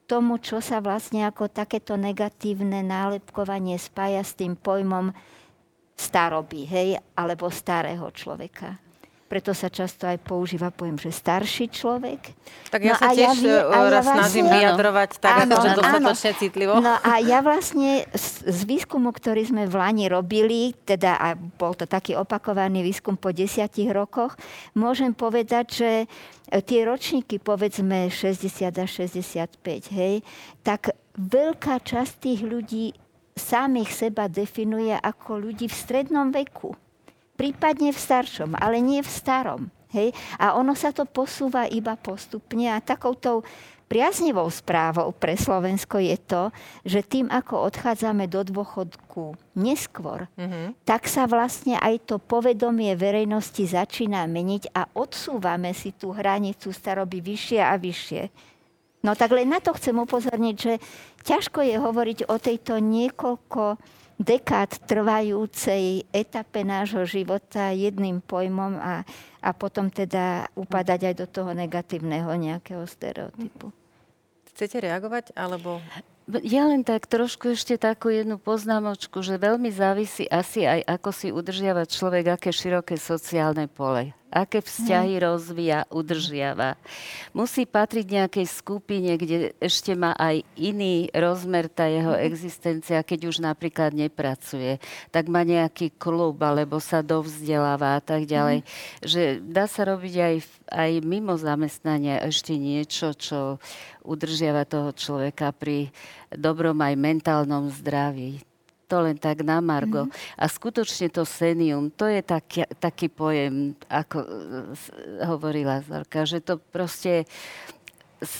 tomu, 0.06 0.38
čo 0.38 0.62
sa 0.62 0.80
vlastne 0.80 1.26
ako 1.26 1.50
takéto 1.50 1.98
negatívne 1.98 2.86
nálepkovanie 2.86 3.76
spája 3.82 4.22
s 4.22 4.38
tým 4.38 4.54
pojmom 4.54 5.12
staroby, 5.98 6.70
hej, 6.70 6.90
alebo 7.18 7.50
starého 7.50 8.06
človeka. 8.14 8.85
Preto 9.26 9.58
sa 9.58 9.74
často 9.74 10.06
aj 10.06 10.22
používa 10.22 10.70
pojem, 10.70 11.02
že 11.02 11.10
starší 11.10 11.74
človek. 11.74 12.22
Tak 12.70 12.80
ja 12.86 12.94
no 12.94 13.00
sa 13.02 13.08
tiež 13.10 13.42
ja, 13.42 13.66
e, 13.66 13.74
ja 13.74 13.82
vlastne, 13.90 14.16
snažím 14.22 14.46
vyjadrovať 14.54 15.10
tak, 15.18 15.36
áno, 15.46 15.56
akože 15.58 15.70
dostatočne 15.82 16.32
citlivo. 16.38 16.74
No 16.78 16.94
a 17.02 17.12
ja 17.26 17.40
vlastne 17.42 18.06
z, 18.14 18.28
z 18.46 18.60
výskumu, 18.70 19.10
ktorý 19.10 19.42
sme 19.50 19.64
v 19.66 19.74
Lani 19.74 20.06
robili, 20.06 20.78
teda 20.86 21.18
a 21.18 21.28
bol 21.34 21.74
to 21.74 21.90
taký 21.90 22.14
opakovaný 22.14 22.86
výskum 22.86 23.18
po 23.18 23.34
desiatich 23.34 23.90
rokoch, 23.90 24.38
môžem 24.78 25.12
povedať, 25.12 25.66
že 25.74 25.92
E, 26.46 26.62
tie 26.62 26.86
ročníky, 26.86 27.42
povedzme 27.42 28.10
60 28.10 28.70
a 28.70 28.86
65, 28.86 29.90
hej, 29.98 30.22
tak 30.62 30.94
veľká 31.18 31.82
časť 31.82 32.14
tých 32.22 32.42
ľudí 32.46 32.86
samých 33.34 33.90
seba 33.92 34.30
definuje 34.30 34.94
ako 34.94 35.42
ľudí 35.42 35.66
v 35.68 35.76
strednom 35.76 36.30
veku. 36.30 36.78
Prípadne 37.36 37.92
v 37.92 38.00
staršom, 38.00 38.56
ale 38.56 38.80
nie 38.80 39.04
v 39.04 39.12
starom. 39.12 39.62
Hej? 39.92 40.12
A 40.40 40.56
ono 40.56 40.76
sa 40.76 40.92
to 40.92 41.08
posúva 41.08 41.68
iba 41.68 41.96
postupne 42.00 42.72
a 42.72 42.84
takoutou 42.84 43.44
priaznivou 43.86 44.50
správou 44.50 45.14
pre 45.14 45.38
Slovensko 45.38 46.02
je 46.02 46.18
to, 46.18 46.44
že 46.82 47.06
tým, 47.06 47.30
ako 47.30 47.70
odchádzame 47.70 48.26
do 48.26 48.42
dôchodku 48.42 49.38
neskôr, 49.54 50.26
mm-hmm. 50.36 50.82
tak 50.84 51.06
sa 51.06 51.30
vlastne 51.30 51.78
aj 51.78 52.10
to 52.10 52.16
povedomie 52.18 52.98
verejnosti 52.98 53.62
začína 53.62 54.26
meniť 54.26 54.74
a 54.74 54.90
odsúvame 54.98 55.72
si 55.78 55.94
tú 55.94 56.12
hranicu 56.12 56.74
staroby 56.74 57.22
vyššie 57.22 57.62
a 57.62 57.78
vyššie. 57.78 58.24
No 59.06 59.14
tak 59.14 59.38
len 59.38 59.54
na 59.54 59.62
to 59.62 59.70
chcem 59.78 59.94
upozorniť, 59.94 60.56
že 60.58 60.74
ťažko 61.30 61.62
je 61.62 61.78
hovoriť 61.78 62.20
o 62.26 62.42
tejto 62.42 62.82
niekoľko 62.82 63.78
dekád 64.16 64.88
trvajúcej 64.88 66.08
etape 66.16 66.64
nášho 66.64 67.04
života 67.04 67.76
jedným 67.76 68.24
pojmom 68.24 68.80
a 68.80 69.04
a 69.46 69.54
potom 69.54 69.94
teda 69.94 70.50
upadať 70.58 71.14
aj 71.14 71.16
do 71.22 71.28
toho 71.30 71.54
negatívneho 71.54 72.34
nejakého 72.34 72.82
stereotypu. 72.90 73.70
Chcete 74.50 74.82
reagovať, 74.82 75.38
alebo... 75.38 75.78
Ja 76.42 76.66
len 76.66 76.82
tak 76.82 77.06
trošku 77.06 77.54
ešte 77.54 77.78
takú 77.78 78.10
jednu 78.10 78.42
poznámočku, 78.42 79.22
že 79.22 79.38
veľmi 79.38 79.70
závisí 79.70 80.26
asi 80.26 80.66
aj 80.66 80.82
ako 80.90 81.10
si 81.14 81.30
udržiava 81.30 81.86
človek, 81.86 82.34
aké 82.34 82.50
široké 82.50 82.98
sociálne 82.98 83.70
pole 83.70 84.18
aké 84.36 84.60
vzťahy 84.60 85.16
rozvíja, 85.24 85.88
udržiava. 85.88 86.76
Musí 87.32 87.64
patriť 87.64 88.06
nejakej 88.20 88.48
skupine, 88.52 89.16
kde 89.16 89.56
ešte 89.64 89.96
má 89.96 90.12
aj 90.20 90.44
iný 90.60 91.08
rozmer 91.16 91.72
tá 91.72 91.88
jeho 91.88 92.12
mhm. 92.12 92.22
existencia, 92.28 93.00
keď 93.00 93.32
už 93.32 93.40
napríklad 93.40 93.96
nepracuje, 93.96 94.84
tak 95.16 95.32
má 95.32 95.48
nejaký 95.48 95.96
klub, 95.96 96.36
alebo 96.44 96.84
sa 96.84 97.00
dovzdeláva 97.00 97.96
a 97.96 98.02
tak 98.04 98.28
ďalej. 98.28 98.62
Mm. 98.62 98.68
Že 99.08 99.22
dá 99.40 99.72
sa 99.72 99.88
robiť 99.88 100.16
aj, 100.20 100.36
aj 100.68 100.92
mimo 101.06 101.40
zamestnania 101.40 102.20
ešte 102.28 102.60
niečo, 102.60 103.16
čo 103.16 103.62
udržiava 104.04 104.68
toho 104.68 104.92
človeka 104.92 105.56
pri 105.56 105.94
dobrom 106.36 106.76
aj 106.84 106.94
mentálnom 107.00 107.72
zdraví 107.72 108.44
to 108.86 109.02
len 109.02 109.18
tak 109.18 109.42
na 109.42 109.60
Margo. 109.60 110.06
Mm-hmm. 110.06 110.40
A 110.40 110.46
skutočne 110.46 111.08
to 111.10 111.26
senium, 111.26 111.90
to 111.90 112.06
je 112.06 112.22
taký, 112.22 112.66
taký 112.78 113.08
pojem, 113.10 113.74
ako 113.90 114.18
e, 114.22 114.28
hovorila 115.26 115.82
Zorka, 115.82 116.24
že 116.24 116.42
to 116.42 116.62
proste 116.62 117.26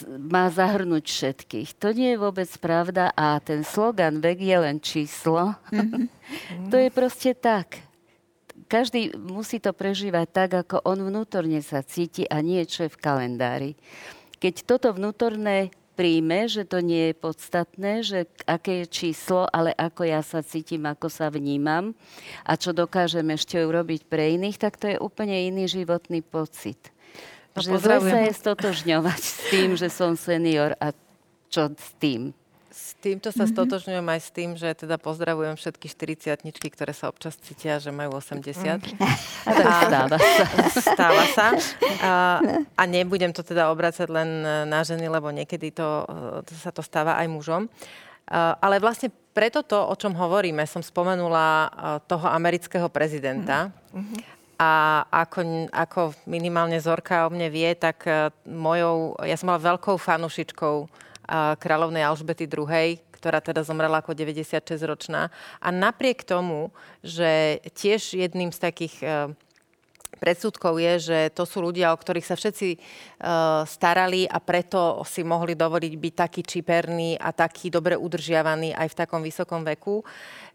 má 0.08 0.48
zahrnúť 0.48 1.04
všetkých. 1.04 1.68
To 1.78 1.92
nie 1.92 2.16
je 2.16 2.22
vôbec 2.22 2.48
pravda 2.58 3.12
a 3.12 3.38
ten 3.38 3.62
slogan 3.62 4.18
vek 4.24 4.38
je 4.40 4.56
len 4.56 4.76
číslo. 4.80 5.54
Mm-hmm. 5.70 6.04
to 6.72 6.76
je 6.80 6.88
proste 6.90 7.36
tak. 7.38 7.82
Každý 8.66 9.14
musí 9.14 9.60
to 9.60 9.70
prežívať 9.76 10.26
tak, 10.32 10.50
ako 10.66 10.82
on 10.88 10.98
vnútorne 11.06 11.60
sa 11.60 11.84
cíti 11.84 12.26
a 12.26 12.40
nie 12.40 12.64
čo 12.64 12.88
je 12.88 12.90
v 12.90 12.98
kalendári. 12.98 13.70
Keď 14.40 14.54
toto 14.66 14.90
vnútorné 14.96 15.70
príjme, 15.96 16.44
že 16.46 16.68
to 16.68 16.84
nie 16.84 17.10
je 17.10 17.14
podstatné, 17.16 18.04
že 18.04 18.28
aké 18.44 18.84
je 18.84 18.86
číslo, 18.86 19.48
ale 19.48 19.72
ako 19.72 20.04
ja 20.04 20.20
sa 20.20 20.44
cítim, 20.44 20.84
ako 20.84 21.08
sa 21.08 21.32
vnímam 21.32 21.96
a 22.44 22.52
čo 22.54 22.76
dokážem 22.76 23.24
ešte 23.32 23.56
urobiť 23.56 24.04
pre 24.04 24.36
iných, 24.36 24.60
tak 24.60 24.76
to 24.76 24.92
je 24.92 25.00
úplne 25.00 25.32
iný 25.32 25.64
životný 25.64 26.20
pocit. 26.20 26.92
No, 27.56 27.64
že 27.64 27.80
zle 27.80 27.98
sa 28.04 28.18
je 28.28 28.32
stotožňovať 28.36 29.20
s 29.24 29.36
tým, 29.48 29.70
že 29.80 29.88
som 29.88 30.12
senior 30.12 30.76
a 30.76 30.92
čo 31.48 31.72
s 31.72 31.96
tým 31.96 32.36
týmto 33.06 33.30
sa 33.30 33.46
mm-hmm. 33.46 33.54
stotožňujem 33.54 34.06
aj 34.10 34.20
s 34.20 34.30
tým, 34.34 34.50
že 34.58 34.74
teda 34.74 34.98
pozdravujem 34.98 35.54
všetky 35.54 35.86
40 35.86 36.42
ktoré 36.74 36.90
sa 36.90 37.06
občas 37.06 37.38
cítia, 37.38 37.78
že 37.78 37.94
majú 37.94 38.18
80. 38.18 38.50
Mm. 38.50 38.98
A, 39.46 39.50
stáva 39.86 40.18
sa. 40.18 40.44
Stáva 40.82 41.24
sa. 41.30 41.46
A, 42.06 42.12
a 42.74 42.82
nebudem 42.90 43.30
to 43.30 43.46
teda 43.46 43.70
obracať 43.70 44.10
len 44.10 44.42
na 44.66 44.82
ženy, 44.82 45.06
lebo 45.06 45.30
niekedy 45.30 45.70
to, 45.70 46.02
to 46.42 46.52
sa 46.58 46.74
to 46.74 46.82
stáva 46.82 47.14
aj 47.22 47.30
mužom. 47.30 47.70
A, 48.26 48.58
ale 48.58 48.82
vlastne 48.82 49.14
preto 49.30 49.62
to, 49.62 49.78
o 49.78 49.94
čom 49.94 50.16
hovoríme, 50.18 50.66
som 50.66 50.82
spomenula 50.82 51.70
toho 52.10 52.26
amerického 52.26 52.90
prezidenta. 52.90 53.70
Mm-hmm. 53.94 54.34
A 54.56 55.04
ako, 55.12 55.68
ako 55.68 56.00
minimálne 56.24 56.80
Zorka 56.80 57.28
o 57.28 57.30
mne 57.30 57.52
vie, 57.52 57.76
tak 57.76 58.08
mojou, 58.48 59.12
ja 59.20 59.36
som 59.36 59.52
bola 59.52 59.76
veľkou 59.76 60.00
fanušičkou 60.00 61.04
kráľovnej 61.58 62.06
Alžbety 62.06 62.46
II, 62.46 63.02
ktorá 63.16 63.42
teda 63.42 63.66
zomrela 63.66 63.98
ako 63.98 64.14
96-ročná. 64.14 65.28
A 65.58 65.68
napriek 65.74 66.22
tomu, 66.22 66.70
že 67.02 67.58
tiež 67.74 68.14
jedným 68.14 68.54
z 68.54 68.58
takých 68.62 68.94
e, 69.02 69.06
predsudkov 70.16 70.80
je, 70.80 70.94
že 70.98 71.18
to 71.36 71.44
sú 71.44 71.60
ľudia, 71.60 71.92
o 71.92 72.00
ktorých 72.00 72.24
sa 72.24 72.36
všetci 72.40 72.68
uh, 72.72 73.62
starali 73.68 74.24
a 74.24 74.40
preto 74.40 75.04
si 75.04 75.20
mohli 75.20 75.52
dovoliť 75.52 75.92
byť 75.92 76.14
taký 76.16 76.40
čiperný 76.40 77.20
a 77.20 77.36
taký 77.36 77.68
dobre 77.68 78.00
udržiavaný 78.00 78.72
aj 78.72 78.96
v 78.96 78.98
takom 78.98 79.20
vysokom 79.20 79.60
veku. 79.60 80.00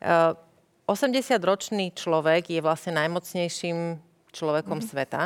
Uh, 0.01 0.33
e, 0.33 0.89
80-ročný 0.89 1.93
človek 1.93 2.49
je 2.51 2.59
vlastne 2.59 2.97
najmocnejším 2.97 4.01
človekom 4.33 4.81
mm. 4.81 4.87
sveta. 4.89 5.21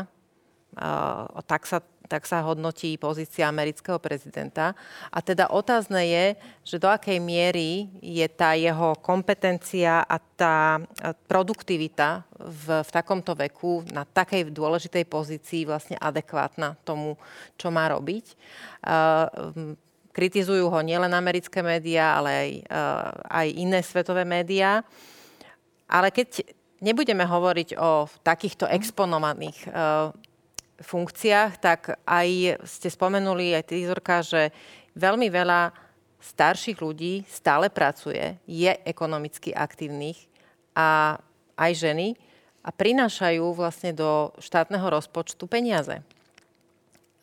Tak 1.46 1.64
sa 1.66 1.80
tak 2.06 2.30
sa 2.30 2.46
hodnotí 2.46 2.96
pozícia 3.02 3.50
amerického 3.50 3.98
prezidenta. 3.98 4.78
A 5.10 5.20
teda 5.26 5.50
otázne 5.50 6.06
je, 6.06 6.26
že 6.62 6.78
do 6.78 6.86
akej 6.86 7.18
miery 7.18 7.90
je 8.00 8.26
tá 8.30 8.54
jeho 8.54 8.94
kompetencia 9.02 10.06
a 10.06 10.18
tá 10.22 10.80
produktivita 11.26 12.24
v, 12.38 12.86
v 12.86 12.90
takomto 12.94 13.34
veku 13.34 13.82
na 13.90 14.06
takej 14.06 14.54
dôležitej 14.54 15.06
pozícii 15.10 15.66
vlastne 15.66 15.98
adekvátna 15.98 16.78
tomu, 16.86 17.18
čo 17.58 17.74
má 17.74 17.90
robiť. 17.90 18.38
Kritizujú 20.16 20.72
ho 20.72 20.80
nielen 20.80 21.12
americké 21.12 21.60
médiá, 21.60 22.22
ale 22.22 22.30
aj, 22.32 22.52
aj 23.28 23.48
iné 23.52 23.80
svetové 23.84 24.24
médiá. 24.24 24.86
Ale 25.90 26.10
keď 26.10 26.46
nebudeme 26.82 27.26
hovoriť 27.26 27.78
o 27.78 28.10
takýchto 28.26 28.66
exponovaných 28.66 29.70
uh, 29.70 30.10
funkciách, 30.82 31.52
tak 31.62 32.00
aj 32.04 32.60
ste 32.68 32.90
spomenuli, 32.92 33.56
aj 33.56 33.64
ty, 33.72 33.88
Zorka, 33.88 34.20
že 34.20 34.52
veľmi 34.96 35.32
veľa 35.32 35.72
starších 36.20 36.82
ľudí 36.82 37.24
stále 37.30 37.70
pracuje, 37.70 38.36
je 38.50 38.72
ekonomicky 38.84 39.54
aktívnych 39.54 40.26
a 40.74 41.22
aj 41.56 41.72
ženy 41.78 42.08
a 42.66 42.74
prinášajú 42.74 43.46
vlastne 43.54 43.94
do 43.94 44.34
štátneho 44.42 44.90
rozpočtu 44.90 45.46
peniaze. 45.46 46.02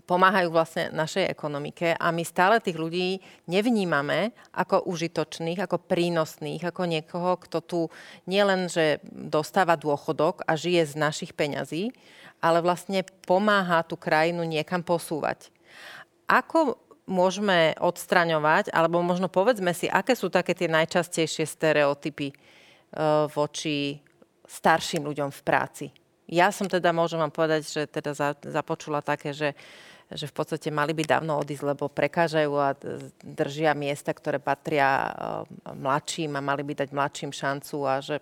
Pomáhajú 0.02 0.50
vlastne 0.50 0.90
našej 0.90 1.30
ekonomike 1.30 1.94
a 1.94 2.10
my 2.10 2.26
stále 2.26 2.58
tých 2.58 2.74
ľudí 2.74 3.22
nevnímame 3.46 4.34
ako 4.50 4.86
užitočných, 4.86 5.62
ako 5.62 5.78
prínosných, 5.78 6.62
ako 6.62 6.82
niekoho, 6.90 7.38
kto 7.38 7.58
tu 7.62 7.80
nielen, 8.26 8.66
že 8.66 8.98
dostáva 9.10 9.78
dôchodok 9.78 10.42
a 10.46 10.58
žije 10.58 10.94
z 10.94 10.94
našich 10.98 11.32
peňazí, 11.34 11.94
ale 12.42 12.58
vlastne 12.58 13.06
pomáha 13.22 13.86
tú 13.86 13.94
krajinu 13.94 14.42
niekam 14.42 14.82
posúvať. 14.82 15.54
Ako 16.26 16.76
môžeme 17.06 17.78
odstraňovať, 17.78 18.74
alebo 18.74 18.98
možno 19.02 19.30
povedzme 19.30 19.70
si, 19.74 19.86
aké 19.86 20.18
sú 20.18 20.26
také 20.26 20.54
tie 20.58 20.66
najčastejšie 20.66 21.46
stereotypy 21.46 22.34
uh, 22.34 23.30
voči 23.30 23.98
starším 24.46 25.06
ľuďom 25.06 25.30
v 25.30 25.40
práci. 25.46 25.86
Ja 26.30 26.48
som 26.54 26.70
teda, 26.70 26.94
môžem 26.94 27.20
vám 27.20 27.34
povedať, 27.34 27.62
že 27.66 27.82
teda 27.90 28.14
započula 28.40 29.02
také, 29.02 29.34
že 29.34 29.52
že 30.14 30.28
v 30.28 30.34
podstate 30.34 30.68
mali 30.68 30.92
by 30.92 31.04
dávno 31.04 31.40
odísť, 31.40 31.64
lebo 31.74 31.88
prekážajú 31.88 32.52
a 32.56 32.76
držia 33.24 33.72
miesta, 33.72 34.12
ktoré 34.12 34.38
patria 34.38 34.88
eh, 34.88 35.12
mladším 35.72 36.36
a 36.36 36.44
mali 36.44 36.62
by 36.62 36.84
dať 36.84 36.88
mladším 36.92 37.32
šancu 37.32 37.76
a 37.88 38.04
že, 38.04 38.18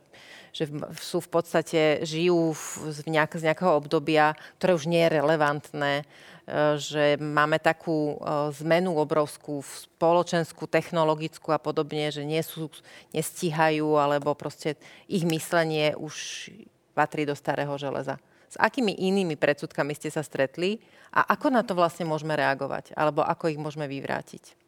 že 0.54 0.70
sú 0.98 1.18
v 1.22 1.30
podstate, 1.30 1.80
žijú 2.06 2.54
v 2.54 2.98
nejak, 3.10 3.36
z 3.36 3.42
nejakého 3.50 3.72
obdobia, 3.76 4.38
ktoré 4.58 4.72
už 4.76 4.86
nie 4.86 5.02
je 5.02 5.14
relevantné, 5.18 5.92
eh, 6.02 6.74
že 6.78 7.18
máme 7.18 7.58
takú 7.58 8.16
eh, 8.16 8.54
zmenu 8.62 8.94
obrovskú 8.94 9.62
spoločenskú, 9.62 10.70
technologickú 10.70 11.50
a 11.50 11.58
podobne, 11.58 12.14
že 12.14 12.22
nie 12.22 12.40
sú, 12.40 12.70
nestíhajú, 13.10 13.98
alebo 13.98 14.32
proste 14.38 14.78
ich 15.10 15.26
myslenie 15.26 15.98
už 15.98 16.48
patrí 16.94 17.24
do 17.26 17.34
starého 17.34 17.74
železa. 17.80 18.18
S 18.50 18.58
akými 18.58 18.98
inými 18.98 19.38
predsudkami 19.38 19.94
ste 19.94 20.10
sa 20.10 20.26
stretli 20.26 20.82
a 21.14 21.22
ako 21.38 21.54
na 21.54 21.62
to 21.62 21.78
vlastne 21.78 22.02
môžeme 22.02 22.34
reagovať? 22.34 22.98
Alebo 22.98 23.22
ako 23.22 23.46
ich 23.46 23.62
môžeme 23.62 23.86
vyvrátiť? 23.86 24.58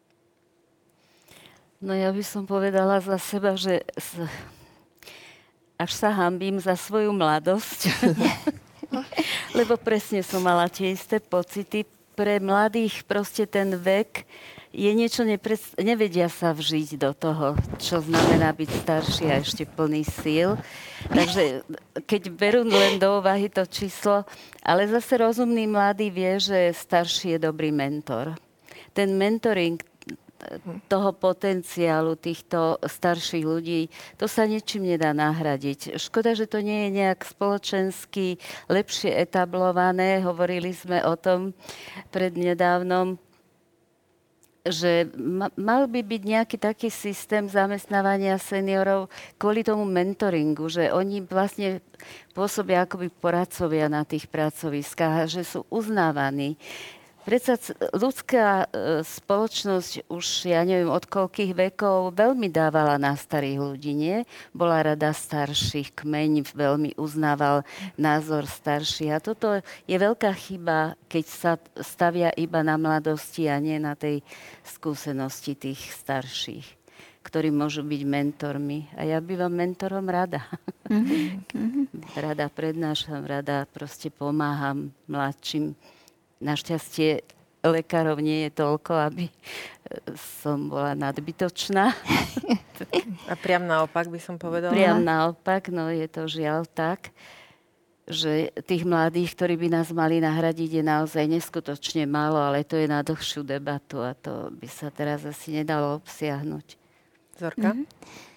No 1.83 1.91
ja 1.99 2.15
by 2.15 2.23
som 2.23 2.47
povedala 2.47 3.03
za 3.03 3.19
seba, 3.19 3.59
že 3.59 3.83
až 5.75 5.91
sa 5.99 6.15
hambím 6.15 6.63
za 6.63 6.79
svoju 6.79 7.11
mladosť. 7.11 7.91
Lebo 9.59 9.75
presne 9.75 10.23
som 10.23 10.39
mala 10.47 10.71
tie 10.71 10.95
isté 10.95 11.19
pocity. 11.19 11.83
Pre 12.13 12.39
mladých 12.39 13.03
proste 13.03 13.49
ten 13.51 13.75
vek 13.75 14.23
je 14.73 14.91
niečo, 14.97 15.23
nepres- 15.23 15.77
nevedia 15.77 16.33
sa 16.33 16.57
vžiť 16.57 16.97
do 16.97 17.13
toho, 17.13 17.55
čo 17.77 18.01
znamená 18.01 18.57
byť 18.57 18.71
starší 18.83 19.25
a 19.29 19.45
ešte 19.45 19.69
plný 19.69 20.03
síl. 20.03 20.57
Takže 21.13 21.63
keď 22.09 22.23
berú 22.33 22.65
len 22.65 22.97
do 22.97 23.21
úvahy 23.21 23.53
to 23.53 23.69
číslo, 23.69 24.25
ale 24.65 24.89
zase 24.89 25.21
rozumný 25.21 25.69
mladý 25.69 26.09
vie, 26.09 26.41
že 26.41 26.73
starší 26.73 27.37
je 27.37 27.39
dobrý 27.53 27.69
mentor. 27.69 28.33
Ten 28.97 29.17
mentoring 29.21 29.77
toho 30.91 31.15
potenciálu 31.15 32.19
týchto 32.19 32.83
starších 32.83 33.47
ľudí, 33.47 33.87
to 34.19 34.27
sa 34.27 34.43
ničím 34.43 34.91
nedá 34.91 35.15
nahradiť. 35.15 35.95
Škoda, 36.03 36.35
že 36.35 36.51
to 36.51 36.59
nie 36.59 36.89
je 36.89 36.91
nejak 36.99 37.23
spoločensky 37.23 38.43
lepšie 38.67 39.15
etablované. 39.15 40.19
Hovorili 40.25 40.75
sme 40.75 40.99
o 41.07 41.15
tom 41.15 41.55
prednedávnom 42.11 43.23
že 44.63 45.11
mal 45.59 45.91
by 45.91 46.07
byť 46.07 46.23
nejaký 46.23 46.57
taký 46.59 46.87
systém 46.87 47.51
zamestnávania 47.51 48.39
seniorov 48.39 49.11
kvôli 49.35 49.67
tomu 49.67 49.83
mentoringu, 49.83 50.71
že 50.71 50.95
oni 50.95 51.27
vlastne 51.27 51.83
pôsobia 52.31 52.87
akoby 52.87 53.11
poradcovia 53.11 53.91
na 53.91 54.07
tých 54.07 54.31
pracoviskách 54.31 55.27
že 55.27 55.43
sú 55.43 55.67
uznávaní. 55.67 56.55
Predsa 57.23 57.55
ľudská 57.95 58.67
e, 58.67 59.07
spoločnosť 59.07 60.11
už, 60.11 60.51
ja 60.51 60.67
neviem, 60.67 60.91
od 60.91 61.07
koľkých 61.07 61.55
vekov 61.55 62.19
veľmi 62.19 62.51
dávala 62.51 62.99
na 62.99 63.15
starých 63.15 63.63
ľudí, 63.63 63.95
nie? 63.95 64.27
Bola 64.51 64.83
rada 64.83 65.15
starších, 65.15 65.95
kmeň 66.03 66.51
veľmi 66.51 66.99
uznával 66.99 67.63
názor 67.95 68.51
starších. 68.51 69.15
A 69.15 69.23
toto 69.23 69.63
je 69.87 69.97
veľká 69.97 70.35
chyba, 70.35 70.99
keď 71.07 71.25
sa 71.31 71.53
stavia 71.79 72.35
iba 72.35 72.67
na 72.67 72.75
mladosti 72.75 73.47
a 73.47 73.63
nie 73.63 73.79
na 73.79 73.95
tej 73.95 74.27
skúsenosti 74.67 75.55
tých 75.55 75.79
starších, 75.79 76.67
ktorí 77.23 77.55
môžu 77.55 77.87
byť 77.87 78.03
mentormi. 78.03 78.91
A 78.99 79.07
ja 79.07 79.23
bývam 79.23 79.55
mentorom 79.55 80.11
rada. 80.11 80.43
Mm-hmm. 80.91 81.87
rada 82.27 82.51
prednášam, 82.51 83.23
rada 83.23 83.63
proste 83.71 84.11
pomáham 84.11 84.91
mladším 85.07 85.79
Našťastie 86.43 87.23
lekárov 87.63 88.19
nie 88.19 88.51
je 88.51 88.51
toľko, 88.59 88.93
aby 89.07 89.31
e, 89.31 89.35
som 90.43 90.67
bola 90.67 90.99
nadbytočná. 90.99 91.95
A 93.31 93.35
priam 93.39 93.63
naopak 93.63 94.11
by 94.11 94.19
som 94.19 94.35
povedala? 94.35 94.75
Priam 94.75 95.07
naopak, 95.07 95.71
no 95.71 95.87
je 95.87 96.11
to 96.11 96.27
žiaľ 96.27 96.67
tak, 96.67 97.15
že 98.11 98.51
tých 98.67 98.83
mladých, 98.83 99.39
ktorí 99.39 99.55
by 99.55 99.69
nás 99.71 99.95
mali 99.95 100.19
nahradiť, 100.19 100.83
je 100.83 100.85
naozaj 100.85 101.25
neskutočne 101.31 102.03
málo, 102.11 102.43
ale 102.43 102.67
to 102.67 102.75
je 102.75 102.91
na 102.91 103.07
dlhšiu 103.07 103.47
debatu 103.47 104.03
a 104.03 104.19
to 104.19 104.51
by 104.51 104.67
sa 104.67 104.91
teraz 104.91 105.23
asi 105.23 105.55
nedalo 105.55 106.03
obsiahnuť. 106.03 106.67
Zorka? 107.39 107.71
Mm-hmm. 107.71 108.32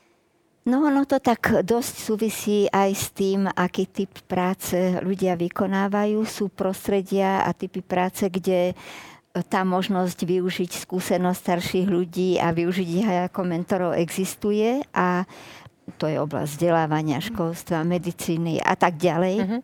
No 0.66 0.82
ono 0.82 1.06
to 1.06 1.22
tak 1.22 1.62
dosť 1.62 1.96
súvisí 2.02 2.66
aj 2.74 2.90
s 2.90 3.14
tým, 3.14 3.46
aký 3.46 3.86
typ 3.86 4.10
práce 4.26 4.98
ľudia 4.98 5.38
vykonávajú. 5.38 6.26
Sú 6.26 6.50
prostredia 6.50 7.46
a 7.46 7.54
typy 7.54 7.86
práce, 7.86 8.26
kde 8.26 8.74
tá 9.46 9.62
možnosť 9.62 10.26
využiť 10.26 10.72
skúsenosť 10.90 11.38
starších 11.38 11.86
ľudí 11.86 12.42
a 12.42 12.50
využiť 12.50 12.88
ich 12.88 13.06
aj 13.06 13.20
ako 13.30 13.42
mentorov 13.46 13.92
existuje 13.94 14.82
a 14.96 15.28
to 16.02 16.10
je 16.10 16.18
oblasť 16.18 16.58
vzdelávania, 16.58 17.22
školstva, 17.22 17.86
medicíny 17.86 18.58
a 18.58 18.74
tak 18.74 18.98
ďalej. 18.98 19.36
Uh-huh. 19.38 19.62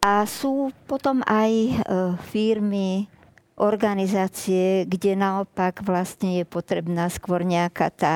A 0.00 0.24
sú 0.24 0.72
potom 0.88 1.20
aj 1.28 1.52
e, 1.52 1.72
firmy, 2.32 3.12
organizácie, 3.54 4.82
kde 4.82 5.14
naopak 5.14 5.86
vlastne 5.86 6.42
je 6.42 6.44
potrebná 6.46 7.06
skôr 7.06 7.46
nejaká 7.46 7.86
tá 7.94 8.14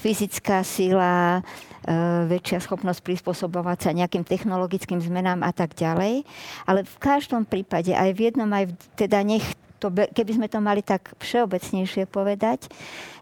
fyzická 0.00 0.64
sila, 0.64 1.44
e, 1.84 1.92
väčšia 2.24 2.64
schopnosť 2.64 3.04
prispôsobovať 3.04 3.78
sa 3.84 3.90
nejakým 3.92 4.24
technologickým 4.24 5.04
zmenám 5.04 5.44
a 5.44 5.52
tak 5.52 5.76
ďalej. 5.76 6.24
Ale 6.64 6.88
v 6.88 6.96
každom 6.96 7.44
prípade, 7.44 7.92
aj 7.92 8.10
v 8.16 8.32
jednom, 8.32 8.48
aj 8.48 8.72
v, 8.72 8.74
teda 8.96 9.20
nech 9.20 9.44
to, 9.80 9.92
keby 9.92 10.32
sme 10.36 10.48
to 10.48 10.60
mali 10.60 10.80
tak 10.80 11.12
všeobecnejšie 11.20 12.08
povedať, 12.08 12.72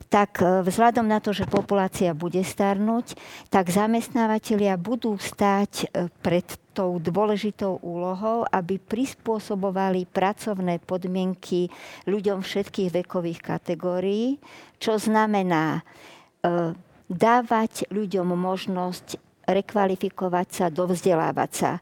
tak 0.09 0.39
e, 0.39 0.63
vzhľadom 0.63 1.11
na 1.11 1.19
to, 1.19 1.35
že 1.37 1.51
populácia 1.51 2.17
bude 2.17 2.41
starnúť, 2.41 3.19
tak 3.53 3.69
zamestnávateľia 3.69 4.79
budú 4.81 5.19
stáť 5.19 5.73
e, 5.91 6.07
pred 6.23 6.47
tou 6.79 7.03
dôležitou 7.03 7.83
úlohou, 7.83 8.47
aby 8.55 8.79
prispôsobovali 8.79 10.07
pracovné 10.07 10.79
podmienky 10.79 11.67
ľuďom 12.07 12.47
všetkých 12.47 13.03
vekových 13.03 13.43
kategórií, 13.43 14.39
čo 14.79 14.95
znamená 14.95 15.83
e, 15.83 16.71
dávať 17.11 17.91
ľuďom 17.91 18.31
možnosť 18.31 19.19
rekvalifikovať 19.51 20.49
sa, 20.55 20.65
dovzdelávať 20.71 21.51
sa. 21.51 21.73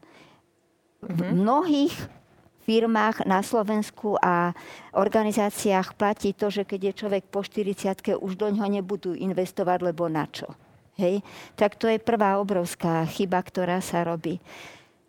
V 1.05 1.13
mhm. 1.13 1.45
mnohých 1.45 1.95
firmách 2.65 3.23
na 3.29 3.45
Slovensku 3.45 4.17
a 4.17 4.51
organizáciách 4.97 5.93
platí 5.93 6.33
to, 6.33 6.49
že 6.49 6.65
keď 6.65 6.91
je 6.91 6.99
človek 7.05 7.23
po 7.29 7.45
40 7.45 8.17
už 8.17 8.33
do 8.33 8.49
ňoho 8.49 8.67
nebudú 8.81 9.13
investovať, 9.13 9.93
lebo 9.93 10.09
na 10.09 10.25
čo. 10.27 10.51
Hej? 10.97 11.21
Tak 11.55 11.77
to 11.79 11.87
je 11.87 12.01
prvá 12.01 12.41
obrovská 12.41 13.05
chyba, 13.07 13.39
ktorá 13.39 13.79
sa 13.79 14.03
robí. 14.03 14.41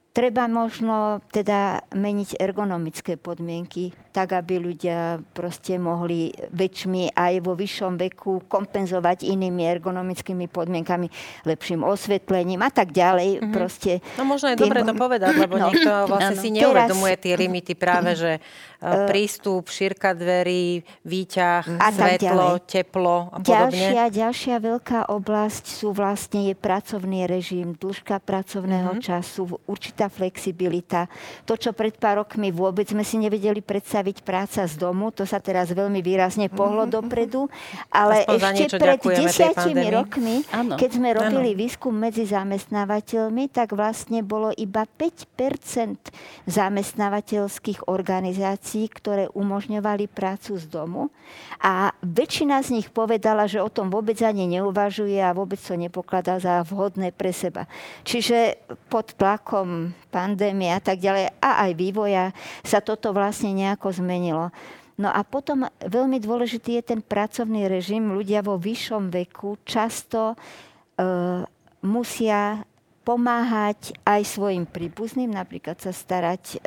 Treba 0.08 0.50
možno 0.50 1.22
teda 1.30 1.84
meniť 1.94 2.42
ergonomické 2.42 3.14
podmienky, 3.14 3.94
tak 4.18 4.34
aby 4.34 4.58
ľudia 4.58 5.22
proste 5.30 5.78
mohli 5.78 6.34
väčšmi 6.50 7.14
aj 7.14 7.34
vo 7.38 7.54
vyššom 7.54 7.94
veku 7.94 8.42
kompenzovať 8.50 9.22
inými 9.30 9.62
ergonomickými 9.78 10.50
podmienkami, 10.50 11.06
lepším 11.46 11.86
osvetlením 11.86 12.58
a 12.66 12.70
tak 12.74 12.90
ďalej. 12.90 13.38
Mm-hmm. 13.38 13.54
Proste 13.54 14.02
no 14.18 14.26
možno 14.26 14.50
je 14.50 14.56
tým... 14.58 14.66
dobre 14.66 14.80
to 14.82 14.94
povedať, 14.98 15.32
lebo 15.38 15.54
no. 15.60 15.70
niekto 15.70 15.90
vlastne 16.10 16.34
ano. 16.34 16.42
si 16.42 16.48
neuvedomuje 16.50 17.14
tie 17.14 17.34
limity 17.38 17.72
práve, 17.78 18.18
že 18.18 18.32
uh, 18.42 19.06
prístup, 19.10 19.70
šírka 19.70 20.18
dverí, 20.18 20.82
výťah, 21.06 21.78
a 21.78 21.86
svetlo, 21.94 22.58
teplo 22.66 23.30
a 23.30 23.38
podobne. 23.38 23.70
Ďalšia, 23.70 24.02
ďalšia 24.10 24.56
veľká 24.58 25.00
oblasť 25.14 25.64
sú 25.68 25.94
vlastne 25.94 26.50
je 26.50 26.54
pracovný 26.58 27.30
režim, 27.30 27.78
dĺžka 27.78 28.18
pracovného 28.18 28.98
mm-hmm. 28.98 29.06
času, 29.06 29.62
určitá 29.98 30.14
flexibilita. 30.14 31.10
To, 31.42 31.58
čo 31.58 31.74
pred 31.74 31.98
pár 31.98 32.22
rokmi 32.22 32.54
vôbec 32.54 32.86
sme 32.86 33.02
si 33.02 33.18
nevedeli 33.18 33.58
predstaviť 33.58 34.22
práca 34.22 34.62
z 34.62 34.78
domu, 34.78 35.10
to 35.10 35.26
sa 35.26 35.42
teraz 35.42 35.74
veľmi 35.74 35.98
výrazne 36.06 36.46
pohlo 36.46 36.86
mm-hmm. 36.86 37.02
dopredu, 37.02 37.50
ale 37.90 38.22
Aspoň 38.22 38.54
ešte 38.62 38.78
pred 38.78 39.02
desiatimi 39.02 39.90
rokmi, 39.90 40.46
ano. 40.54 40.78
keď 40.78 40.90
sme 40.94 41.08
robili 41.18 41.50
ano. 41.50 41.60
výskum 41.66 41.90
medzi 41.90 42.30
zamestnávateľmi, 42.30 43.50
tak 43.50 43.74
vlastne 43.74 44.22
bolo 44.22 44.54
iba 44.54 44.86
5% 44.86 46.14
zamestnávateľských 46.46 47.90
organizácií, 47.90 48.86
ktoré 48.86 49.26
umožňovali 49.34 50.06
prácu 50.06 50.62
z 50.62 50.70
domu. 50.70 51.10
A 51.58 51.90
väčšina 52.06 52.62
z 52.62 52.78
nich 52.78 52.88
povedala, 52.94 53.50
že 53.50 53.58
o 53.58 53.66
tom 53.66 53.90
vôbec 53.90 54.14
ani 54.22 54.46
neuvažuje 54.46 55.18
a 55.18 55.34
vôbec 55.34 55.58
to 55.58 55.74
nepokladá 55.74 56.38
za 56.38 56.62
vhodné 56.62 57.10
pre 57.10 57.34
seba. 57.34 57.66
Čiže 58.06 58.62
pod 58.86 59.18
tlakom 59.18 59.87
pandémie 60.08 60.72
a 60.72 60.80
tak 60.80 61.02
ďalej 61.02 61.34
a 61.38 61.68
aj 61.68 61.72
vývoja 61.76 62.24
sa 62.64 62.80
toto 62.80 63.12
vlastne 63.12 63.54
nejako 63.54 63.92
zmenilo. 63.94 64.48
No 64.98 65.14
a 65.14 65.22
potom 65.22 65.70
veľmi 65.78 66.18
dôležitý 66.18 66.82
je 66.82 66.90
ten 66.94 67.00
pracovný 67.00 67.70
režim. 67.70 68.10
Ľudia 68.10 68.42
vo 68.42 68.58
vyššom 68.58 69.14
veku 69.14 69.54
často 69.62 70.34
e, 70.34 70.36
musia 71.86 72.66
pomáhať 73.06 73.94
aj 74.04 74.20
svojim 74.26 74.66
príbuzným, 74.66 75.32
napríklad 75.32 75.80
sa 75.80 75.94
starať 75.94 76.60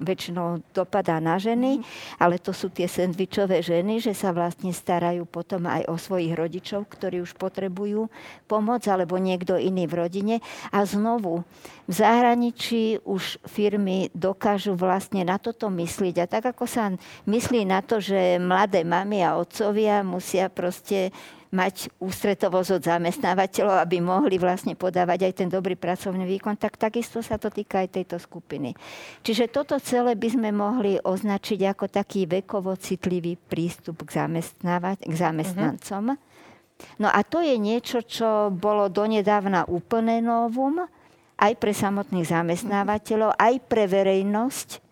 väčšinou 0.00 0.64
dopadá 0.72 1.20
na 1.20 1.36
ženy, 1.36 1.78
mm. 1.78 1.84
ale 2.16 2.40
to 2.40 2.56
sú 2.56 2.72
tie 2.72 2.88
sendvičové 2.88 3.60
ženy, 3.60 4.00
že 4.00 4.16
sa 4.16 4.32
vlastne 4.32 4.72
starajú 4.72 5.28
potom 5.28 5.68
aj 5.68 5.84
o 5.90 6.00
svojich 6.00 6.32
rodičov, 6.32 6.88
ktorí 6.88 7.20
už 7.20 7.36
potrebujú 7.36 8.08
pomoc, 8.48 8.82
alebo 8.88 9.20
niekto 9.20 9.60
iný 9.60 9.84
v 9.84 10.08
rodine. 10.08 10.34
A 10.72 10.88
znovu, 10.88 11.44
v 11.84 11.92
zahraničí 11.92 13.04
už 13.04 13.44
firmy 13.44 14.08
dokážu 14.16 14.72
vlastne 14.72 15.20
na 15.26 15.36
toto 15.36 15.68
myslieť. 15.68 16.24
A 16.24 16.30
tak 16.30 16.44
ako 16.48 16.64
sa 16.64 16.88
myslí 17.28 17.68
na 17.68 17.84
to, 17.84 18.00
že 18.00 18.40
mladé 18.40 18.86
mamy 18.86 19.20
a 19.20 19.36
otcovia 19.36 20.00
musia 20.00 20.48
proste 20.48 21.12
mať 21.54 21.94
ústretovosť 22.02 22.70
od 22.76 22.82
zamestnávateľov, 22.82 23.78
aby 23.78 24.02
mohli 24.02 24.36
vlastne 24.42 24.74
podávať 24.74 25.30
aj 25.30 25.32
ten 25.38 25.48
dobrý 25.48 25.78
pracovný 25.78 26.26
výkon, 26.26 26.58
tak 26.58 26.74
takisto 26.74 27.22
sa 27.22 27.38
to 27.38 27.48
týka 27.48 27.86
aj 27.86 27.94
tejto 27.94 28.18
skupiny. 28.18 28.74
Čiže 29.22 29.54
toto 29.54 29.78
celé 29.78 30.18
by 30.18 30.28
sme 30.34 30.50
mohli 30.50 30.98
označiť 30.98 31.60
ako 31.70 31.86
taký 31.86 32.26
vekovo 32.26 32.74
citlivý 32.74 33.38
prístup 33.38 34.02
k, 34.02 34.18
k 34.98 35.14
zamestnancom. 35.14 36.18
No 36.98 37.08
a 37.08 37.22
to 37.22 37.38
je 37.38 37.54
niečo, 37.54 38.02
čo 38.02 38.50
bolo 38.50 38.90
donedávna 38.90 39.70
úplné 39.70 40.18
novum, 40.18 40.82
aj 41.34 41.52
pre 41.58 41.74
samotných 41.74 42.30
zamestnávateľov, 42.30 43.34
aj 43.34 43.54
pre 43.66 43.90
verejnosť, 43.90 44.83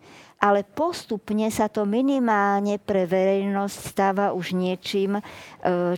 ale 0.43 0.67
postupne 0.67 1.47
sa 1.47 1.71
to 1.71 1.87
minimálne 1.87 2.75
pre 2.75 3.07
verejnosť 3.07 3.77
stáva 3.79 4.35
už 4.35 4.51
niečím, 4.51 5.15
e, 5.15 5.23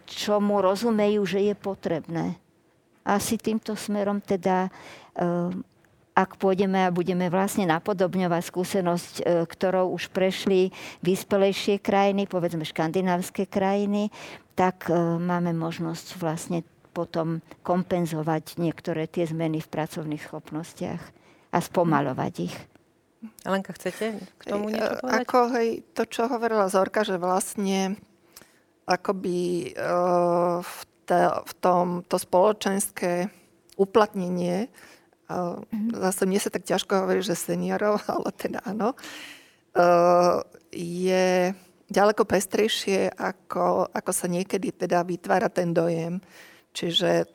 čo 0.06 0.38
mu 0.38 0.62
rozumejú, 0.62 1.26
že 1.26 1.50
je 1.50 1.56
potrebné. 1.58 2.38
Asi 3.02 3.42
týmto 3.42 3.74
smerom 3.74 4.22
teda, 4.22 4.70
e, 5.18 5.50
ak 6.14 6.38
pôjdeme 6.38 6.78
a 6.86 6.94
budeme 6.94 7.26
vlastne 7.34 7.66
napodobňovať 7.66 8.44
skúsenosť, 8.46 9.14
e, 9.18 9.24
ktorou 9.50 9.98
už 9.98 10.14
prešli 10.14 10.70
vyspelejšie 11.02 11.82
krajiny, 11.82 12.30
povedzme 12.30 12.62
škandinávské 12.62 13.50
krajiny, 13.50 14.14
tak 14.56 14.88
máme 15.20 15.52
možnosť 15.52 16.16
vlastne 16.16 16.64
potom 16.96 17.44
kompenzovať 17.60 18.56
niektoré 18.56 19.04
tie 19.04 19.28
zmeny 19.28 19.60
v 19.60 19.68
pracovných 19.68 20.24
schopnostiach 20.24 21.04
a 21.52 21.58
spomalovať 21.60 22.34
ich. 22.40 22.56
Lenka, 23.46 23.74
chcete 23.74 24.20
k 24.20 24.44
tomu 24.44 24.70
niečo 24.74 25.00
povedať? 25.00 25.20
Ako 25.26 25.40
hej, 25.58 25.70
to, 25.94 26.04
čo 26.06 26.28
hovorila 26.30 26.72
Zorka, 26.72 27.06
že 27.06 27.22
vlastne 27.22 28.00
akoby 28.86 29.74
uh, 29.74 30.62
v, 30.62 30.80
te, 31.10 31.20
v 31.26 31.54
tom 31.58 32.06
to 32.06 32.22
spoločenské 32.22 33.30
uplatnenie, 33.76 34.70
uh, 35.30 35.58
mm-hmm. 35.58 35.98
zase 36.00 36.24
mne 36.30 36.40
sa 36.40 36.50
tak 36.54 36.64
ťažko 36.70 37.06
hovorí, 37.06 37.22
že 37.26 37.34
seniorov, 37.34 38.02
ale 38.14 38.30
teda 38.36 38.62
áno, 38.64 38.94
uh, 38.94 40.40
je 40.74 41.54
ďaleko 41.90 42.26
pestrejšie, 42.26 43.14
ako, 43.14 43.90
ako 43.94 44.12
sa 44.14 44.26
niekedy 44.26 44.74
teda 44.74 45.06
vytvára 45.06 45.50
ten 45.54 45.74
dojem. 45.74 46.18
Čiže 46.76 47.30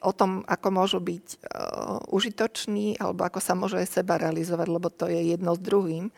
o 0.00 0.12
tom, 0.16 0.42
ako 0.48 0.68
môžu 0.72 0.98
byť 1.00 1.26
uh, 1.36 2.00
užitoční 2.08 2.96
alebo 2.96 3.28
ako 3.28 3.40
sa 3.40 3.52
môžu 3.52 3.80
aj 3.80 4.00
seba 4.00 4.16
realizovať, 4.16 4.68
lebo 4.68 4.88
to 4.88 5.06
je 5.08 5.36
jedno 5.36 5.52
s 5.52 5.60
druhým. 5.60 6.08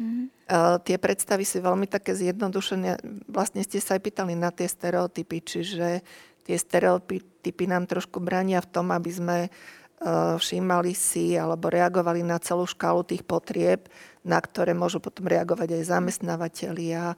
Mm-hmm. 0.00 0.24
Uh, 0.48 0.80
tie 0.80 0.96
predstavy 0.96 1.44
si 1.44 1.60
veľmi 1.60 1.84
také 1.84 2.16
zjednodušené. 2.16 3.00
Vlastne 3.28 3.60
ste 3.60 3.78
sa 3.78 4.00
aj 4.00 4.02
pýtali 4.08 4.32
na 4.32 4.48
tie 4.48 4.64
stereotypy, 4.64 5.44
čiže 5.44 6.00
tie 6.48 6.56
stereotypy 6.56 7.64
nám 7.68 7.84
trošku 7.84 8.18
brania 8.24 8.64
v 8.64 8.70
tom, 8.72 8.88
aby 8.88 9.10
sme 9.12 9.38
uh, 9.46 10.40
všímali 10.40 10.96
si 10.96 11.36
alebo 11.36 11.68
reagovali 11.68 12.24
na 12.24 12.40
celú 12.40 12.64
škálu 12.64 13.04
tých 13.04 13.20
potrieb, 13.28 13.92
na 14.24 14.40
ktoré 14.40 14.72
môžu 14.72 15.04
potom 15.04 15.28
reagovať 15.28 15.76
aj 15.76 15.82
zamestnávateľia 15.92 17.16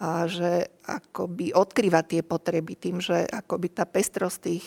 a 0.00 0.24
že 0.24 0.64
akoby 0.88 1.52
odkrýva 1.52 2.00
tie 2.00 2.24
potreby 2.24 2.72
tým, 2.72 3.04
že 3.04 3.28
akoby 3.28 3.68
tá 3.68 3.84
pestrosť 3.84 4.38
tých 4.40 4.64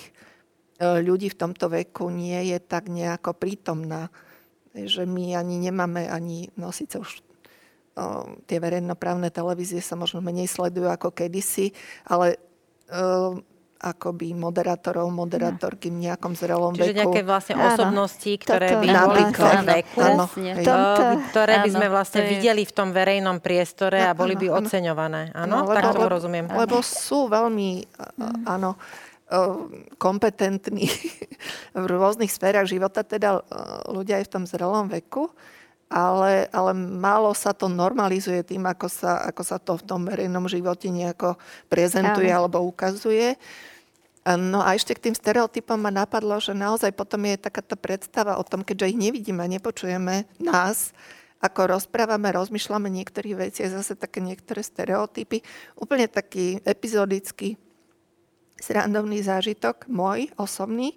ľudí 1.02 1.32
v 1.32 1.40
tomto 1.40 1.72
veku 1.72 2.12
nie 2.12 2.52
je 2.52 2.58
tak 2.60 2.92
nejako 2.92 3.34
prítomná. 3.38 4.12
Že 4.74 5.06
my 5.06 5.38
ani 5.38 5.62
nemáme 5.62 6.10
ani, 6.10 6.50
no 6.58 6.74
síce 6.74 6.98
už 6.98 7.22
o, 7.94 8.26
tie 8.50 8.58
verejnoprávne 8.58 9.30
televízie 9.30 9.86
sa 9.86 9.94
možno 9.94 10.18
menej 10.20 10.50
sledujú 10.50 10.90
ako 10.90 11.14
kedysi, 11.14 11.70
ale 12.10 12.42
o, 12.90 13.38
akoby 13.84 14.32
moderátorov, 14.32 15.12
moderátorky 15.12 15.92
v 15.92 16.08
nejakom 16.08 16.40
zrelom 16.40 16.72
Čiže 16.72 16.80
veku. 16.80 16.88
Čiže 16.88 17.00
nejaké 17.04 17.22
vlastne 17.28 17.56
osobnosti, 17.60 18.32
ktoré 18.40 18.68
Toto, 18.72 18.80
by 18.80 18.88
boli 18.96 19.22
v 19.28 19.34
tom 19.36 19.60
veku, 19.68 20.00
áno, 20.00 20.26
Tomto, 20.64 21.04
ktoré 21.30 21.54
by 21.60 21.70
sme 21.70 21.88
vlastne 21.92 22.22
je... 22.24 22.30
videli 22.32 22.64
v 22.64 22.74
tom 22.74 22.96
verejnom 22.96 23.44
priestore 23.44 24.00
a 24.00 24.16
boli 24.16 24.40
by 24.40 24.56
oceňované. 24.56 25.36
Áno, 25.36 25.68
no, 25.68 25.76
tak 25.76 26.00
to 26.00 26.08
rozumiem. 26.08 26.48
Lebo 26.48 26.80
sú 26.80 27.28
veľmi, 27.28 27.84
áno, 28.48 28.80
kompetentní 29.98 30.90
v 31.84 31.86
rôznych 31.86 32.30
sférach 32.30 32.70
života, 32.70 33.02
teda 33.02 33.42
ľudia 33.90 34.22
aj 34.22 34.26
v 34.30 34.34
tom 34.34 34.44
zrelom 34.46 34.88
veku, 34.90 35.32
ale, 35.94 36.50
ale 36.50 36.74
málo 36.74 37.38
sa 37.38 37.54
to 37.54 37.70
normalizuje 37.70 38.42
tým, 38.42 38.66
ako 38.66 38.88
sa, 38.90 39.22
ako 39.30 39.42
sa 39.46 39.58
to 39.62 39.78
v 39.78 39.86
tom 39.86 40.10
verejnom 40.10 40.50
živote 40.50 40.90
nejako 40.90 41.38
prezentuje 41.70 42.34
Áno. 42.34 42.46
alebo 42.46 42.66
ukazuje. 42.66 43.38
No 44.24 44.64
a 44.64 44.74
ešte 44.74 44.96
k 44.96 45.10
tým 45.10 45.16
stereotypom 45.20 45.76
ma 45.76 45.92
napadlo, 45.92 46.40
že 46.40 46.56
naozaj 46.56 46.96
potom 46.96 47.28
je 47.28 47.36
takáto 47.36 47.76
predstava 47.76 48.40
o 48.40 48.44
tom, 48.48 48.64
keďže 48.64 48.96
ich 48.96 48.98
nevidíme 48.98 49.44
a 49.44 49.52
nepočujeme 49.52 50.26
nás, 50.40 50.96
ako 51.44 51.76
rozprávame, 51.76 52.32
rozmýšľame 52.32 52.88
niektorých 52.88 53.36
veci, 53.36 53.68
zase 53.68 54.00
také 54.00 54.24
niektoré 54.24 54.64
stereotypy, 54.64 55.44
úplne 55.76 56.08
taký 56.08 56.64
epizodický 56.64 57.60
srandovný 58.64 59.20
zážitok, 59.20 59.92
môj 59.92 60.32
osobný. 60.40 60.96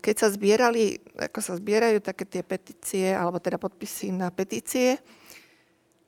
Keď 0.00 0.16
sa 0.16 0.32
zbierali, 0.32 0.96
ako 1.20 1.38
sa 1.44 1.52
zbierajú 1.60 2.00
také 2.00 2.24
tie 2.24 2.40
petície, 2.40 3.12
alebo 3.12 3.36
teda 3.36 3.60
podpisy 3.60 4.16
na 4.16 4.32
petície, 4.32 4.96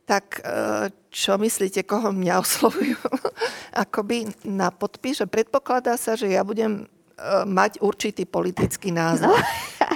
tak 0.09 0.41
čo 1.13 1.37
myslíte, 1.37 1.85
koho 1.85 2.17
mňa 2.17 2.41
oslovujú? 2.45 2.97
Akoby 3.77 4.33
na 4.49 4.73
podpis, 4.73 5.21
že 5.21 5.29
predpokladá 5.29 6.01
sa, 6.01 6.17
že 6.17 6.33
ja 6.33 6.41
budem 6.41 6.89
mať 7.45 7.85
určitý 7.85 8.25
politický 8.25 8.89
názor. 8.97 9.37
No. 9.37 9.45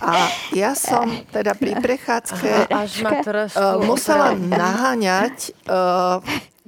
A 0.05 0.29
ja 0.53 0.77
som 0.77 1.09
teda 1.33 1.57
pri 1.57 1.81
prechádzke 1.81 2.69
musela 3.89 4.37
naháňať 4.37 5.57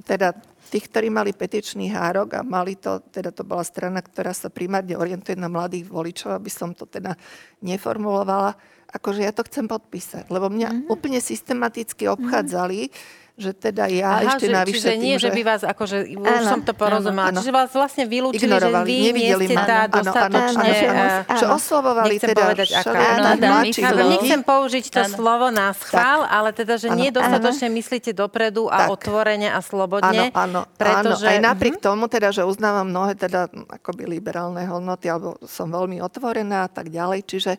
teda 0.01 0.33
tých, 0.67 0.91
ktorí 0.91 1.07
mali 1.07 1.31
petičný 1.31 1.91
hárok 1.91 2.39
a 2.39 2.41
mali 2.43 2.75
to, 2.75 2.99
teda 3.11 3.31
to 3.31 3.47
bola 3.47 3.63
strana, 3.63 4.03
ktorá 4.03 4.35
sa 4.35 4.51
primárne 4.51 4.93
orientuje 4.99 5.39
na 5.39 5.47
mladých 5.47 5.87
voličov, 5.87 6.35
aby 6.35 6.51
som 6.51 6.75
to 6.75 6.83
teda 6.83 7.15
neformulovala, 7.63 8.55
akože 8.91 9.23
ja 9.23 9.31
to 9.35 9.43
chcem 9.47 9.67
podpísať. 9.67 10.31
Lebo 10.31 10.47
mňa 10.47 10.69
mm-hmm. 10.71 10.91
úplne 10.91 11.19
systematicky 11.19 12.07
obchádzali 12.07 12.91
že 13.37 13.53
teda 13.53 13.85
ja 13.85 14.17
Aha, 14.17 14.33
ešte 14.33 14.49
že, 14.49 14.55
navyše 14.57 14.77
čiže 14.81 14.89
tým, 14.89 15.01
nie, 15.05 15.15
že 15.21 15.29
že... 15.29 15.35
by 15.37 15.41
vás, 15.45 15.61
akože, 15.61 15.97
už 16.09 16.25
Áno, 16.41 16.49
som 16.49 16.59
to 16.65 16.73
porozumela, 16.73 17.29
áno, 17.29 17.37
áno. 17.37 17.39
čiže 17.45 17.53
vás 17.53 17.69
vlastne 17.69 18.09
vylúčili, 18.09 18.49
že 18.49 18.69
vy 18.81 18.95
nie 19.13 19.29
ste 19.37 19.53
ma. 19.53 19.61
tá 19.61 19.79
Áno, 19.85 19.93
dostatočne... 19.93 20.57
áno, 20.57 20.89
áno. 20.89 21.05
áno. 21.21 21.37
Že 21.37 21.45
oslovovali 21.53 22.13
Nechcem 22.17 22.29
teda 22.33 22.41
povedať, 22.41 22.69
aká. 22.73 22.89
Áno, 22.97 23.27
áno, 23.37 23.47
áno, 23.61 24.03
nechcem 24.09 24.41
použiť 24.41 24.85
to 24.89 25.01
Áno. 25.05 25.13
slovo 25.13 25.45
na 25.53 25.69
schvál, 25.71 26.25
ale 26.25 26.49
teda, 26.49 26.81
že 26.81 26.89
Áno. 26.89 26.97
nie 26.97 27.13
dostatočne 27.13 27.69
myslíte 27.69 28.09
dopredu 28.11 28.73
a 28.73 28.89
Tak. 28.89 28.97
otvorene 28.97 29.53
a 29.53 29.61
slobodne. 29.61 30.33
áno, 30.33 30.65
pretože, 30.73 31.21
áno. 31.21 31.33
Aj 31.37 31.39
napriek 31.39 31.77
Mhm. 31.77 31.83
tomu, 31.85 32.09
teda, 32.09 32.33
že 32.33 32.41
uznávam 32.41 32.89
mnohé 32.89 33.13
teda 33.13 33.45
akoby 33.69 34.09
liberálne 34.09 34.65
hodnoty, 34.65 35.07
alebo 35.07 35.37
som 35.45 35.69
veľmi 35.69 36.01
otvorená 36.01 36.65
a 36.65 36.71
tak 36.73 36.89
ďalej. 36.89 37.21
Čiže 37.21 37.51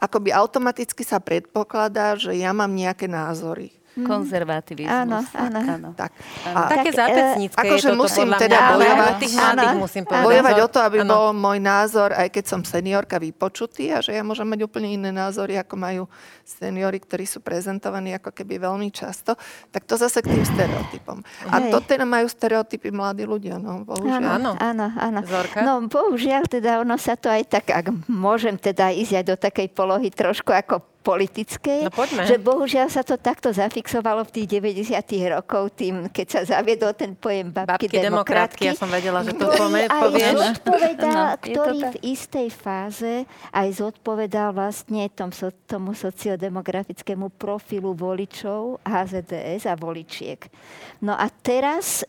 akoby 0.00 0.32
automaticky 0.32 1.04
sa 1.04 1.20
predpokladá, 1.20 2.16
že 2.16 2.32
ja 2.32 2.56
mám 2.56 2.72
nejaké 2.72 3.04
názory. 3.04 3.68
Konzervativizmus. 3.96 4.92
Áno, 4.92 5.24
áno. 5.32 5.88
Tak. 5.96 6.12
Áno. 6.44 6.56
A 6.56 6.60
Také 6.68 6.90
Tak, 6.92 7.00
zápecnícke 7.00 7.56
akože 7.56 7.88
je 7.88 7.92
toto 7.92 8.02
musím 8.04 8.28
podľa 8.28 8.40
teda 8.44 8.58
mňa, 8.60 8.74
bojovať. 8.76 9.14
tých 9.16 9.34
mladých 9.34 9.70
Áno, 9.72 9.80
musím 9.80 10.02
áno. 10.04 10.10
povedať. 10.12 10.26
bojovať 10.28 10.56
o 10.60 10.68
to, 10.68 10.78
aby 10.84 10.98
Áno. 11.00 11.08
bol 11.08 11.26
môj 11.32 11.58
názor, 11.64 12.08
aj 12.12 12.28
keď 12.28 12.44
som 12.44 12.60
seniorka, 12.60 13.16
vypočutý 13.16 13.84
a 13.88 14.04
že 14.04 14.12
ja 14.12 14.20
môžem 14.20 14.44
mať 14.44 14.60
úplne 14.68 14.88
iné 14.92 15.08
názory, 15.08 15.56
ako 15.56 15.74
majú 15.80 16.02
seniori, 16.44 16.98
ktorí 17.00 17.24
sú 17.24 17.40
prezentovaní 17.40 18.12
ako 18.12 18.30
keby 18.36 18.60
veľmi 18.60 18.92
často, 18.92 19.32
tak 19.72 19.88
to 19.88 19.96
zase 19.96 20.20
k 20.20 20.28
tým 20.28 20.44
stereotypom. 20.44 21.24
A 21.48 21.56
Hej. 21.64 21.72
to 21.72 21.78
teda 21.80 22.04
majú 22.04 22.28
stereotypy 22.28 22.92
mladí 22.92 23.24
ľudia, 23.24 23.56
no, 23.56 23.80
bohužiaľ. 23.80 24.36
Áno. 24.36 24.52
áno, 24.60 24.86
áno. 24.92 25.20
Zorka? 25.24 25.64
No 25.64 25.80
bohužiaľ, 25.88 26.44
teda 26.44 26.84
ono 26.84 27.00
sa 27.00 27.16
to 27.16 27.32
aj 27.32 27.48
tak, 27.48 27.72
ak 27.72 27.88
môžem 28.12 28.60
teda 28.60 28.92
ísť 28.92 29.12
aj 29.20 29.24
do 29.24 29.36
takej 29.40 29.68
polohy 29.72 30.12
trošku 30.12 30.52
ako 30.52 30.84
politickej, 31.06 31.86
No 31.86 31.94
poďme. 31.94 32.26
že 32.26 32.42
bohužiaľ 32.42 32.90
sa 32.90 33.06
to 33.06 33.14
takto 33.14 33.54
zafixovalo 33.54 34.26
v 34.26 34.42
tých 34.42 34.58
90 34.58 34.98
rokov 35.30 35.78
tým, 35.78 36.10
keď 36.10 36.26
sa 36.26 36.40
zaviedol 36.58 36.90
ten 36.98 37.14
pojem 37.14 37.54
babky, 37.54 37.86
Babky 37.86 38.02
demokratky, 38.02 38.64
ja 38.66 38.74
som 38.74 38.90
vedela, 38.90 39.22
že 39.22 39.30
to 39.38 39.46
povieš. 39.46 40.34
zodpovedal, 40.34 41.38
to 41.38 41.46
ktorý 41.46 41.78
tak. 41.78 41.92
v 41.94 41.96
istej 42.10 42.48
fáze 42.50 43.14
aj 43.54 43.68
zodpovedal 43.78 44.50
vlastne 44.50 45.06
tom, 45.14 45.30
tomu 45.70 45.94
sociodemografickému 45.94 47.30
profilu 47.38 47.94
voličov 47.94 48.82
HZDS 48.82 49.70
a 49.70 49.78
voličiek. 49.78 50.50
No 50.98 51.14
a 51.14 51.30
teraz 51.30 52.02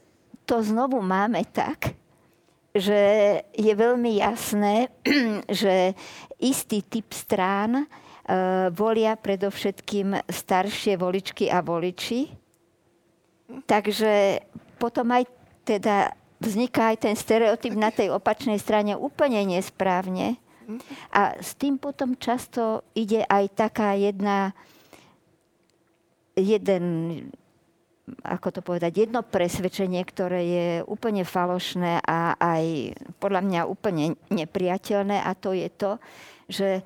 to 0.49 0.63
znovu 0.65 1.03
máme 1.05 1.45
tak, 1.53 1.93
že 2.73 2.97
je 3.51 3.73
veľmi 3.73 4.21
jasné, 4.21 4.89
že 5.61 5.93
istý 6.37 6.81
typ 6.81 7.09
strán 7.13 7.85
volia 8.75 9.15
predovšetkým 9.15 10.27
staršie 10.27 10.99
voličky 10.99 11.47
a 11.47 11.63
voliči. 11.63 12.27
Takže 13.63 14.43
potom 14.75 15.07
aj 15.15 15.23
teda 15.63 16.11
vzniká 16.43 16.91
aj 16.93 17.07
ten 17.07 17.15
stereotyp 17.15 17.73
na 17.73 17.89
tej 17.89 18.11
opačnej 18.11 18.59
strane 18.59 18.99
úplne 18.99 19.41
nesprávne. 19.47 20.35
A 21.15 21.39
s 21.39 21.55
tým 21.55 21.79
potom 21.79 22.19
často 22.19 22.83
ide 22.91 23.23
aj 23.23 23.55
taká 23.55 23.95
jedna, 23.95 24.51
jeden, 26.35 26.83
ako 28.19 28.59
to 28.59 28.59
povedať, 28.59 29.07
jedno 29.07 29.23
presvedčenie, 29.23 30.03
ktoré 30.03 30.41
je 30.43 30.67
úplne 30.83 31.23
falošné 31.23 32.03
a 32.03 32.35
aj 32.35 32.63
podľa 33.15 33.41
mňa 33.47 33.61
úplne 33.63 34.19
nepriateľné 34.27 35.23
a 35.23 35.31
to 35.39 35.55
je 35.55 35.71
to, 35.71 35.91
že 36.51 36.83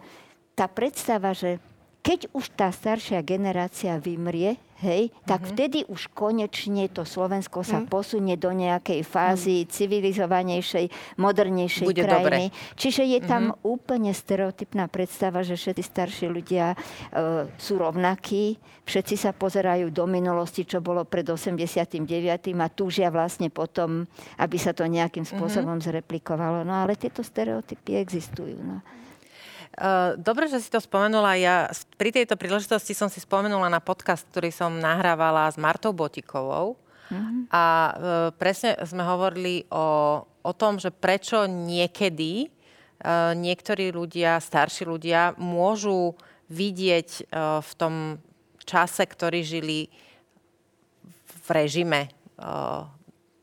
tá 0.61 0.69
predstava, 0.69 1.33
že 1.33 1.57
keď 2.05 2.29
už 2.33 2.53
tá 2.53 2.69
staršia 2.73 3.21
generácia 3.21 3.97
vymrie, 3.97 4.57
hej, 4.81 5.13
tak 5.29 5.45
vtedy 5.45 5.85
už 5.85 6.09
konečne 6.13 6.89
to 6.89 7.05
Slovensko 7.05 7.61
sa 7.61 7.85
posunie 7.85 8.37
do 8.41 8.49
nejakej 8.49 9.05
fázy 9.05 9.69
civilizovanejšej, 9.69 11.17
modernejšej 11.21 11.85
Bude 11.85 12.01
krajiny. 12.01 12.49
dobre. 12.49 12.73
Čiže 12.73 13.05
je 13.05 13.19
tam 13.21 13.53
úplne 13.61 14.09
stereotypná 14.17 14.89
predstava, 14.89 15.45
že 15.45 15.53
všetci 15.53 15.83
starší 15.85 16.25
ľudia 16.25 16.73
e, 16.73 16.77
sú 17.61 17.77
rovnakí, 17.77 18.57
všetci 18.85 19.15
sa 19.21 19.29
pozerajú 19.33 19.93
do 19.93 20.09
minulosti, 20.09 20.65
čo 20.65 20.81
bolo 20.81 21.05
pred 21.05 21.25
89. 21.29 22.01
a 22.57 22.67
túžia 22.73 23.13
vlastne 23.13 23.53
potom, 23.53 24.09
aby 24.41 24.57
sa 24.57 24.73
to 24.73 24.89
nejakým 24.89 25.25
spôsobom 25.25 25.77
zreplikovalo. 25.77 26.65
No 26.65 26.81
ale 26.81 26.97
tieto 26.97 27.21
stereotypy 27.21 28.01
existujú. 28.01 28.57
No. 28.57 28.81
Uh, 29.71 30.19
Dobre, 30.19 30.51
že 30.51 30.59
si 30.59 30.67
to 30.67 30.83
spomenula. 30.83 31.39
Ja 31.39 31.71
pri 31.95 32.11
tejto 32.11 32.35
príležitosti 32.35 32.91
som 32.91 33.07
si 33.07 33.23
spomenula 33.23 33.71
na 33.71 33.79
podcast, 33.79 34.27
ktorý 34.27 34.51
som 34.51 34.75
nahrávala 34.75 35.47
s 35.47 35.55
Martou 35.55 35.95
Botikovou. 35.95 36.75
A 37.51 37.63
uh, 37.63 37.91
presne 38.39 38.79
sme 38.87 39.03
hovorili 39.03 39.67
o, 39.67 40.23
o 40.23 40.51
tom, 40.55 40.79
že 40.79 40.95
prečo 40.95 41.43
niekedy 41.43 42.47
uh, 42.47 43.35
niektorí 43.35 43.91
ľudia, 43.91 44.39
starší 44.39 44.87
ľudia, 44.87 45.35
môžu 45.35 46.15
vidieť 46.47 47.09
uh, 47.27 47.59
v 47.59 47.71
tom 47.75 47.95
čase, 48.63 49.03
ktorý 49.03 49.43
žili 49.43 49.91
v 51.41 51.47
režime 51.51 52.13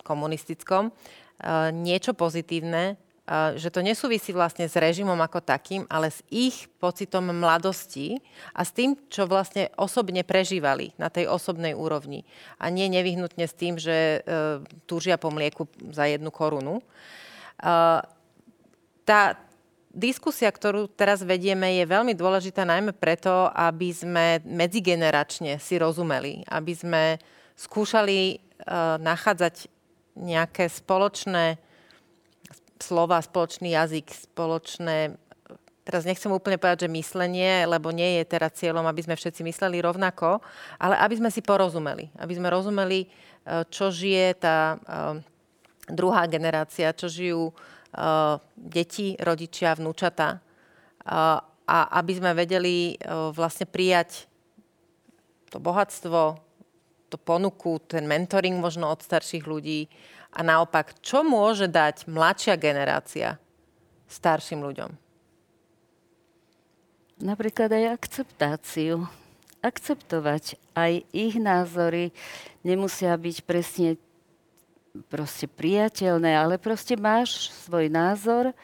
komunistickom, 0.07 0.91
niečo 1.74 2.14
pozitívne, 2.16 2.97
že 3.61 3.68
to 3.68 3.85
nesúvisí 3.85 4.33
vlastne 4.33 4.64
s 4.64 4.72
režimom 4.72 5.20
ako 5.20 5.45
takým, 5.45 5.85
ale 5.93 6.09
s 6.09 6.24
ich 6.33 6.64
pocitom 6.81 7.29
mladosti 7.29 8.16
a 8.57 8.64
s 8.64 8.72
tým, 8.72 8.97
čo 9.12 9.29
vlastne 9.29 9.68
osobne 9.76 10.24
prežívali 10.24 10.97
na 10.97 11.12
tej 11.12 11.29
osobnej 11.29 11.76
úrovni. 11.76 12.24
A 12.57 12.72
nie 12.72 12.89
nevyhnutne 12.89 13.45
s 13.45 13.53
tým, 13.53 13.76
že 13.76 14.24
uh, 14.24 14.64
túžia 14.89 15.20
po 15.20 15.29
mlieku 15.29 15.68
za 15.93 16.09
jednu 16.09 16.33
korunu. 16.33 16.81
Uh, 17.61 18.01
tá 19.05 19.37
diskusia, 19.93 20.49
ktorú 20.49 20.89
teraz 20.89 21.20
vedieme, 21.20 21.76
je 21.76 21.85
veľmi 21.85 22.16
dôležitá 22.16 22.64
najmä 22.64 22.97
preto, 22.97 23.53
aby 23.53 23.93
sme 23.93 24.41
medzigeneračne 24.49 25.61
si 25.61 25.76
rozumeli, 25.76 26.49
aby 26.49 26.72
sme 26.72 27.03
skúšali 27.61 28.41
uh, 28.41 28.97
nachádzať 28.97 29.68
nejaké 30.16 30.72
spoločné 30.72 31.67
slova, 32.83 33.22
spoločný 33.22 33.74
jazyk, 33.74 34.07
spoločné 34.33 35.18
teraz 35.89 36.05
nechcem 36.05 36.29
úplne 36.29 36.61
povedať, 36.61 36.85
že 36.85 36.97
myslenie, 37.01 37.64
lebo 37.64 37.89
nie 37.89 38.20
je 38.20 38.29
teraz 38.29 38.61
cieľom, 38.61 38.85
aby 38.85 39.09
sme 39.09 39.16
všetci 39.16 39.41
mysleli 39.41 39.81
rovnako, 39.81 40.45
ale 40.76 41.01
aby 41.01 41.16
sme 41.16 41.33
si 41.33 41.41
porozumeli. 41.41 42.12
Aby 42.20 42.37
sme 42.37 42.53
rozumeli, 42.53 43.09
eh, 43.09 43.64
čo 43.72 43.89
žije 43.89 44.37
tá 44.37 44.76
eh, 44.76 45.24
druhá 45.89 46.29
generácia, 46.29 46.93
čo 46.93 47.09
žijú 47.09 47.49
eh, 47.49 48.37
deti, 48.53 49.16
rodičia, 49.16 49.72
vnúčata. 49.81 50.45
A, 51.09 51.41
aby 52.05 52.12
sme 52.20 52.37
vedeli 52.37 53.01
vlastne 53.33 53.64
prijať 53.64 54.29
to 55.49 55.57
bohatstvo, 55.57 56.37
to 57.09 57.16
ponuku, 57.16 57.81
ten 57.89 58.05
mentoring 58.05 58.61
možno 58.61 58.93
od 58.93 59.01
starších 59.01 59.49
ľudí 59.49 59.89
a 60.33 60.41
naopak, 60.45 60.97
čo 61.01 61.24
môže 61.24 61.66
dať 61.66 62.07
mladšia 62.09 62.55
generácia 62.61 63.41
starším 64.09 64.64
ľuďom? 64.64 64.91
Napríklad 67.18 67.74
aj 67.74 67.99
akceptáciu. 67.99 69.09
Akceptovať 69.59 70.55
aj 70.79 71.03
ich 71.11 71.35
názory 71.35 72.14
nemusia 72.62 73.11
byť 73.18 73.37
presne 73.43 73.99
proste 75.11 75.51
priateľné, 75.51 76.39
ale 76.39 76.62
proste 76.62 76.95
máš 76.95 77.51
svoj 77.66 77.91
názor, 77.91 78.55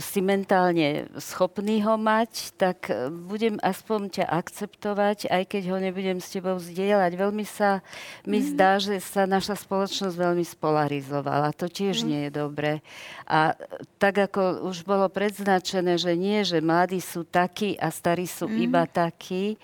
si 0.00 0.24
mentálne 0.24 1.06
schopný 1.18 1.82
ho 1.84 1.98
mať, 1.98 2.54
tak 2.56 2.88
e, 2.88 3.12
budem 3.12 3.58
aspoň 3.60 4.22
ťa 4.22 4.26
akceptovať, 4.26 5.28
aj 5.28 5.42
keď 5.46 5.62
ho 5.74 5.78
nebudem 5.82 6.18
s 6.22 6.32
tebou 6.32 6.56
zdieľať. 6.56 7.12
Veľmi 7.14 7.44
sa 7.44 7.84
mi 8.24 8.40
zdá, 8.40 8.78
že 8.78 8.98
sa 9.02 9.28
naša 9.28 9.58
spoločnosť 9.58 10.16
veľmi 10.16 10.46
spolarizovala. 10.46 11.54
To 11.58 11.66
tiež 11.66 12.06
nie 12.06 12.26
je 12.28 12.32
dobré. 12.32 12.80
A 13.26 13.52
e, 13.52 13.82
tak 13.98 14.30
ako 14.30 14.66
už 14.70 14.86
bolo 14.86 15.10
predznačené, 15.12 15.98
že 15.98 16.14
nie, 16.14 16.46
že 16.46 16.64
mladí 16.64 17.02
sú 17.02 17.26
takí 17.26 17.76
a 17.76 17.92
starí 17.92 18.24
sú 18.24 18.48
iba 18.48 18.88
takí, 18.88 19.58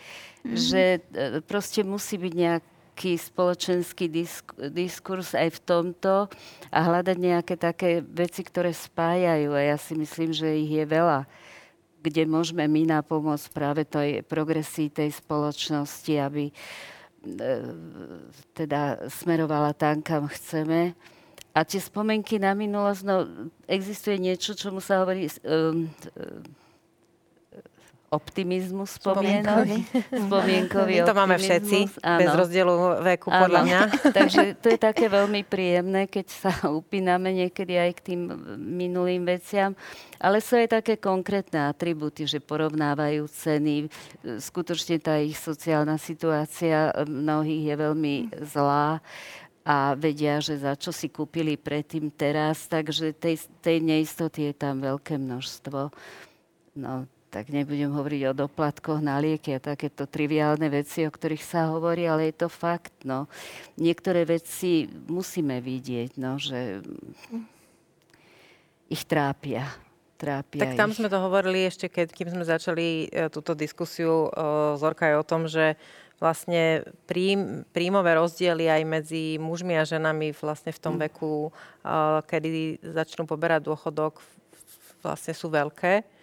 že 0.44 1.00
e, 1.00 1.40
proste 1.40 1.80
musí 1.80 2.20
byť 2.20 2.32
nejak 2.36 2.73
nejaký 2.94 3.18
spoločenský 3.18 4.06
disk, 4.06 4.54
diskurs 4.70 5.34
aj 5.34 5.58
v 5.58 5.60
tomto 5.66 6.30
a 6.70 6.78
hľadať 6.78 7.18
nejaké 7.18 7.58
také 7.58 7.98
veci, 8.06 8.46
ktoré 8.46 8.70
spájajú. 8.70 9.50
A 9.50 9.74
ja 9.74 9.76
si 9.82 9.98
myslím, 9.98 10.30
že 10.30 10.46
ich 10.54 10.70
je 10.70 10.86
veľa, 10.86 11.26
kde 12.06 12.22
môžeme 12.30 12.70
my 12.70 12.94
napomôcť 12.94 13.50
práve 13.50 13.82
tej 13.82 14.22
progresii 14.22 14.94
tej 14.94 15.10
spoločnosti, 15.10 16.14
aby 16.22 16.44
e, 16.46 16.54
teda 18.54 19.10
smerovala 19.10 19.74
tam, 19.74 19.98
kam 19.98 20.30
chceme. 20.30 20.94
A 21.50 21.66
tie 21.66 21.82
spomenky 21.82 22.38
na 22.38 22.54
minulosť, 22.54 23.02
no 23.02 23.26
existuje 23.66 24.22
niečo, 24.22 24.54
čomu 24.54 24.78
sa 24.78 25.02
hovorí 25.02 25.26
um, 25.42 25.90
optimizmu 28.14 28.86
spomienok. 28.86 29.66
Spomienkový 30.26 31.02
To 31.02 31.12
máme 31.12 31.36
všetci, 31.36 31.98
áno. 32.00 32.18
bez 32.22 32.30
rozdielu 32.30 32.74
veku, 33.02 33.28
podľa 33.28 33.60
áno. 33.60 33.66
mňa. 33.66 33.80
Takže 34.18 34.42
to 34.62 34.66
je 34.70 34.78
také 34.78 35.10
veľmi 35.10 35.42
príjemné, 35.42 36.06
keď 36.06 36.26
sa 36.30 36.52
upíname 36.80 37.34
niekedy 37.34 37.74
aj 37.74 37.90
k 37.98 38.00
tým 38.14 38.20
minulým 38.56 39.26
veciam. 39.26 39.74
Ale 40.22 40.38
sú 40.40 40.56
aj 40.56 40.80
také 40.80 40.96
konkrétne 40.96 41.68
atributy, 41.68 42.24
že 42.24 42.40
porovnávajú 42.40 43.26
ceny. 43.28 43.90
Skutočne 44.40 44.96
tá 45.02 45.20
ich 45.20 45.36
sociálna 45.36 45.98
situácia 46.00 46.94
mnohých 47.04 47.62
je 47.68 47.74
veľmi 47.76 48.14
zlá 48.48 49.04
a 49.64 49.96
vedia, 49.96 50.44
že 50.44 50.60
za 50.60 50.76
čo 50.76 50.92
si 50.92 51.08
kúpili 51.08 51.56
predtým 51.56 52.12
teraz, 52.12 52.68
takže 52.68 53.16
tej, 53.16 53.40
tej 53.64 53.80
neistoty 53.80 54.52
je 54.52 54.54
tam 54.54 54.84
veľké 54.84 55.16
množstvo. 55.16 55.88
No, 56.76 57.08
tak 57.34 57.50
nebudem 57.50 57.90
hovoriť 57.90 58.30
o 58.30 58.38
doplatkoch 58.46 59.02
na 59.02 59.18
lieky 59.18 59.58
a 59.58 59.64
takéto 59.74 60.06
triviálne 60.06 60.70
veci, 60.70 61.02
o 61.02 61.10
ktorých 61.10 61.42
sa 61.42 61.74
hovorí, 61.74 62.06
ale 62.06 62.30
je 62.30 62.46
to 62.46 62.48
fakt. 62.48 62.94
No. 63.02 63.26
Niektoré 63.74 64.22
veci 64.22 64.86
musíme 65.10 65.58
vidieť, 65.58 66.14
no, 66.22 66.38
že 66.38 66.78
ich 68.86 69.02
trápia. 69.02 69.66
trápia 70.14 70.62
tak 70.62 70.78
tam 70.78 70.94
ich. 70.94 71.02
sme 71.02 71.10
to 71.10 71.18
hovorili 71.18 71.66
ešte, 71.66 71.90
keď, 71.90 72.14
kým 72.14 72.30
sme 72.30 72.46
začali 72.46 73.10
e, 73.10 73.26
túto 73.34 73.58
diskusiu, 73.58 74.30
e, 74.30 74.78
Zorka 74.78 75.10
je 75.10 75.16
o 75.18 75.26
tom, 75.26 75.50
že 75.50 75.74
vlastne 76.22 76.86
príjm, 77.10 77.66
príjmové 77.74 78.14
rozdiely 78.14 78.70
aj 78.70 78.82
medzi 78.86 79.42
mužmi 79.42 79.74
a 79.74 79.82
ženami 79.82 80.30
vlastne 80.38 80.70
v 80.70 80.78
tom 80.78 80.94
mm. 80.94 81.10
veku, 81.10 81.50
e, 81.50 81.52
kedy 82.30 82.78
začnú 82.94 83.26
poberať 83.26 83.66
dôchodok, 83.66 84.22
vlastne 85.02 85.34
sú 85.34 85.50
veľké 85.50 86.13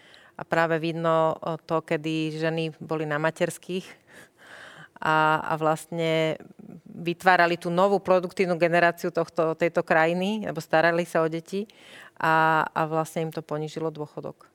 a 0.42 0.44
práve 0.44 0.82
vidno 0.82 1.38
to, 1.70 1.86
kedy 1.86 2.34
ženy 2.42 2.74
boli 2.82 3.06
na 3.06 3.22
materských 3.22 3.86
a, 4.98 5.38
a 5.46 5.54
vlastne 5.54 6.42
vytvárali 6.90 7.62
tú 7.62 7.70
novú 7.70 8.02
produktívnu 8.02 8.58
generáciu 8.58 9.14
tohto, 9.14 9.54
tejto 9.54 9.86
krajiny, 9.86 10.50
alebo 10.50 10.58
starali 10.58 11.06
sa 11.06 11.22
o 11.22 11.30
deti 11.30 11.70
a, 12.18 12.66
a 12.74 12.82
vlastne 12.90 13.30
im 13.30 13.34
to 13.34 13.46
ponížilo 13.46 13.94
dôchodok. 13.94 14.50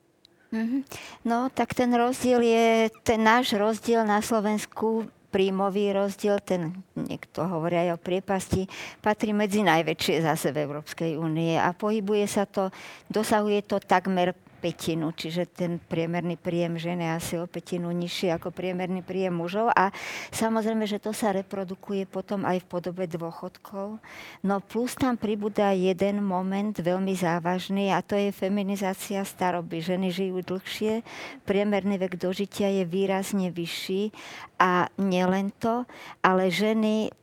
Mm-hmm. 0.51 0.81
No, 1.27 1.51
tak 1.51 1.75
ten 1.75 1.91
rozdiel 1.91 2.39
je, 2.39 2.67
ten 3.03 3.19
náš 3.19 3.55
rozdiel 3.55 4.07
na 4.07 4.23
Slovensku 4.23 5.07
príjmový 5.27 5.91
rozdiel, 5.91 6.39
ten 6.39 6.71
niekto 6.95 7.43
hovorí 7.43 7.75
aj 7.75 7.99
o 7.99 7.99
priepasti, 7.99 8.63
patrí 9.03 9.35
medzi 9.35 9.59
najväčšie 9.59 10.23
zase 10.23 10.55
v 10.55 10.63
Európskej 10.63 11.19
únie 11.19 11.59
a 11.59 11.75
pohybuje 11.75 12.25
sa 12.31 12.47
to, 12.47 12.71
dosahuje 13.11 13.59
to 13.67 13.83
takmer 13.83 14.31
petinu, 14.57 15.13
čiže 15.13 15.45
ten 15.45 15.77
priemerný 15.77 16.35
príjem 16.35 16.75
ženy 16.81 17.05
je 17.05 17.11
asi 17.13 17.33
o 17.37 17.45
petinu 17.45 17.93
nižší 17.93 18.33
ako 18.33 18.49
priemerný 18.49 19.05
príjem 19.05 19.37
mužov 19.37 19.69
a 19.77 19.93
samozrejme, 20.33 20.89
že 20.89 20.97
to 20.97 21.13
sa 21.13 21.29
reprodukuje 21.29 22.09
potom 22.09 22.43
aj 22.43 22.65
v 22.65 22.69
podobe 22.69 23.05
dôchodkov. 23.05 24.01
No 24.41 24.55
plus 24.65 24.97
tam 24.97 25.15
pribúda 25.15 25.77
jeden 25.77 26.25
moment 26.25 26.73
veľmi 26.73 27.13
závažný 27.13 27.93
a 27.93 28.01
to 28.01 28.17
je 28.17 28.33
feminizácia 28.33 29.21
staroby. 29.21 29.79
Ženy 29.79 30.09
žijú 30.09 30.41
dlhšie, 30.41 31.05
priemerný 31.45 32.01
vek 32.01 32.17
dožitia 32.17 32.73
je 32.73 32.83
výrazne 32.83 33.53
vyšší 33.53 34.09
a 34.57 34.89
nielen 34.97 35.53
to, 35.61 35.85
ale 36.25 36.49
ženy 36.49 37.13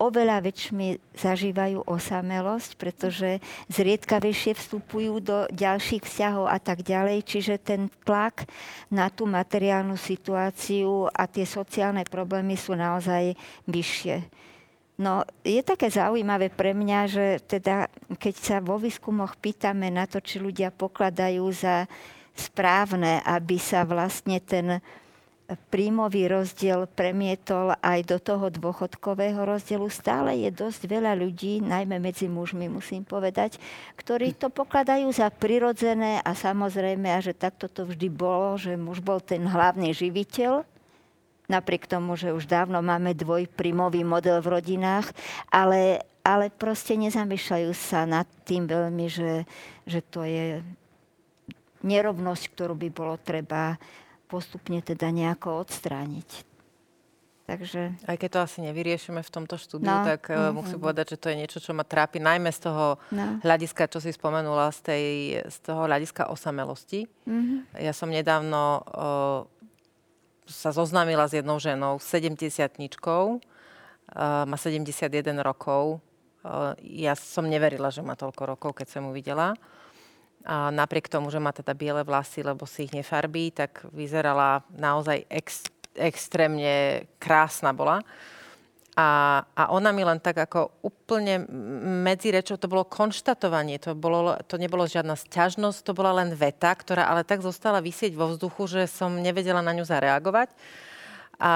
oveľa 0.00 0.44
väčšmi 0.44 1.16
zažívajú 1.16 1.84
osamelosť, 1.84 2.70
pretože 2.76 3.38
zriedkavejšie 3.70 4.56
vstupujú 4.56 5.20
do 5.22 5.38
ďalších 5.52 6.04
vzťahov 6.04 6.46
a 6.48 6.58
tak 6.58 6.82
ďalej. 6.84 7.24
Čiže 7.24 7.54
ten 7.60 7.92
tlak 8.02 8.48
na 8.88 9.12
tú 9.12 9.28
materiálnu 9.28 9.94
situáciu 9.94 11.08
a 11.12 11.28
tie 11.28 11.44
sociálne 11.44 12.02
problémy 12.08 12.56
sú 12.56 12.74
naozaj 12.74 13.36
vyššie. 13.68 14.16
No, 14.98 15.22
je 15.46 15.62
také 15.62 15.94
zaujímavé 15.94 16.50
pre 16.50 16.74
mňa, 16.74 17.00
že 17.06 17.26
teda, 17.46 17.86
keď 18.18 18.34
sa 18.34 18.56
vo 18.58 18.82
výskumoch 18.82 19.38
pýtame 19.38 19.94
na 19.94 20.10
to, 20.10 20.18
či 20.18 20.42
ľudia 20.42 20.74
pokladajú 20.74 21.46
za 21.54 21.86
správne, 22.34 23.22
aby 23.22 23.62
sa 23.62 23.86
vlastne 23.86 24.42
ten 24.42 24.82
príjmový 25.48 26.28
rozdiel 26.28 26.84
premietol 26.92 27.72
aj 27.80 28.04
do 28.04 28.20
toho 28.20 28.52
dôchodkového 28.52 29.48
rozdielu. 29.48 29.88
Stále 29.88 30.44
je 30.44 30.52
dosť 30.52 30.84
veľa 30.84 31.16
ľudí, 31.16 31.64
najmä 31.64 31.96
medzi 31.96 32.28
mužmi 32.28 32.68
musím 32.68 33.00
povedať, 33.00 33.56
ktorí 33.96 34.36
to 34.36 34.52
pokladajú 34.52 35.08
za 35.08 35.32
prirodzené 35.32 36.20
a 36.20 36.36
samozrejme, 36.36 37.08
a 37.08 37.24
že 37.24 37.32
takto 37.32 37.64
to 37.64 37.88
vždy 37.88 38.12
bolo, 38.12 38.60
že 38.60 38.76
muž 38.76 39.00
bol 39.00 39.24
ten 39.24 39.40
hlavný 39.48 39.96
živiteľ, 39.96 40.68
napriek 41.48 41.88
tomu, 41.88 42.12
že 42.12 42.36
už 42.36 42.44
dávno 42.44 42.84
máme 42.84 43.16
dvojprímový 43.16 44.04
model 44.04 44.44
v 44.44 44.60
rodinách, 44.60 45.08
ale, 45.48 46.04
ale 46.20 46.52
proste 46.52 46.92
nezamýšľajú 47.00 47.72
sa 47.72 48.04
nad 48.04 48.28
tým 48.44 48.68
veľmi, 48.68 49.08
že, 49.08 49.48
že 49.88 50.04
to 50.04 50.28
je 50.28 50.60
nerovnosť, 51.80 52.44
ktorú 52.52 52.76
by 52.76 52.88
bolo 52.92 53.16
treba 53.16 53.80
postupne 54.28 54.84
teda 54.84 55.08
nejako 55.08 55.64
odstrániť. 55.64 56.48
Takže... 57.48 57.96
Aj 58.04 58.16
keď 58.20 58.28
to 58.28 58.40
asi 58.44 58.58
nevyriešime 58.60 59.24
v 59.24 59.30
tomto 59.32 59.56
štúdiu, 59.56 59.88
no, 59.88 60.04
tak 60.04 60.28
uh, 60.28 60.52
musím 60.52 60.84
povedať, 60.84 61.16
že 61.16 61.20
to 61.20 61.32
je 61.32 61.40
niečo, 61.40 61.58
čo 61.64 61.72
ma 61.72 61.80
trápi 61.80 62.20
najmä 62.20 62.52
z 62.52 62.68
toho 62.68 63.00
no. 63.08 63.40
hľadiska, 63.40 63.88
čo 63.88 64.04
si 64.04 64.12
spomenula, 64.12 64.68
z, 64.68 64.80
tej, 64.84 65.04
z 65.48 65.56
toho 65.64 65.88
hľadiska 65.88 66.28
osamelosti. 66.28 67.08
Uh-huh. 67.24 67.64
Ja 67.80 67.96
som 67.96 68.12
nedávno 68.12 68.84
uh, 68.84 69.40
sa 70.44 70.76
zoznámila 70.76 71.24
s 71.24 71.40
jednou 71.40 71.56
ženou, 71.56 71.96
70-tničkou, 71.96 73.40
uh, 73.40 74.44
má 74.44 74.56
71 74.60 75.08
rokov. 75.40 76.04
Uh, 76.44 76.76
ja 76.84 77.16
som 77.16 77.48
neverila, 77.48 77.88
že 77.88 78.04
má 78.04 78.12
toľko 78.12 78.42
rokov, 78.44 78.70
keď 78.76 78.92
som 78.92 79.08
mu 79.08 79.16
videla. 79.16 79.56
A 80.48 80.72
napriek 80.72 81.12
tomu, 81.12 81.28
že 81.28 81.36
má 81.36 81.52
teda 81.52 81.76
biele 81.76 82.00
vlasy, 82.00 82.40
lebo 82.40 82.64
si 82.64 82.88
ich 82.88 82.96
nefarbí, 82.96 83.52
tak 83.52 83.84
vyzerala 83.92 84.64
naozaj 84.72 85.28
ex, 85.28 85.68
extrémne 85.92 87.04
krásna 87.20 87.76
bola. 87.76 88.00
A, 88.98 89.44
a 89.54 89.70
ona 89.70 89.92
mi 89.92 90.02
len 90.02 90.18
tak 90.18 90.40
ako 90.48 90.82
úplne 90.82 91.44
medzi 92.02 92.32
rečou, 92.34 92.56
to 92.58 92.66
bolo 92.66 92.88
konštatovanie, 92.88 93.78
to, 93.78 93.94
bolo, 93.94 94.34
to 94.48 94.58
nebolo 94.58 94.88
žiadna 94.88 95.14
sťažnosť, 95.14 95.84
to 95.84 95.92
bola 95.94 96.16
len 96.18 96.34
veta, 96.34 96.72
ktorá 96.74 97.06
ale 97.06 97.22
tak 97.22 97.44
zostala 97.44 97.78
vysieť 97.78 98.16
vo 98.16 98.32
vzduchu, 98.32 98.66
že 98.66 98.82
som 98.90 99.14
nevedela 99.14 99.62
na 99.62 99.76
ňu 99.76 99.84
zareagovať. 99.84 100.50
A, 101.38 101.52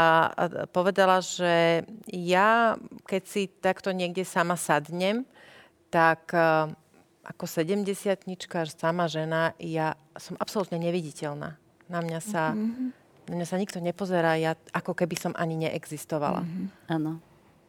povedala, 0.70 1.18
že 1.18 1.82
ja, 2.12 2.76
keď 3.08 3.22
si 3.24 3.48
takto 3.48 3.90
niekde 3.90 4.22
sama 4.22 4.54
sadnem, 4.54 5.24
tak 5.90 6.28
ako 7.22 7.46
70 7.46 7.86
sama 8.74 9.06
žena, 9.06 9.54
ja 9.62 9.94
som 10.18 10.34
absolútne 10.42 10.78
neviditeľná. 10.82 11.54
Na 11.86 12.00
mňa 12.02 12.20
sa, 12.20 12.52
mm-hmm. 12.52 12.88
na 13.30 13.34
mňa 13.38 13.46
sa 13.46 13.56
nikto 13.58 13.78
nepozerá, 13.78 14.34
ja 14.38 14.58
ako 14.74 14.98
keby 14.98 15.14
som 15.14 15.32
ani 15.38 15.54
neexistovala. 15.54 16.42
Mm-hmm. 16.42 17.14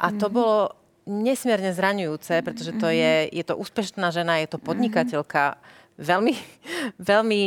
A 0.01 0.07
to 0.09 0.25
mm-hmm. 0.25 0.33
bolo 0.33 0.57
nesmierne 1.05 1.69
zraňujúce, 1.75 2.41
pretože 2.41 2.71
to 2.79 2.87
je, 2.89 3.29
je 3.29 3.43
to 3.45 3.53
úspešná 3.59 4.09
žena, 4.09 4.41
je 4.41 4.49
to 4.49 4.57
podnikateľka. 4.57 5.59
Veľmi, 5.99 6.33
veľmi 7.13 7.41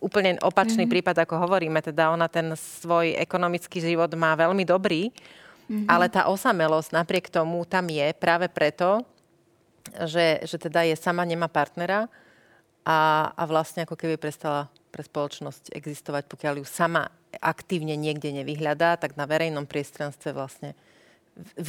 úplne 0.00 0.38
opačný 0.40 0.86
mm-hmm. 0.86 0.94
prípad, 0.94 1.16
ako 1.26 1.44
hovoríme. 1.44 1.84
Teda 1.84 2.08
ona 2.08 2.30
ten 2.30 2.54
svoj 2.56 3.18
ekonomický 3.18 3.82
život 3.82 4.08
má 4.16 4.32
veľmi 4.38 4.64
dobrý, 4.64 5.10
mm-hmm. 5.10 5.84
ale 5.90 6.08
tá 6.08 6.30
osamelosť 6.30 6.94
napriek 6.94 7.28
tomu 7.28 7.66
tam 7.68 7.90
je 7.90 8.14
práve 8.16 8.46
preto, 8.48 9.04
že, 10.06 10.42
že 10.44 10.56
teda 10.58 10.84
je 10.86 10.96
sama, 10.98 11.24
nemá 11.24 11.48
partnera 11.48 12.06
a, 12.84 13.30
a 13.36 13.42
vlastne 13.44 13.84
ako 13.84 13.96
keby 13.96 14.16
prestala 14.16 14.72
pre 14.88 15.04
spoločnosť 15.04 15.76
existovať, 15.76 16.24
pokiaľ 16.26 16.64
ju 16.64 16.66
sama 16.66 17.12
aktívne 17.44 17.92
niekde 17.94 18.32
nevyhľadá, 18.32 18.96
tak 18.96 19.14
na 19.20 19.28
verejnom 19.28 19.68
priestranstve 19.68 20.32
vlastne 20.32 20.72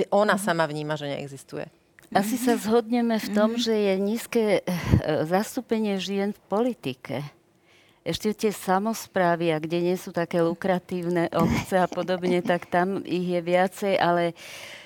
ona 0.09 0.39
mhm. 0.39 0.41
sama 0.41 0.65
vníma, 0.65 0.95
že 0.95 1.11
neexistuje. 1.11 1.67
Asi 2.09 2.41
sa 2.41 2.57
zhodneme 2.57 3.21
v 3.21 3.29
tom, 3.37 3.53
mhm. 3.53 3.61
že 3.61 3.75
je 3.75 3.93
nízke 4.01 4.43
eh, 4.59 4.63
zastúpenie 5.29 6.01
žien 6.01 6.33
v 6.33 6.41
politike. 6.49 7.17
Ešte 8.07 8.31
tie 8.33 8.49
samozprávy, 8.55 9.53
a 9.53 9.61
kde 9.61 9.83
nie 9.83 9.97
sú 9.99 10.09
také 10.09 10.41
lukratívne 10.41 11.29
obce 11.43 11.77
a 11.77 11.85
podobne, 11.85 12.41
tak 12.41 12.65
tam 12.71 13.03
ich 13.05 13.27
je 13.27 13.41
viacej, 13.43 13.93
ale 13.99 14.33
uh, 14.33 14.78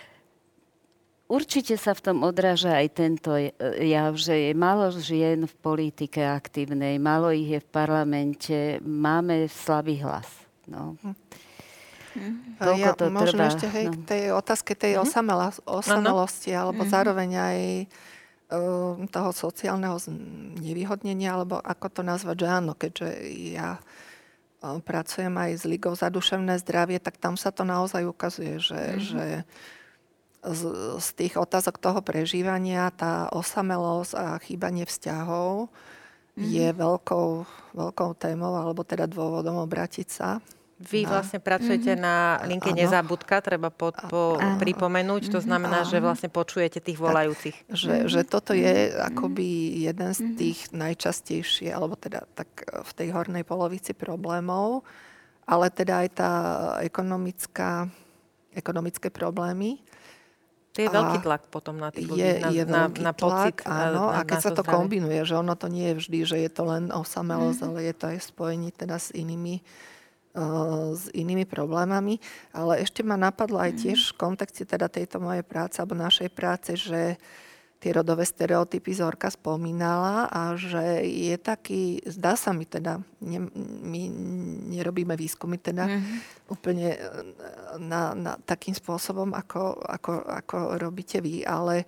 Určite 1.31 1.79
sa 1.79 1.95
v 1.95 2.03
tom 2.03 2.17
odráža 2.27 2.77
aj 2.77 2.87
tento 2.93 3.31
jav, 3.79 4.11
že 4.19 4.51
je 4.51 4.51
málo 4.53 4.91
žien 4.91 5.47
v 5.47 5.55
politike 5.63 6.19
aktívnej, 6.19 6.99
málo 6.99 7.31
ich 7.31 7.47
je 7.47 7.59
v 7.63 7.69
parlamente, 7.71 8.57
máme 8.83 9.47
slabý 9.47 10.03
hlas. 10.03 10.27
No. 10.67 10.99
Hm. 10.99 12.59
Ja 12.77 12.93
to 12.93 13.09
možno 13.09 13.41
trvá. 13.41 13.49
ešte 13.49 13.65
hej, 13.73 13.89
no. 13.89 13.93
k 13.95 13.97
tej 14.05 14.23
otázke 14.37 14.77
tej 14.77 15.01
hm? 15.01 15.09
osamelosti, 15.65 16.51
no, 16.53 16.59
no. 16.59 16.61
alebo 16.69 16.83
hm. 16.85 16.89
zároveň 16.91 17.29
aj 17.33 17.59
uh, 18.53 18.93
toho 19.09 19.29
sociálneho 19.33 19.97
nevyhodnenia, 20.61 21.33
alebo 21.33 21.57
ako 21.57 21.87
to 21.89 22.01
nazvať, 22.05 22.35
že 22.45 22.47
áno, 22.51 22.71
keďže 22.77 23.07
ja 23.57 23.81
pracujem 24.63 25.33
aj 25.35 25.51
s 25.59 25.63
Ligou 25.67 25.91
za 25.91 26.07
duševné 26.07 26.55
zdravie, 26.63 26.95
tak 27.01 27.19
tam 27.19 27.35
sa 27.35 27.51
to 27.51 27.67
naozaj 27.67 28.07
ukazuje, 28.07 28.63
že, 28.63 28.79
mm-hmm. 28.79 29.03
že 29.03 29.25
z, 30.43 30.61
z 30.99 31.07
tých 31.15 31.33
otázok 31.39 31.79
toho 31.79 31.99
prežívania 32.03 32.91
tá 32.91 33.31
osamelosť 33.31 34.13
a 34.19 34.25
chýbanie 34.43 34.83
vzťahov 34.83 35.71
mm-hmm. 35.71 36.43
je 36.43 36.67
veľkou, 36.75 37.29
veľkou 37.73 38.09
témou, 38.19 38.53
alebo 38.59 38.83
teda 38.83 39.07
dôvodom 39.07 39.63
obratiť 39.63 40.07
sa 40.11 40.43
vy 40.83 41.07
no. 41.07 41.15
vlastne 41.15 41.39
pracujete 41.39 41.95
mm-hmm. 41.95 42.03
na 42.03 42.15
linke 42.43 42.69
ano. 42.75 42.79
Nezabudka, 42.83 43.39
treba 43.39 43.71
po, 43.71 43.95
po, 44.11 44.35
pripomenúť. 44.59 45.31
To 45.31 45.39
znamená, 45.39 45.87
ano. 45.87 45.89
že 45.89 46.03
vlastne 46.03 46.27
počujete 46.27 46.83
tých 46.83 46.99
volajúcich. 46.99 47.55
Tak, 47.55 47.77
že, 47.77 47.93
mm-hmm. 47.93 48.11
že 48.11 48.21
toto 48.27 48.51
je 48.51 48.91
akoby 48.91 49.79
jeden 49.87 50.11
z 50.11 50.21
tých 50.35 50.59
najčastejších, 50.75 51.71
alebo 51.71 51.95
teda 51.95 52.27
tak 52.35 52.49
v 52.67 52.91
tej 52.99 53.15
hornej 53.15 53.47
polovici 53.47 53.95
problémov, 53.95 54.83
ale 55.47 55.71
teda 55.71 56.03
aj 56.03 56.09
tá 56.11 56.31
ekonomická, 56.83 57.87
ekonomické 58.51 59.07
problémy. 59.07 59.79
To 60.73 60.81
je 60.81 60.89
veľký 60.89 61.17
tlak 61.21 61.53
potom 61.53 61.77
na 61.77 61.93
tých 61.93 62.09
ľudí, 62.09 62.25
je, 62.25 62.33
na, 62.41 62.49
je 62.49 62.63
na, 62.65 62.83
na 62.89 63.13
pocit. 63.13 63.61
Áno, 63.61 64.09
na, 64.09 64.21
a 64.21 64.25
keď 64.25 64.37
sa 64.41 64.51
to 64.57 64.65
zdravie. 64.65 64.73
kombinuje, 64.73 65.21
že 65.21 65.37
ono 65.37 65.53
to 65.53 65.69
nie 65.69 65.93
je 65.93 65.95
vždy, 66.01 66.19
že 66.25 66.37
je 66.41 66.49
to 66.49 66.65
len 66.65 66.89
osamelosť, 66.89 67.61
mm-hmm. 67.61 67.77
ale 67.77 67.79
je 67.85 67.93
to 67.93 68.05
aj 68.09 68.17
spojení 68.25 68.69
teda 68.73 68.97
s 68.97 69.13
inými 69.13 69.61
s 70.97 71.13
inými 71.13 71.45
problémami, 71.45 72.17
ale 72.57 72.81
ešte 72.81 73.05
ma 73.05 73.13
napadlo 73.13 73.61
aj 73.61 73.85
tiež 73.85 74.17
v 74.17 74.17
kontexte 74.17 74.65
teda 74.65 74.89
tejto 74.89 75.21
mojej 75.21 75.45
práce 75.45 75.77
alebo 75.77 75.93
našej 75.93 76.29
práce, 76.33 76.73
že 76.73 77.21
tie 77.83 77.91
rodové 77.91 78.23
stereotypy 78.23 78.95
Zorka 78.95 79.27
spomínala 79.27 80.31
a 80.31 80.55
že 80.55 81.03
je 81.03 81.35
taký, 81.35 81.99
zdá 82.07 82.39
sa 82.39 82.55
mi 82.55 82.63
teda, 82.63 83.03
ne, 83.19 83.43
my 83.83 84.01
nerobíme 84.71 85.19
výskumy 85.19 85.59
teda 85.59 85.91
mm-hmm. 85.91 86.17
úplne 86.47 86.95
na, 87.83 88.15
na 88.15 88.39
takým 88.47 88.71
spôsobom, 88.71 89.35
ako, 89.35 89.83
ako, 89.83 90.11
ako 90.23 90.55
robíte 90.79 91.19
vy, 91.19 91.43
ale 91.43 91.83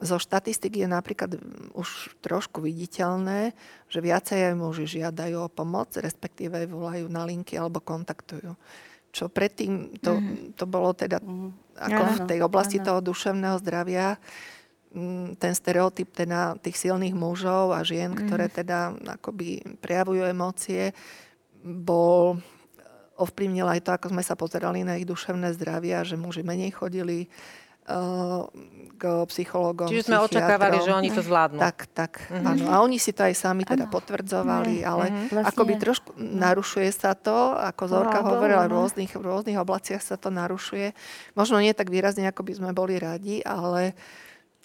zo 0.00 0.16
štatistik 0.16 0.80
je 0.80 0.88
napríklad 0.88 1.36
už 1.76 2.16
trošku 2.24 2.64
viditeľné, 2.64 3.52
že 3.92 4.00
viacej 4.00 4.52
aj 4.52 4.54
muži 4.56 4.88
žiadajú 4.88 5.36
o 5.36 5.52
pomoc, 5.52 5.92
respektíve 6.00 6.64
volajú 6.64 7.12
na 7.12 7.28
linky 7.28 7.60
alebo 7.60 7.84
kontaktujú. 7.84 8.56
Čo 9.12 9.28
predtým 9.28 10.00
to, 10.00 10.16
mm-hmm. 10.16 10.56
to 10.56 10.64
bolo 10.64 10.96
teda 10.96 11.20
mm-hmm. 11.20 11.76
ako 11.76 12.02
áno, 12.08 12.12
v 12.16 12.20
tej 12.24 12.38
oblasti 12.40 12.80
áno. 12.80 12.86
toho 12.88 13.00
duševného 13.04 13.56
zdravia, 13.60 14.16
ten 15.36 15.52
stereotyp 15.52 16.08
teda 16.16 16.56
tých 16.56 16.80
silných 16.80 17.12
mužov 17.12 17.76
a 17.76 17.84
žien, 17.84 18.16
mm-hmm. 18.16 18.26
ktoré 18.26 18.46
teda 18.48 18.96
akoby 19.20 19.60
prejavujú 19.84 20.24
emócie, 20.24 20.96
bol 21.60 22.40
ovplyvnil 23.16 23.68
aj 23.68 23.80
to, 23.84 23.90
ako 23.92 24.06
sme 24.12 24.22
sa 24.24 24.36
pozerali 24.36 24.84
na 24.84 24.96
ich 24.96 25.08
duševné 25.08 25.52
zdravie 25.56 25.96
a 25.96 26.04
že 26.04 26.20
muži 26.20 26.44
menej 26.44 26.72
chodili 26.72 27.28
k 28.98 29.04
psychológom. 29.30 29.86
Čiže 29.86 30.10
sme 30.10 30.18
očakávali, 30.18 30.82
že 30.82 30.90
oni 30.90 31.06
to 31.14 31.22
zvládnu. 31.22 31.62
Tak, 31.62 31.86
tak, 31.94 32.18
mm-hmm. 32.26 32.42
áno. 32.42 32.64
A 32.66 32.74
oni 32.82 32.98
si 32.98 33.14
to 33.14 33.22
aj 33.22 33.38
sami 33.38 33.62
teda 33.62 33.86
ano. 33.86 33.94
potvrdzovali, 33.94 34.82
mm-hmm. 34.82 34.90
ale 34.90 35.04
vlastne... 35.30 35.50
akoby 35.54 35.74
trošku 35.78 36.10
narušuje 36.18 36.90
sa 36.90 37.14
to, 37.14 37.54
ako 37.54 37.86
Zorka 37.86 38.26
no, 38.26 38.34
hovorila, 38.34 38.66
v 38.66 38.74
rôznych, 38.74 39.14
v 39.14 39.22
rôznych 39.22 39.54
oblastiach 39.54 40.02
sa 40.02 40.18
to 40.18 40.34
narušuje. 40.34 40.98
Možno 41.38 41.62
nie 41.62 41.70
tak 41.78 41.86
výrazne, 41.86 42.26
ako 42.26 42.42
by 42.42 42.52
sme 42.58 42.70
boli 42.74 42.98
radi, 42.98 43.38
ale 43.46 43.94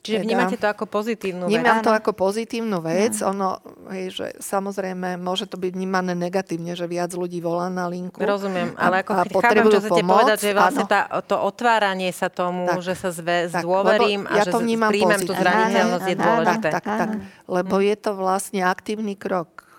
Čiže 0.01 0.17
teda, 0.17 0.25
vnímate 0.25 0.57
to 0.57 0.65
ako 0.65 0.85
pozitívnu 0.89 1.45
vec? 1.45 1.53
Vnímam 1.53 1.77
to 1.85 1.93
ako 1.93 2.11
pozitívnu 2.17 2.77
vec. 2.81 3.13
Áno. 3.21 3.29
Ono, 3.29 3.49
hej, 3.93 4.05
že 4.09 4.27
samozrejme 4.41 5.21
môže 5.21 5.45
to 5.45 5.61
byť 5.61 5.71
vnímané 5.77 6.17
negatívne, 6.17 6.73
že 6.73 6.89
viac 6.89 7.13
ľudí 7.13 7.37
volá 7.37 7.69
na 7.69 7.85
linku. 7.85 8.17
Rozumiem, 8.17 8.73
ale 8.81 9.05
ako 9.05 9.11
a, 9.13 9.17
chápem, 9.29 9.65
čo 9.69 9.77
chcete 9.77 10.01
povedať, 10.01 10.37
že 10.41 10.51
vlastne 10.57 10.85
tá, 10.89 11.05
to 11.21 11.37
otváranie 11.37 12.09
sa 12.09 12.33
tomu, 12.33 12.65
tak, 12.65 12.81
že 12.81 12.97
sa 12.97 13.13
zve, 13.13 13.45
tak, 13.53 13.61
zdôverím 13.61 14.25
a 14.25 14.41
ja 14.41 14.49
že 14.49 14.57
príjmem 14.57 15.21
tú 15.21 15.37
zraniteľnosť 15.37 16.07
je 16.09 16.17
dôležité. 16.17 16.69
Tak, 16.73 16.81
tak, 16.81 16.97
tak, 16.97 17.09
lebo 17.45 17.75
je 17.77 17.95
to 18.01 18.11
vlastne 18.17 18.65
aktívny 18.65 19.13
krok. 19.13 19.69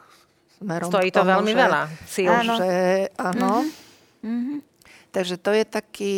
Stojí 0.62 1.10
to 1.10 1.26
veľmi 1.26 1.50
že, 1.50 1.58
veľa 1.58 1.82
síl. 2.06 2.30
Áno. 2.30 2.54
Že, 2.62 2.70
áno. 3.18 3.66
Mm-hmm. 4.22 4.71
Takže 5.12 5.36
to 5.36 5.52
je 5.52 5.64
taký 5.68 6.16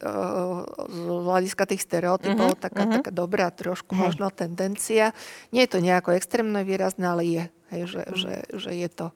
uh, 0.00 0.64
z 0.88 1.00
hľadiska 1.04 1.68
tých 1.68 1.84
stereotypov 1.84 2.56
uh-huh, 2.56 2.64
taká, 2.64 2.88
uh-huh. 2.88 2.96
taká 2.96 3.10
dobrá 3.12 3.52
trošku 3.52 3.92
hej. 3.92 4.00
možno 4.00 4.32
tendencia. 4.32 5.12
Nie 5.52 5.68
je 5.68 5.76
to 5.76 5.84
nejako 5.84 6.16
extrémne 6.16 6.64
výrazné, 6.64 7.04
ale 7.04 7.22
je, 7.28 7.44
hej, 7.76 7.82
že, 7.84 8.00
uh-huh. 8.00 8.16
že, 8.16 8.34
že 8.56 8.70
je 8.72 8.88
to. 8.88 9.06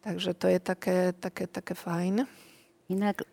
Takže 0.00 0.30
to 0.32 0.46
je 0.48 0.58
také, 0.64 0.98
také, 1.12 1.44
také 1.44 1.76
fajn. 1.76 2.24
Inak 2.88 3.28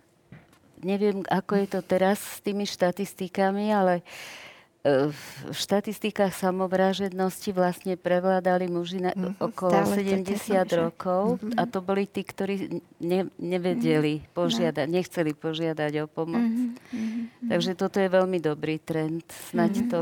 neviem, 0.84 1.24
ako 1.32 1.64
je 1.64 1.68
to 1.72 1.80
teraz 1.80 2.20
s 2.20 2.44
tými 2.44 2.68
štatistikami, 2.68 3.72
ale 3.72 4.04
uh, 4.04 4.46
v 4.86 5.50
štatistikách 5.50 6.30
samovražednosti 6.30 7.50
vlastne 7.58 7.98
prevládali 7.98 8.70
muži 8.70 9.02
na, 9.02 9.18
mm-hmm. 9.18 9.42
okolo 9.42 9.74
Stále 9.74 10.06
70 10.22 10.62
rokov 10.78 11.42
mm-hmm. 11.42 11.58
a 11.58 11.62
to 11.66 11.82
boli 11.82 12.06
tí, 12.06 12.22
ktorí 12.22 12.86
ne, 13.02 13.26
nevedeli 13.42 14.22
mm-hmm. 14.22 14.38
požiadať, 14.38 14.86
nechceli 14.86 15.34
požiadať 15.34 16.06
o 16.06 16.06
pomoc. 16.06 16.54
Mm-hmm. 16.54 17.50
Takže 17.50 17.72
toto 17.74 17.98
je 17.98 18.10
veľmi 18.14 18.38
dobrý 18.38 18.78
trend. 18.78 19.26
Snaď 19.50 19.74
mm-hmm. 19.74 19.90
to 19.90 20.00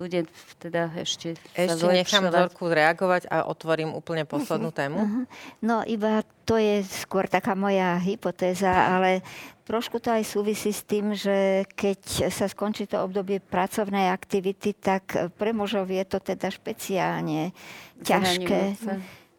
bude 0.00 0.24
teda 0.56 0.88
ešte 0.96 1.36
Ešte 1.52 1.84
nechám 1.92 2.32
Zorku 2.32 2.72
reagovať 2.72 3.28
a 3.28 3.44
otvorím 3.44 3.92
úplne 3.92 4.24
poslednú 4.24 4.72
tému. 4.72 4.98
Uh-huh. 5.04 5.24
No 5.60 5.84
iba 5.84 6.24
to 6.48 6.56
je 6.56 6.80
skôr 6.88 7.28
taká 7.28 7.52
moja 7.52 8.00
hypotéza, 8.00 8.72
ale 8.72 9.20
trošku 9.68 10.00
to 10.00 10.08
aj 10.08 10.24
súvisí 10.24 10.72
s 10.72 10.88
tým, 10.88 11.12
že 11.12 11.68
keď 11.76 12.32
sa 12.32 12.48
skončí 12.48 12.88
to 12.88 12.96
obdobie 12.96 13.44
pracovnej 13.44 14.08
aktivity, 14.08 14.72
tak 14.72 15.04
pre 15.36 15.52
mužov 15.52 15.92
je 15.92 16.02
to 16.08 16.16
teda 16.16 16.48
špeciálne 16.48 17.52
ťažké 18.00 18.80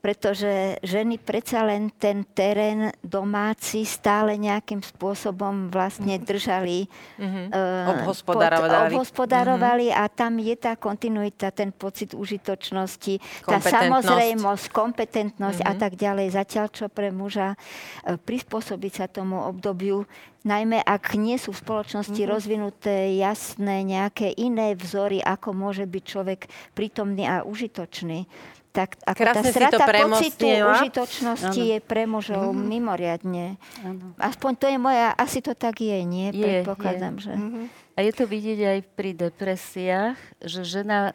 pretože 0.02 0.82
ženy 0.82 1.22
predsa 1.22 1.62
len 1.62 1.94
ten 1.94 2.26
terén 2.34 2.90
domáci 3.06 3.86
stále 3.86 4.34
nejakým 4.34 4.82
spôsobom 4.82 5.70
vlastne 5.70 6.18
mhm. 6.18 6.26
držali, 6.26 6.78
mm-hmm. 7.22 7.46
uh, 7.54 8.02
obhospodarovali, 8.02 8.74
pod, 8.74 8.90
obhospodarovali 8.90 9.88
mm-hmm. 9.94 10.02
a 10.02 10.12
tam 10.12 10.34
je 10.42 10.56
tá 10.58 10.74
kontinuita, 10.74 11.54
ten 11.54 11.70
pocit 11.70 12.18
užitočnosti, 12.18 13.46
tá 13.46 13.62
samozrejmosť, 13.62 14.74
kompetentnosť 14.74 15.60
mm-hmm. 15.62 15.72
a 15.72 15.78
mhm. 15.78 15.82
tak 15.86 15.94
ďalej. 15.96 16.28
Zatiaľ, 16.34 16.68
čo 16.74 16.86
pre 16.90 17.14
muža 17.14 17.54
uh, 17.54 18.18
prispôsobiť 18.18 18.92
sa 18.98 19.06
tomu 19.06 19.38
obdobiu, 19.38 20.10
najmä 20.42 20.82
ak 20.82 21.14
nie 21.14 21.38
sú 21.38 21.54
v 21.54 21.62
spoločnosti 21.62 22.18
mm-hmm. 22.18 22.34
rozvinuté 22.34 23.14
jasné 23.22 23.86
nejaké 23.86 24.34
iné 24.34 24.74
vzory, 24.74 25.22
ako 25.22 25.54
môže 25.54 25.86
byť 25.86 26.04
človek 26.10 26.50
prítomný 26.74 27.30
a 27.30 27.46
užitočný 27.46 28.26
tak 28.72 28.96
ako 29.04 29.20
Krásne 29.20 29.44
tá 29.44 29.52
strata 29.52 29.84
pocitu 29.84 30.48
užitočnosti 30.48 31.62
ano. 31.62 31.72
je 31.76 31.78
pre 31.84 32.04
mužov 32.08 32.56
mm-hmm. 32.56 32.68
mimoriadne. 32.72 33.46
Ano. 33.84 34.16
Aspoň 34.16 34.52
to 34.56 34.66
je 34.72 34.78
moja, 34.80 35.12
asi 35.12 35.44
to 35.44 35.52
tak 35.52 35.84
je, 35.84 36.00
nie? 36.08 36.32
Je, 36.32 36.64
Predpokladám, 36.64 37.20
je. 37.20 37.24
že... 37.28 37.34
Mm-hmm. 37.36 37.66
A 37.92 38.00
je 38.08 38.12
to 38.16 38.24
vidieť 38.24 38.60
aj 38.64 38.80
pri 38.96 39.12
depresiách, 39.12 40.18
že 40.40 40.62
žena 40.64 41.12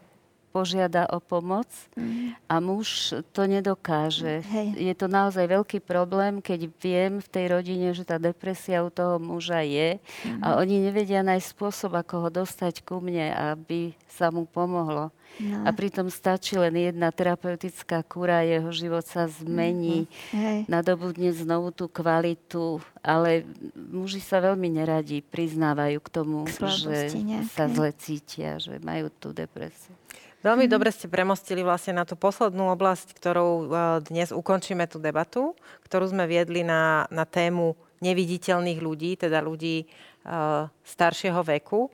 požiada 0.57 1.05
o 1.13 1.21
pomoc 1.21 1.69
mm. 1.93 2.49
a 2.49 2.55
muž 2.65 3.13
to 3.37 3.45
nedokáže. 3.45 4.41
Hej. 4.41 4.73
Je 4.81 4.95
to 4.97 5.05
naozaj 5.05 5.45
veľký 5.45 5.85
problém, 5.85 6.41
keď 6.41 6.73
viem 6.81 7.21
v 7.21 7.29
tej 7.29 7.45
rodine, 7.53 7.93
že 7.93 8.09
tá 8.09 8.17
depresia 8.17 8.81
u 8.81 8.89
toho 8.89 9.21
muža 9.21 9.61
je 9.61 10.01
mm. 10.01 10.41
a 10.41 10.57
oni 10.57 10.81
nevedia 10.81 11.21
nájsť 11.21 11.53
spôsob, 11.53 12.01
ako 12.01 12.25
ho 12.25 12.29
dostať 12.33 12.89
ku 12.89 13.05
mne, 13.05 13.37
aby 13.37 13.93
sa 14.09 14.33
mu 14.33 14.49
pomohlo. 14.49 15.13
No. 15.37 15.69
A 15.69 15.71
pritom 15.77 16.09
stačí 16.09 16.57
len 16.57 16.73
jedna 16.73 17.13
terapeutická 17.13 18.01
kúra, 18.09 18.41
jeho 18.41 18.73
život 18.73 19.05
sa 19.05 19.29
zmení, 19.29 20.09
mm-hmm. 20.09 20.65
nadobudne 20.65 21.29
znovu 21.37 21.77
tú 21.77 21.93
kvalitu, 21.93 22.81
ale 23.05 23.45
muži 23.77 24.25
sa 24.25 24.41
veľmi 24.41 24.81
neradí 24.81 25.21
priznávajú 25.21 25.99
k 26.01 26.09
tomu, 26.09 26.49
k 26.49 26.57
že 26.73 27.13
nejaké. 27.21 27.53
sa 27.53 27.69
zle 27.69 27.93
cítia, 27.93 28.57
že 28.57 28.81
majú 28.81 29.13
tú 29.13 29.37
depresiu. 29.37 29.93
Veľmi 30.41 30.69
mm. 30.69 30.73
dobre 30.73 30.95
ste 30.95 31.11
premostili 31.11 31.67
vlastne 31.67 31.99
na 31.99 32.05
tú 32.07 32.15
poslednú 32.15 32.71
oblasť, 32.73 33.19
ktorou 33.19 33.51
uh, 33.51 33.67
dnes 34.05 34.31
ukončíme 34.31 34.87
tú 34.87 35.03
debatu, 35.03 35.59
ktorú 35.85 36.13
sme 36.13 36.25
viedli 36.31 36.63
na, 36.63 37.05
na 37.11 37.27
tému 37.27 37.75
neviditeľných 37.99 38.81
ľudí, 38.81 39.19
teda 39.19 39.43
ľudí 39.43 39.85
uh, 39.85 40.71
staršieho 40.85 41.41
veku. 41.43 41.91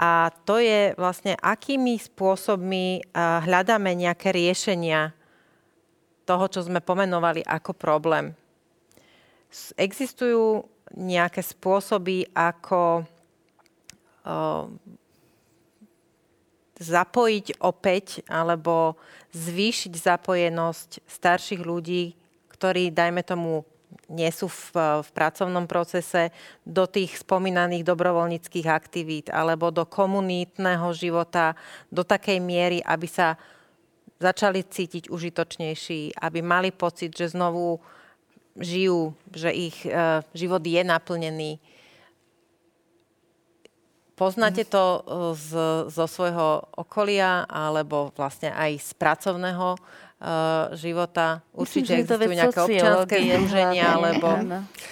A 0.00 0.32
to 0.48 0.56
je 0.56 0.96
vlastne, 0.96 1.36
akými 1.36 2.00
spôsobmi 2.00 3.04
uh, 3.04 3.44
hľadáme 3.44 3.92
nejaké 3.92 4.32
riešenia 4.32 5.12
toho, 6.24 6.48
čo 6.48 6.64
sme 6.64 6.80
pomenovali 6.80 7.44
ako 7.44 7.76
problém. 7.76 8.32
Existujú 9.76 10.64
nejaké 10.94 11.42
spôsoby, 11.42 12.26
ako 12.34 13.02
zapojiť 16.80 17.46
opäť 17.60 18.24
alebo 18.24 18.96
zvýšiť 19.36 19.92
zapojenosť 19.96 20.90
starších 21.04 21.62
ľudí, 21.62 22.16
ktorí, 22.48 22.92
dajme 22.92 23.20
tomu, 23.24 23.64
nie 24.10 24.30
sú 24.34 24.50
v, 24.50 25.02
v 25.06 25.10
pracovnom 25.14 25.70
procese, 25.70 26.34
do 26.66 26.86
tých 26.86 27.22
spomínaných 27.22 27.86
dobrovoľníckých 27.86 28.66
aktivít 28.66 29.26
alebo 29.30 29.70
do 29.70 29.86
komunitného 29.86 30.90
života 30.94 31.54
do 31.90 32.02
takej 32.02 32.38
miery, 32.42 32.78
aby 32.82 33.06
sa 33.06 33.38
začali 34.20 34.66
cítiť 34.66 35.08
užitočnejší, 35.08 36.20
aby 36.20 36.38
mali 36.44 36.70
pocit, 36.74 37.16
že 37.16 37.32
znovu 37.32 37.80
žijú, 38.58 39.16
že 39.32 39.50
ich 39.54 39.80
e, 39.86 40.20
život 40.36 40.60
je 40.60 40.82
naplnený. 40.84 41.56
Poznáte 44.18 44.68
to 44.68 44.84
e, 44.84 45.00
z, 45.32 45.50
zo 45.88 46.04
svojho 46.04 46.68
okolia 46.76 47.48
alebo 47.48 48.12
vlastne 48.12 48.52
aj 48.52 48.76
z 48.76 48.90
pracovného 49.00 49.80
uh, 50.20 50.76
života. 50.76 51.40
Určite 51.56 51.96
Myslím, 51.96 52.04
existujú 52.04 52.32
nejaké 52.36 52.58
občianské 52.60 53.16
združenia, 53.24 53.84
alebo 53.96 54.28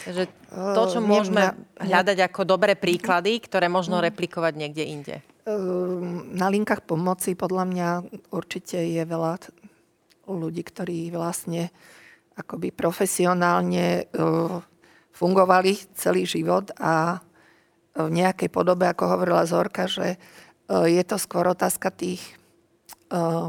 že 0.08 0.24
to, 0.48 0.82
čo 0.88 0.98
môžeme 1.04 1.52
hľadať 1.76 2.18
ako 2.24 2.40
dobré 2.48 2.72
príklady, 2.72 3.36
ktoré 3.44 3.68
možno 3.68 4.00
replikovať 4.00 4.52
niekde 4.56 4.84
inde. 4.88 5.16
Na 6.32 6.48
linkách 6.52 6.84
pomoci 6.84 7.32
podľa 7.32 7.64
mňa 7.68 7.88
určite 8.32 8.80
je 8.80 9.00
veľa 9.04 9.40
ľudí, 10.28 10.60
ktorí 10.60 11.08
vlastne 11.12 11.72
akoby 12.36 12.68
profesionálne 12.72 14.12
fungovali 15.12 15.72
celý 15.96 16.28
život 16.28 16.68
a 16.76 17.18
v 17.98 18.10
nejakej 18.12 18.52
podobe, 18.52 18.86
ako 18.86 19.04
hovorila 19.10 19.48
Zorka, 19.48 19.90
že 19.90 20.20
je 20.68 21.02
to 21.02 21.16
skôr 21.18 21.48
otázka 21.50 21.90
tých 21.90 22.37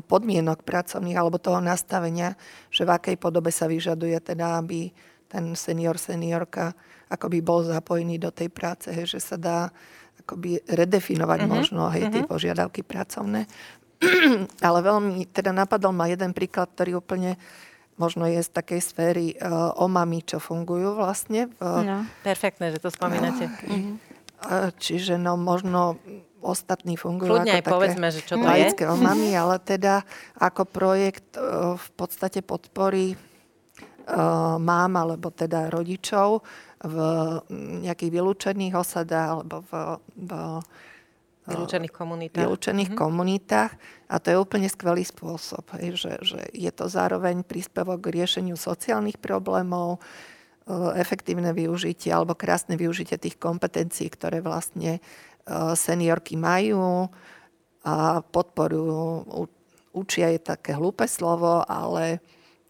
podmienok 0.07 0.63
pracovných 0.63 1.19
alebo 1.19 1.35
toho 1.35 1.59
nastavenia, 1.59 2.39
že 2.71 2.87
v 2.87 2.95
akej 2.95 3.15
podobe 3.19 3.51
sa 3.51 3.67
vyžaduje 3.67 4.15
teda, 4.23 4.55
aby 4.55 4.91
ten 5.29 5.53
senior, 5.53 5.99
seniorka 5.99 6.73
akoby 7.09 7.41
bol 7.41 7.65
zapojený 7.65 8.21
do 8.21 8.29
tej 8.33 8.49
práce, 8.49 8.89
hej, 8.89 9.09
že 9.17 9.19
sa 9.19 9.35
dá 9.37 9.69
akoby 10.25 10.61
redefinovať 10.65 11.39
uh-huh. 11.41 11.51
možno 11.51 11.81
hej, 11.89 12.07
uh-huh. 12.07 12.13
tie 12.13 12.23
požiadavky 12.25 12.81
pracovné. 12.85 13.49
Ale 14.67 14.79
veľmi, 14.79 15.27
teda 15.29 15.51
napadol 15.51 15.91
ma 15.91 16.07
jeden 16.07 16.31
príklad, 16.31 16.71
ktorý 16.71 17.01
úplne 17.01 17.35
možno 17.99 18.23
je 18.31 18.39
z 18.39 18.49
takej 18.55 18.79
sféry 18.79 19.27
uh, 19.35 19.75
o 19.75 19.91
mami, 19.91 20.23
čo 20.23 20.39
fungujú 20.39 20.95
vlastne. 20.95 21.51
V, 21.51 21.59
no. 21.59 22.07
Perfektné, 22.23 22.71
že 22.71 22.79
to 22.79 22.87
spomínate. 22.87 23.51
Uh, 24.39 24.71
čiže 24.79 25.19
no 25.19 25.35
možno 25.35 25.99
ostatní 26.41 26.95
fungujú 26.95 27.35
Kľudne 27.39 27.53
ako 27.53 27.59
aj 27.59 27.63
také 27.63 27.73
povedzme, 27.75 28.07
že 28.11 28.21
čo 28.23 28.35
to 28.39 28.47
je. 28.47 28.69
mami, 28.95 29.29
ale 29.35 29.55
teda 29.61 30.03
ako 30.39 30.63
projekt 30.67 31.35
uh, 31.35 31.75
v 31.75 31.89
podstate 31.95 32.41
podporí 32.41 33.15
uh, 33.15 34.55
mám 34.59 34.95
alebo 34.95 35.29
teda 35.29 35.67
rodičov 35.69 36.41
v 36.79 36.95
nejakých 37.83 38.11
vylúčených 38.11 38.73
osadách 38.75 39.29
alebo 39.43 39.55
v, 39.67 39.71
v 40.15 40.31
vylúčených 41.49 41.93
komunitách. 41.93 42.41
Vylúčených 42.45 42.89
mm-hmm. 42.93 43.03
komunitách. 43.09 43.71
A 44.09 44.15
to 44.21 44.27
je 44.33 44.37
úplne 44.37 44.69
skvelý 44.69 45.03
spôsob, 45.05 45.65
hej, 45.81 45.97
že, 45.97 46.13
že 46.21 46.39
je 46.53 46.71
to 46.73 46.85
zároveň 46.89 47.41
príspevok 47.45 48.01
k 48.05 48.21
riešeniu 48.21 48.57
sociálnych 48.57 49.17
problémov, 49.21 49.97
e, 49.97 50.73
efektívne 50.97 51.53
využitie 51.53 52.13
alebo 52.13 52.37
krásne 52.37 52.77
využitie 52.77 53.17
tých 53.17 53.37
kompetencií, 53.37 54.09
ktoré 54.09 54.41
vlastne 54.41 54.97
e, 54.97 55.01
seniorky 55.73 56.37
majú 56.37 57.09
a 57.83 58.21
podporujú. 58.21 59.25
Učia 59.95 60.29
je 60.35 60.39
také 60.39 60.77
hlúpe 60.77 61.09
slovo, 61.09 61.65
ale 61.65 62.19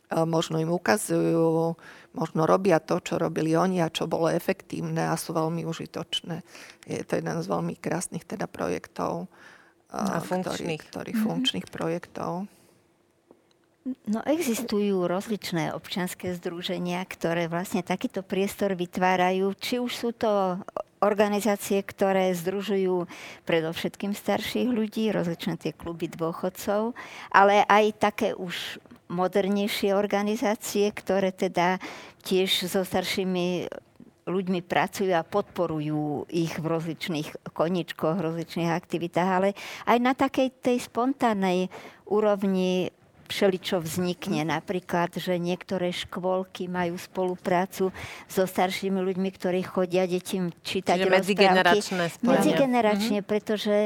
e, 0.08 0.24
možno 0.24 0.62
im 0.62 0.72
ukazujú 0.72 1.76
možno 2.14 2.50
robia 2.50 2.82
to, 2.82 2.98
čo 3.02 3.22
robili 3.22 3.54
oni 3.54 3.82
a 3.86 3.94
čo 3.94 4.10
bolo 4.10 4.32
efektívne 4.32 5.10
a 5.10 5.20
sú 5.20 5.36
veľmi 5.36 5.66
užitočné. 5.66 6.42
Je 6.90 7.06
to 7.06 7.22
jeden 7.22 7.38
z 7.38 7.48
veľmi 7.48 7.78
krásnych 7.78 8.26
teda 8.26 8.50
projektov. 8.50 9.30
A 9.90 10.22
funkčných. 10.22 10.82
Ktorý, 10.86 10.86
ktorý 10.86 11.12
mm-hmm. 11.14 11.26
funkčných 11.26 11.68
projektov. 11.74 12.46
No 14.06 14.22
existujú 14.22 15.10
rozličné 15.10 15.74
občianské 15.74 16.38
združenia, 16.38 17.02
ktoré 17.10 17.50
vlastne 17.50 17.82
takýto 17.82 18.22
priestor 18.22 18.78
vytvárajú. 18.78 19.50
Či 19.58 19.82
už 19.82 19.92
sú 19.96 20.10
to 20.14 20.62
organizácie, 21.00 21.80
ktoré 21.84 22.32
združujú 22.36 23.08
predovšetkým 23.48 24.12
starších 24.12 24.68
ľudí, 24.68 25.12
rozličné 25.16 25.56
tie 25.56 25.72
kluby 25.72 26.12
dôchodcov, 26.12 26.94
ale 27.32 27.64
aj 27.66 27.86
také 28.00 28.30
už 28.36 28.80
modernejšie 29.10 29.96
organizácie, 29.96 30.92
ktoré 30.94 31.34
teda 31.34 31.82
tiež 32.22 32.70
so 32.70 32.86
staršími 32.86 33.66
ľuďmi 34.30 34.62
pracujú 34.62 35.10
a 35.18 35.26
podporujú 35.26 36.30
ich 36.30 36.54
v 36.54 36.66
rozličných 36.70 37.50
koničkoch, 37.50 38.22
rozličných 38.22 38.70
aktivitách, 38.70 39.30
ale 39.30 39.58
aj 39.90 39.98
na 39.98 40.14
takej 40.14 40.54
tej 40.62 40.78
spontánnej 40.86 41.74
úrovni 42.06 42.94
všeličo 43.30 43.80
vznikne. 43.86 44.42
Napríklad, 44.44 45.16
že 45.22 45.38
niektoré 45.38 45.94
škôlky 45.94 46.66
majú 46.66 46.98
spoluprácu 46.98 47.94
so 48.26 48.44
staršími 48.44 48.98
ľuďmi, 48.98 49.30
ktorí 49.30 49.62
chodia 49.62 50.10
deťom 50.10 50.66
čítať 50.66 50.98
Čiže 50.98 51.06
rozprávky. 51.06 51.22
medzigeneračné 51.22 52.04
spojenie. 52.10 52.34
Medzigeneračne, 52.34 53.20
mm-hmm. 53.22 53.32
pretože 53.32 53.78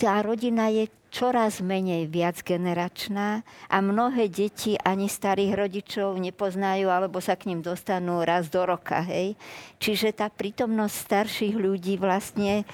tá 0.00 0.18
rodina 0.24 0.66
je 0.72 0.90
čoraz 1.12 1.60
menej 1.60 2.08
viacgeneračná 2.08 3.44
a 3.68 3.76
mnohé 3.84 4.32
deti 4.32 4.80
ani 4.80 5.06
starých 5.12 5.52
rodičov 5.54 6.16
nepoznajú 6.16 6.88
alebo 6.88 7.20
sa 7.20 7.36
k 7.36 7.52
ním 7.52 7.60
dostanú 7.60 8.24
raz 8.24 8.48
do 8.48 8.64
roka. 8.64 9.04
Hej? 9.04 9.36
Čiže 9.76 10.16
tá 10.16 10.32
prítomnosť 10.32 10.96
starších 10.96 11.54
ľudí 11.54 12.00
vlastne 12.00 12.64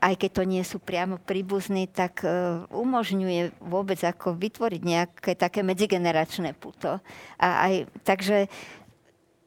aj 0.00 0.14
keď 0.16 0.30
to 0.30 0.42
nie 0.46 0.62
sú 0.62 0.76
priamo 0.78 1.20
príbuzní, 1.20 1.90
tak 1.90 2.22
uh, 2.22 2.64
umožňuje 2.72 3.62
vôbec 3.64 4.00
ako 4.00 4.36
vytvoriť 4.36 4.80
nejaké 4.82 5.32
také 5.34 5.60
medzigeneračné 5.66 6.54
puto. 6.56 7.00
A 7.40 7.48
aj, 7.68 7.74
takže 8.04 8.48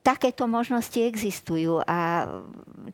takéto 0.09 0.47
možnosti 0.49 0.97
existujú. 0.97 1.83
A, 1.85 2.25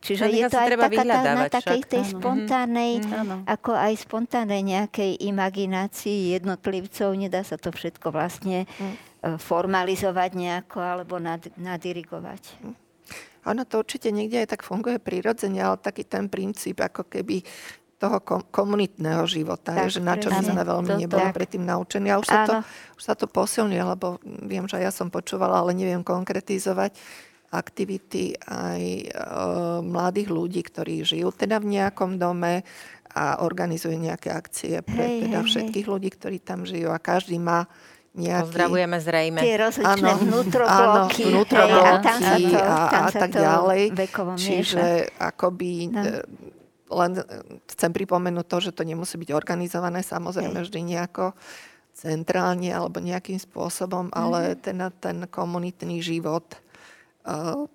čiže 0.02 0.28
je 0.28 0.50
to 0.50 0.58
aj 0.58 0.70
taká 0.76 1.04
tá, 1.06 1.20
na 1.24 1.46
takej 1.48 1.82
tej 1.86 2.04
ano. 2.04 2.12
spontánnej, 2.20 2.92
ano. 3.08 3.36
Mhm. 3.40 3.48
ako 3.48 3.72
aj 3.72 3.94
spontánnej 4.04 4.62
nejakej 4.66 5.12
imaginácii 5.24 6.36
jednotlivcov. 6.36 7.16
Nedá 7.16 7.42
sa 7.46 7.56
to 7.56 7.72
všetko 7.72 8.12
vlastne 8.12 8.66
mm. 8.68 9.40
formalizovať 9.40 10.30
nejako 10.36 10.80
alebo 10.82 11.22
nad, 11.22 11.42
nadirigovať. 11.56 12.42
Ono 13.46 13.64
to 13.66 13.82
určite 13.82 14.10
niekde 14.10 14.46
aj 14.46 14.58
tak 14.58 14.62
funguje 14.66 14.98
prirodzene, 14.98 15.62
ale 15.62 15.78
taký 15.78 16.06
ten 16.06 16.30
princíp, 16.30 16.82
ako 16.82 17.06
keby 17.06 17.46
toho 17.96 18.20
komunitného 18.52 19.24
života, 19.24 19.72
tak, 19.72 19.88
že 19.88 20.04
na 20.04 20.20
čo 20.20 20.28
my 20.28 20.44
sme 20.44 20.64
veľmi 20.68 20.94
to, 20.94 21.00
neboli 21.00 21.28
tak. 21.32 21.36
predtým 21.40 21.64
naučení. 21.64 22.12
A 22.12 22.20
už 22.20 22.28
sa, 22.28 22.44
to, 22.44 22.54
už 23.00 23.04
sa 23.08 23.14
to 23.16 23.26
posilňuje, 23.26 23.84
lebo 23.88 24.20
viem, 24.44 24.68
že 24.68 24.84
ja 24.84 24.92
som 24.92 25.08
počúvala, 25.08 25.64
ale 25.64 25.72
neviem 25.72 26.04
konkretizovať 26.04 26.92
aktivity 27.56 28.36
aj 28.36 28.82
e, 28.84 29.08
mladých 29.80 30.28
ľudí, 30.28 30.62
ktorí 30.66 31.08
žijú 31.08 31.32
teda 31.32 31.64
v 31.64 31.80
nejakom 31.80 32.20
dome 32.20 32.68
a 33.16 33.40
organizujú 33.40 33.96
nejaké 33.96 34.28
akcie 34.28 34.84
pre 34.84 35.08
hej, 35.08 35.18
teda 35.30 35.40
hej, 35.40 35.48
všetkých 35.48 35.88
hej. 35.88 35.94
ľudí, 35.96 36.10
ktorí 36.12 36.38
tam 36.44 36.68
žijú 36.68 36.92
a 36.92 37.00
každý 37.00 37.40
má 37.40 37.64
nejaký... 38.16 38.48
Pozdravujeme 38.48 38.98
zrejme. 39.04 39.40
Tie 39.44 39.56
rozličné 39.60 40.10
áno, 40.12 40.24
vnútrobloky, 40.24 41.24
áno, 41.24 41.32
vnútrobloky 41.32 41.84
hej, 41.84 41.94
a, 41.94 42.04
tam 42.04 42.20
sa 42.20 42.36
to, 42.40 42.58
a, 42.58 42.78
tam 42.88 43.04
a 43.04 43.12
tak 43.12 43.32
ďalej. 43.36 43.82
Čiže 44.40 44.84
akoby 45.20 45.72
no 45.92 46.02
len 46.90 47.12
e, 47.18 47.24
chcem 47.74 47.92
pripomenúť 47.92 48.46
to, 48.46 48.58
že 48.70 48.72
to 48.76 48.86
nemusí 48.86 49.18
byť 49.18 49.30
organizované 49.34 50.06
samozrejme 50.06 50.62
vždy 50.62 50.80
nejako 50.86 51.34
centrálne 51.96 52.70
alebo 52.70 53.00
nejakým 53.00 53.40
spôsobom, 53.40 54.12
mm-hmm. 54.12 54.22
ale 54.22 54.40
ten, 54.60 54.78
ten 55.00 55.18
komunitný 55.32 56.04
život 56.04 56.44
uh, 57.24 57.66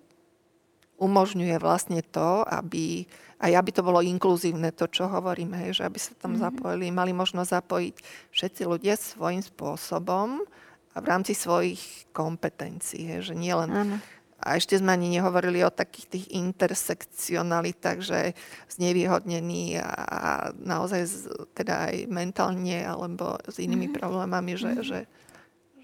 umožňuje 1.01 1.57
vlastne 1.57 2.05
to, 2.05 2.45
aby 2.45 3.09
aj 3.41 3.51
aby 3.57 3.69
to 3.73 3.81
bolo 3.81 4.05
inkluzívne, 4.05 4.69
to, 4.69 4.85
čo 4.85 5.09
hovoríme, 5.09 5.57
hej, 5.65 5.81
že 5.81 5.83
aby 5.89 5.97
sa 5.97 6.13
tam 6.13 6.37
mm-hmm. 6.37 6.45
zapojili, 6.45 6.93
mali 6.93 7.09
možnosť 7.09 7.49
zapojiť 7.57 7.95
všetci 8.29 8.61
ľudia 8.69 8.93
svojím 8.93 9.41
spôsobom 9.41 10.45
a 10.93 10.97
v 11.01 11.05
rámci 11.09 11.33
svojich 11.33 12.13
kompetencií, 12.13 13.09
hej, 13.09 13.33
že 13.33 13.33
nie 13.33 13.49
len 13.49 13.97
a 14.41 14.57
ešte 14.57 14.73
sme 14.73 14.97
ani 14.97 15.21
nehovorili 15.21 15.61
o 15.61 15.69
takých 15.69 16.07
tých 16.09 16.25
intersekcionalitách, 16.33 17.97
že 18.01 18.33
znevýhodnení 18.73 19.77
a 19.77 20.49
naozaj 20.57 21.01
z, 21.05 21.15
teda 21.53 21.93
aj 21.93 22.09
mentálne 22.09 22.81
alebo 22.81 23.37
s 23.45 23.61
inými 23.61 23.85
mm-hmm. 23.85 24.01
problémami, 24.01 24.57
že, 24.57 24.73
mm-hmm. 24.73 24.85
že, 24.85 24.99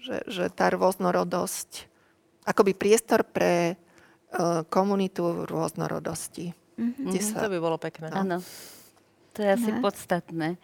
že, 0.02 0.16
že 0.26 0.44
tá 0.50 0.74
rôznorodosť, 0.74 1.86
akoby 2.50 2.74
priestor 2.74 3.22
pre 3.22 3.78
komunitu 4.68 5.46
rôznorodosti. 5.48 6.52
Mm-hmm. 6.78 7.10
Sa, 7.18 7.42
to 7.42 7.50
by 7.50 7.58
bolo 7.58 7.76
pekné. 7.80 8.12
No. 8.12 8.16
Áno. 8.22 8.38
To 9.34 9.46
je 9.46 9.54
asi 9.54 9.70
No. 9.70 9.78
podstatné. 9.78 10.58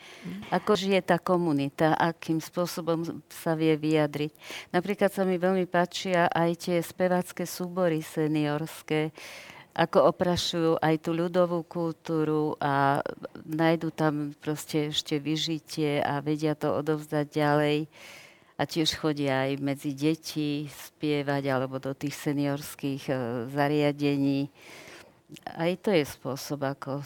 Ako 0.51 0.74
žije 0.74 0.99
tá 1.07 1.23
komunita, 1.23 1.95
akým 1.95 2.43
spôsobom 2.43 3.23
sa 3.31 3.55
vie 3.55 3.78
vyjadriť. 3.78 4.35
Napríklad 4.74 5.15
sa 5.15 5.23
mi 5.23 5.39
veľmi 5.39 5.70
páčia 5.70 6.27
aj 6.27 6.51
tie 6.66 6.78
spevácké 6.82 7.47
súbory 7.47 8.03
seniorské, 8.03 9.15
ako 9.78 10.11
oprašujú 10.11 10.73
aj 10.82 10.95
tú 11.03 11.11
ľudovú 11.15 11.62
kultúru 11.66 12.59
a 12.59 13.03
nájdu 13.47 13.91
tam 13.95 14.35
proste 14.39 14.91
ešte 14.91 15.19
vyžitie 15.23 16.03
a 16.03 16.19
vedia 16.23 16.59
to 16.59 16.74
odovzdať 16.74 17.27
ďalej. 17.31 17.78
A 18.55 18.62
tiež 18.70 18.94
chodia 18.94 19.51
aj 19.51 19.59
medzi 19.59 19.98
deti 19.98 20.70
spievať 20.70 21.43
alebo 21.51 21.82
do 21.82 21.90
tých 21.90 22.14
seniorských 22.14 23.02
e, 23.10 23.14
zariadení. 23.51 24.47
Aj 25.59 25.74
to 25.82 25.90
je 25.90 26.06
spôsob, 26.06 26.62
ako 26.62 27.02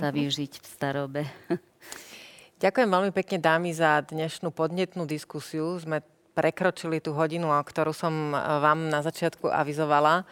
sa 0.00 0.08
vyžiť 0.08 0.52
v 0.56 0.66
starobe. 0.66 1.22
Ďakujem 2.64 2.88
veľmi 2.88 3.12
pekne 3.12 3.36
dámy 3.36 3.76
za 3.76 4.00
dnešnú 4.08 4.48
podnetnú 4.48 5.04
diskusiu. 5.04 5.76
Sme 5.76 6.00
prekročili 6.32 7.04
tú 7.04 7.12
hodinu, 7.12 7.52
o 7.52 7.60
ktorú 7.60 7.92
som 7.92 8.32
e, 8.32 8.36
vám 8.40 8.88
na 8.88 9.04
začiatku 9.04 9.52
avizovala. 9.52 10.24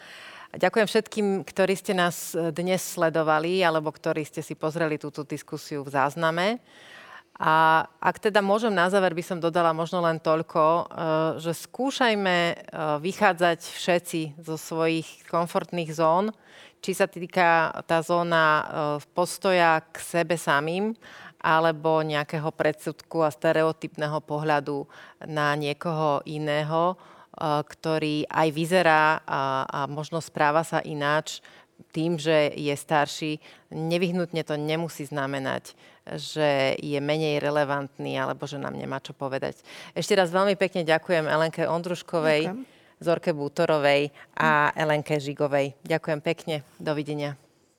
Ďakujem 0.55 0.87
všetkým, 0.87 1.27
ktorí 1.43 1.73
ste 1.77 1.93
nás 1.93 2.33
e, 2.33 2.49
dnes 2.49 2.81
sledovali 2.81 3.61
alebo 3.61 3.93
ktorí 3.93 4.25
ste 4.25 4.41
si 4.41 4.57
pozreli 4.57 4.97
túto 4.97 5.21
diskusiu 5.21 5.85
v 5.85 5.93
zázname. 5.93 6.57
A 7.35 7.83
ak 7.99 8.23
teda 8.23 8.39
môžem 8.39 8.71
na 8.71 8.87
záver, 8.87 9.11
by 9.11 9.19
som 9.19 9.43
dodala 9.43 9.75
možno 9.75 9.99
len 9.99 10.23
toľko, 10.23 10.63
e, 10.63 10.83
že 11.43 11.51
skúšajme 11.51 12.37
e, 12.51 12.55
vychádzať 13.03 13.59
všetci 13.59 14.39
zo 14.39 14.55
svojich 14.55 15.27
komfortných 15.27 15.91
zón, 15.91 16.31
či 16.79 16.95
sa 16.95 17.11
týka 17.11 17.75
tá 17.83 17.99
zóna 17.99 18.45
e, 18.47 18.63
postoja 19.11 19.83
k 19.83 19.95
sebe 19.99 20.39
samým, 20.39 20.95
alebo 21.43 21.99
nejakého 22.07 22.55
predsudku 22.55 23.19
a 23.21 23.29
stereotypného 23.29 24.23
pohľadu 24.23 24.87
na 25.29 25.53
niekoho 25.53 26.25
iného, 26.25 26.97
ktorý 27.37 28.25
aj 28.25 28.47
vyzerá 28.49 29.21
a, 29.27 29.67
a 29.69 29.79
možno 29.85 30.17
správa 30.25 30.65
sa 30.65 30.81
ináč 30.81 31.45
tým, 31.93 32.17
že 32.17 32.49
je 32.55 32.73
starší, 32.73 33.37
nevyhnutne 33.69 34.41
to 34.41 34.55
nemusí 34.57 35.05
znamenať, 35.05 35.77
že 36.13 36.77
je 36.77 36.99
menej 37.01 37.41
relevantný 37.41 38.13
alebo 38.21 38.45
že 38.45 38.61
nám 38.61 38.77
nemá 38.77 39.01
čo 39.01 39.17
povedať. 39.17 39.57
Ešte 39.97 40.13
raz 40.13 40.29
veľmi 40.29 40.53
pekne 40.53 40.85
ďakujem 40.85 41.25
Elenke 41.25 41.65
Ondruškovej, 41.65 42.41
Ďakujem. 42.45 42.73
Zorke 42.95 43.35
Bútorovej 43.35 44.13
a 44.39 44.71
Elenke 44.71 45.19
Žigovej. 45.19 45.75
Ďakujem 45.83 46.19
pekne. 46.23 46.55
Dovidenia. 46.79 47.44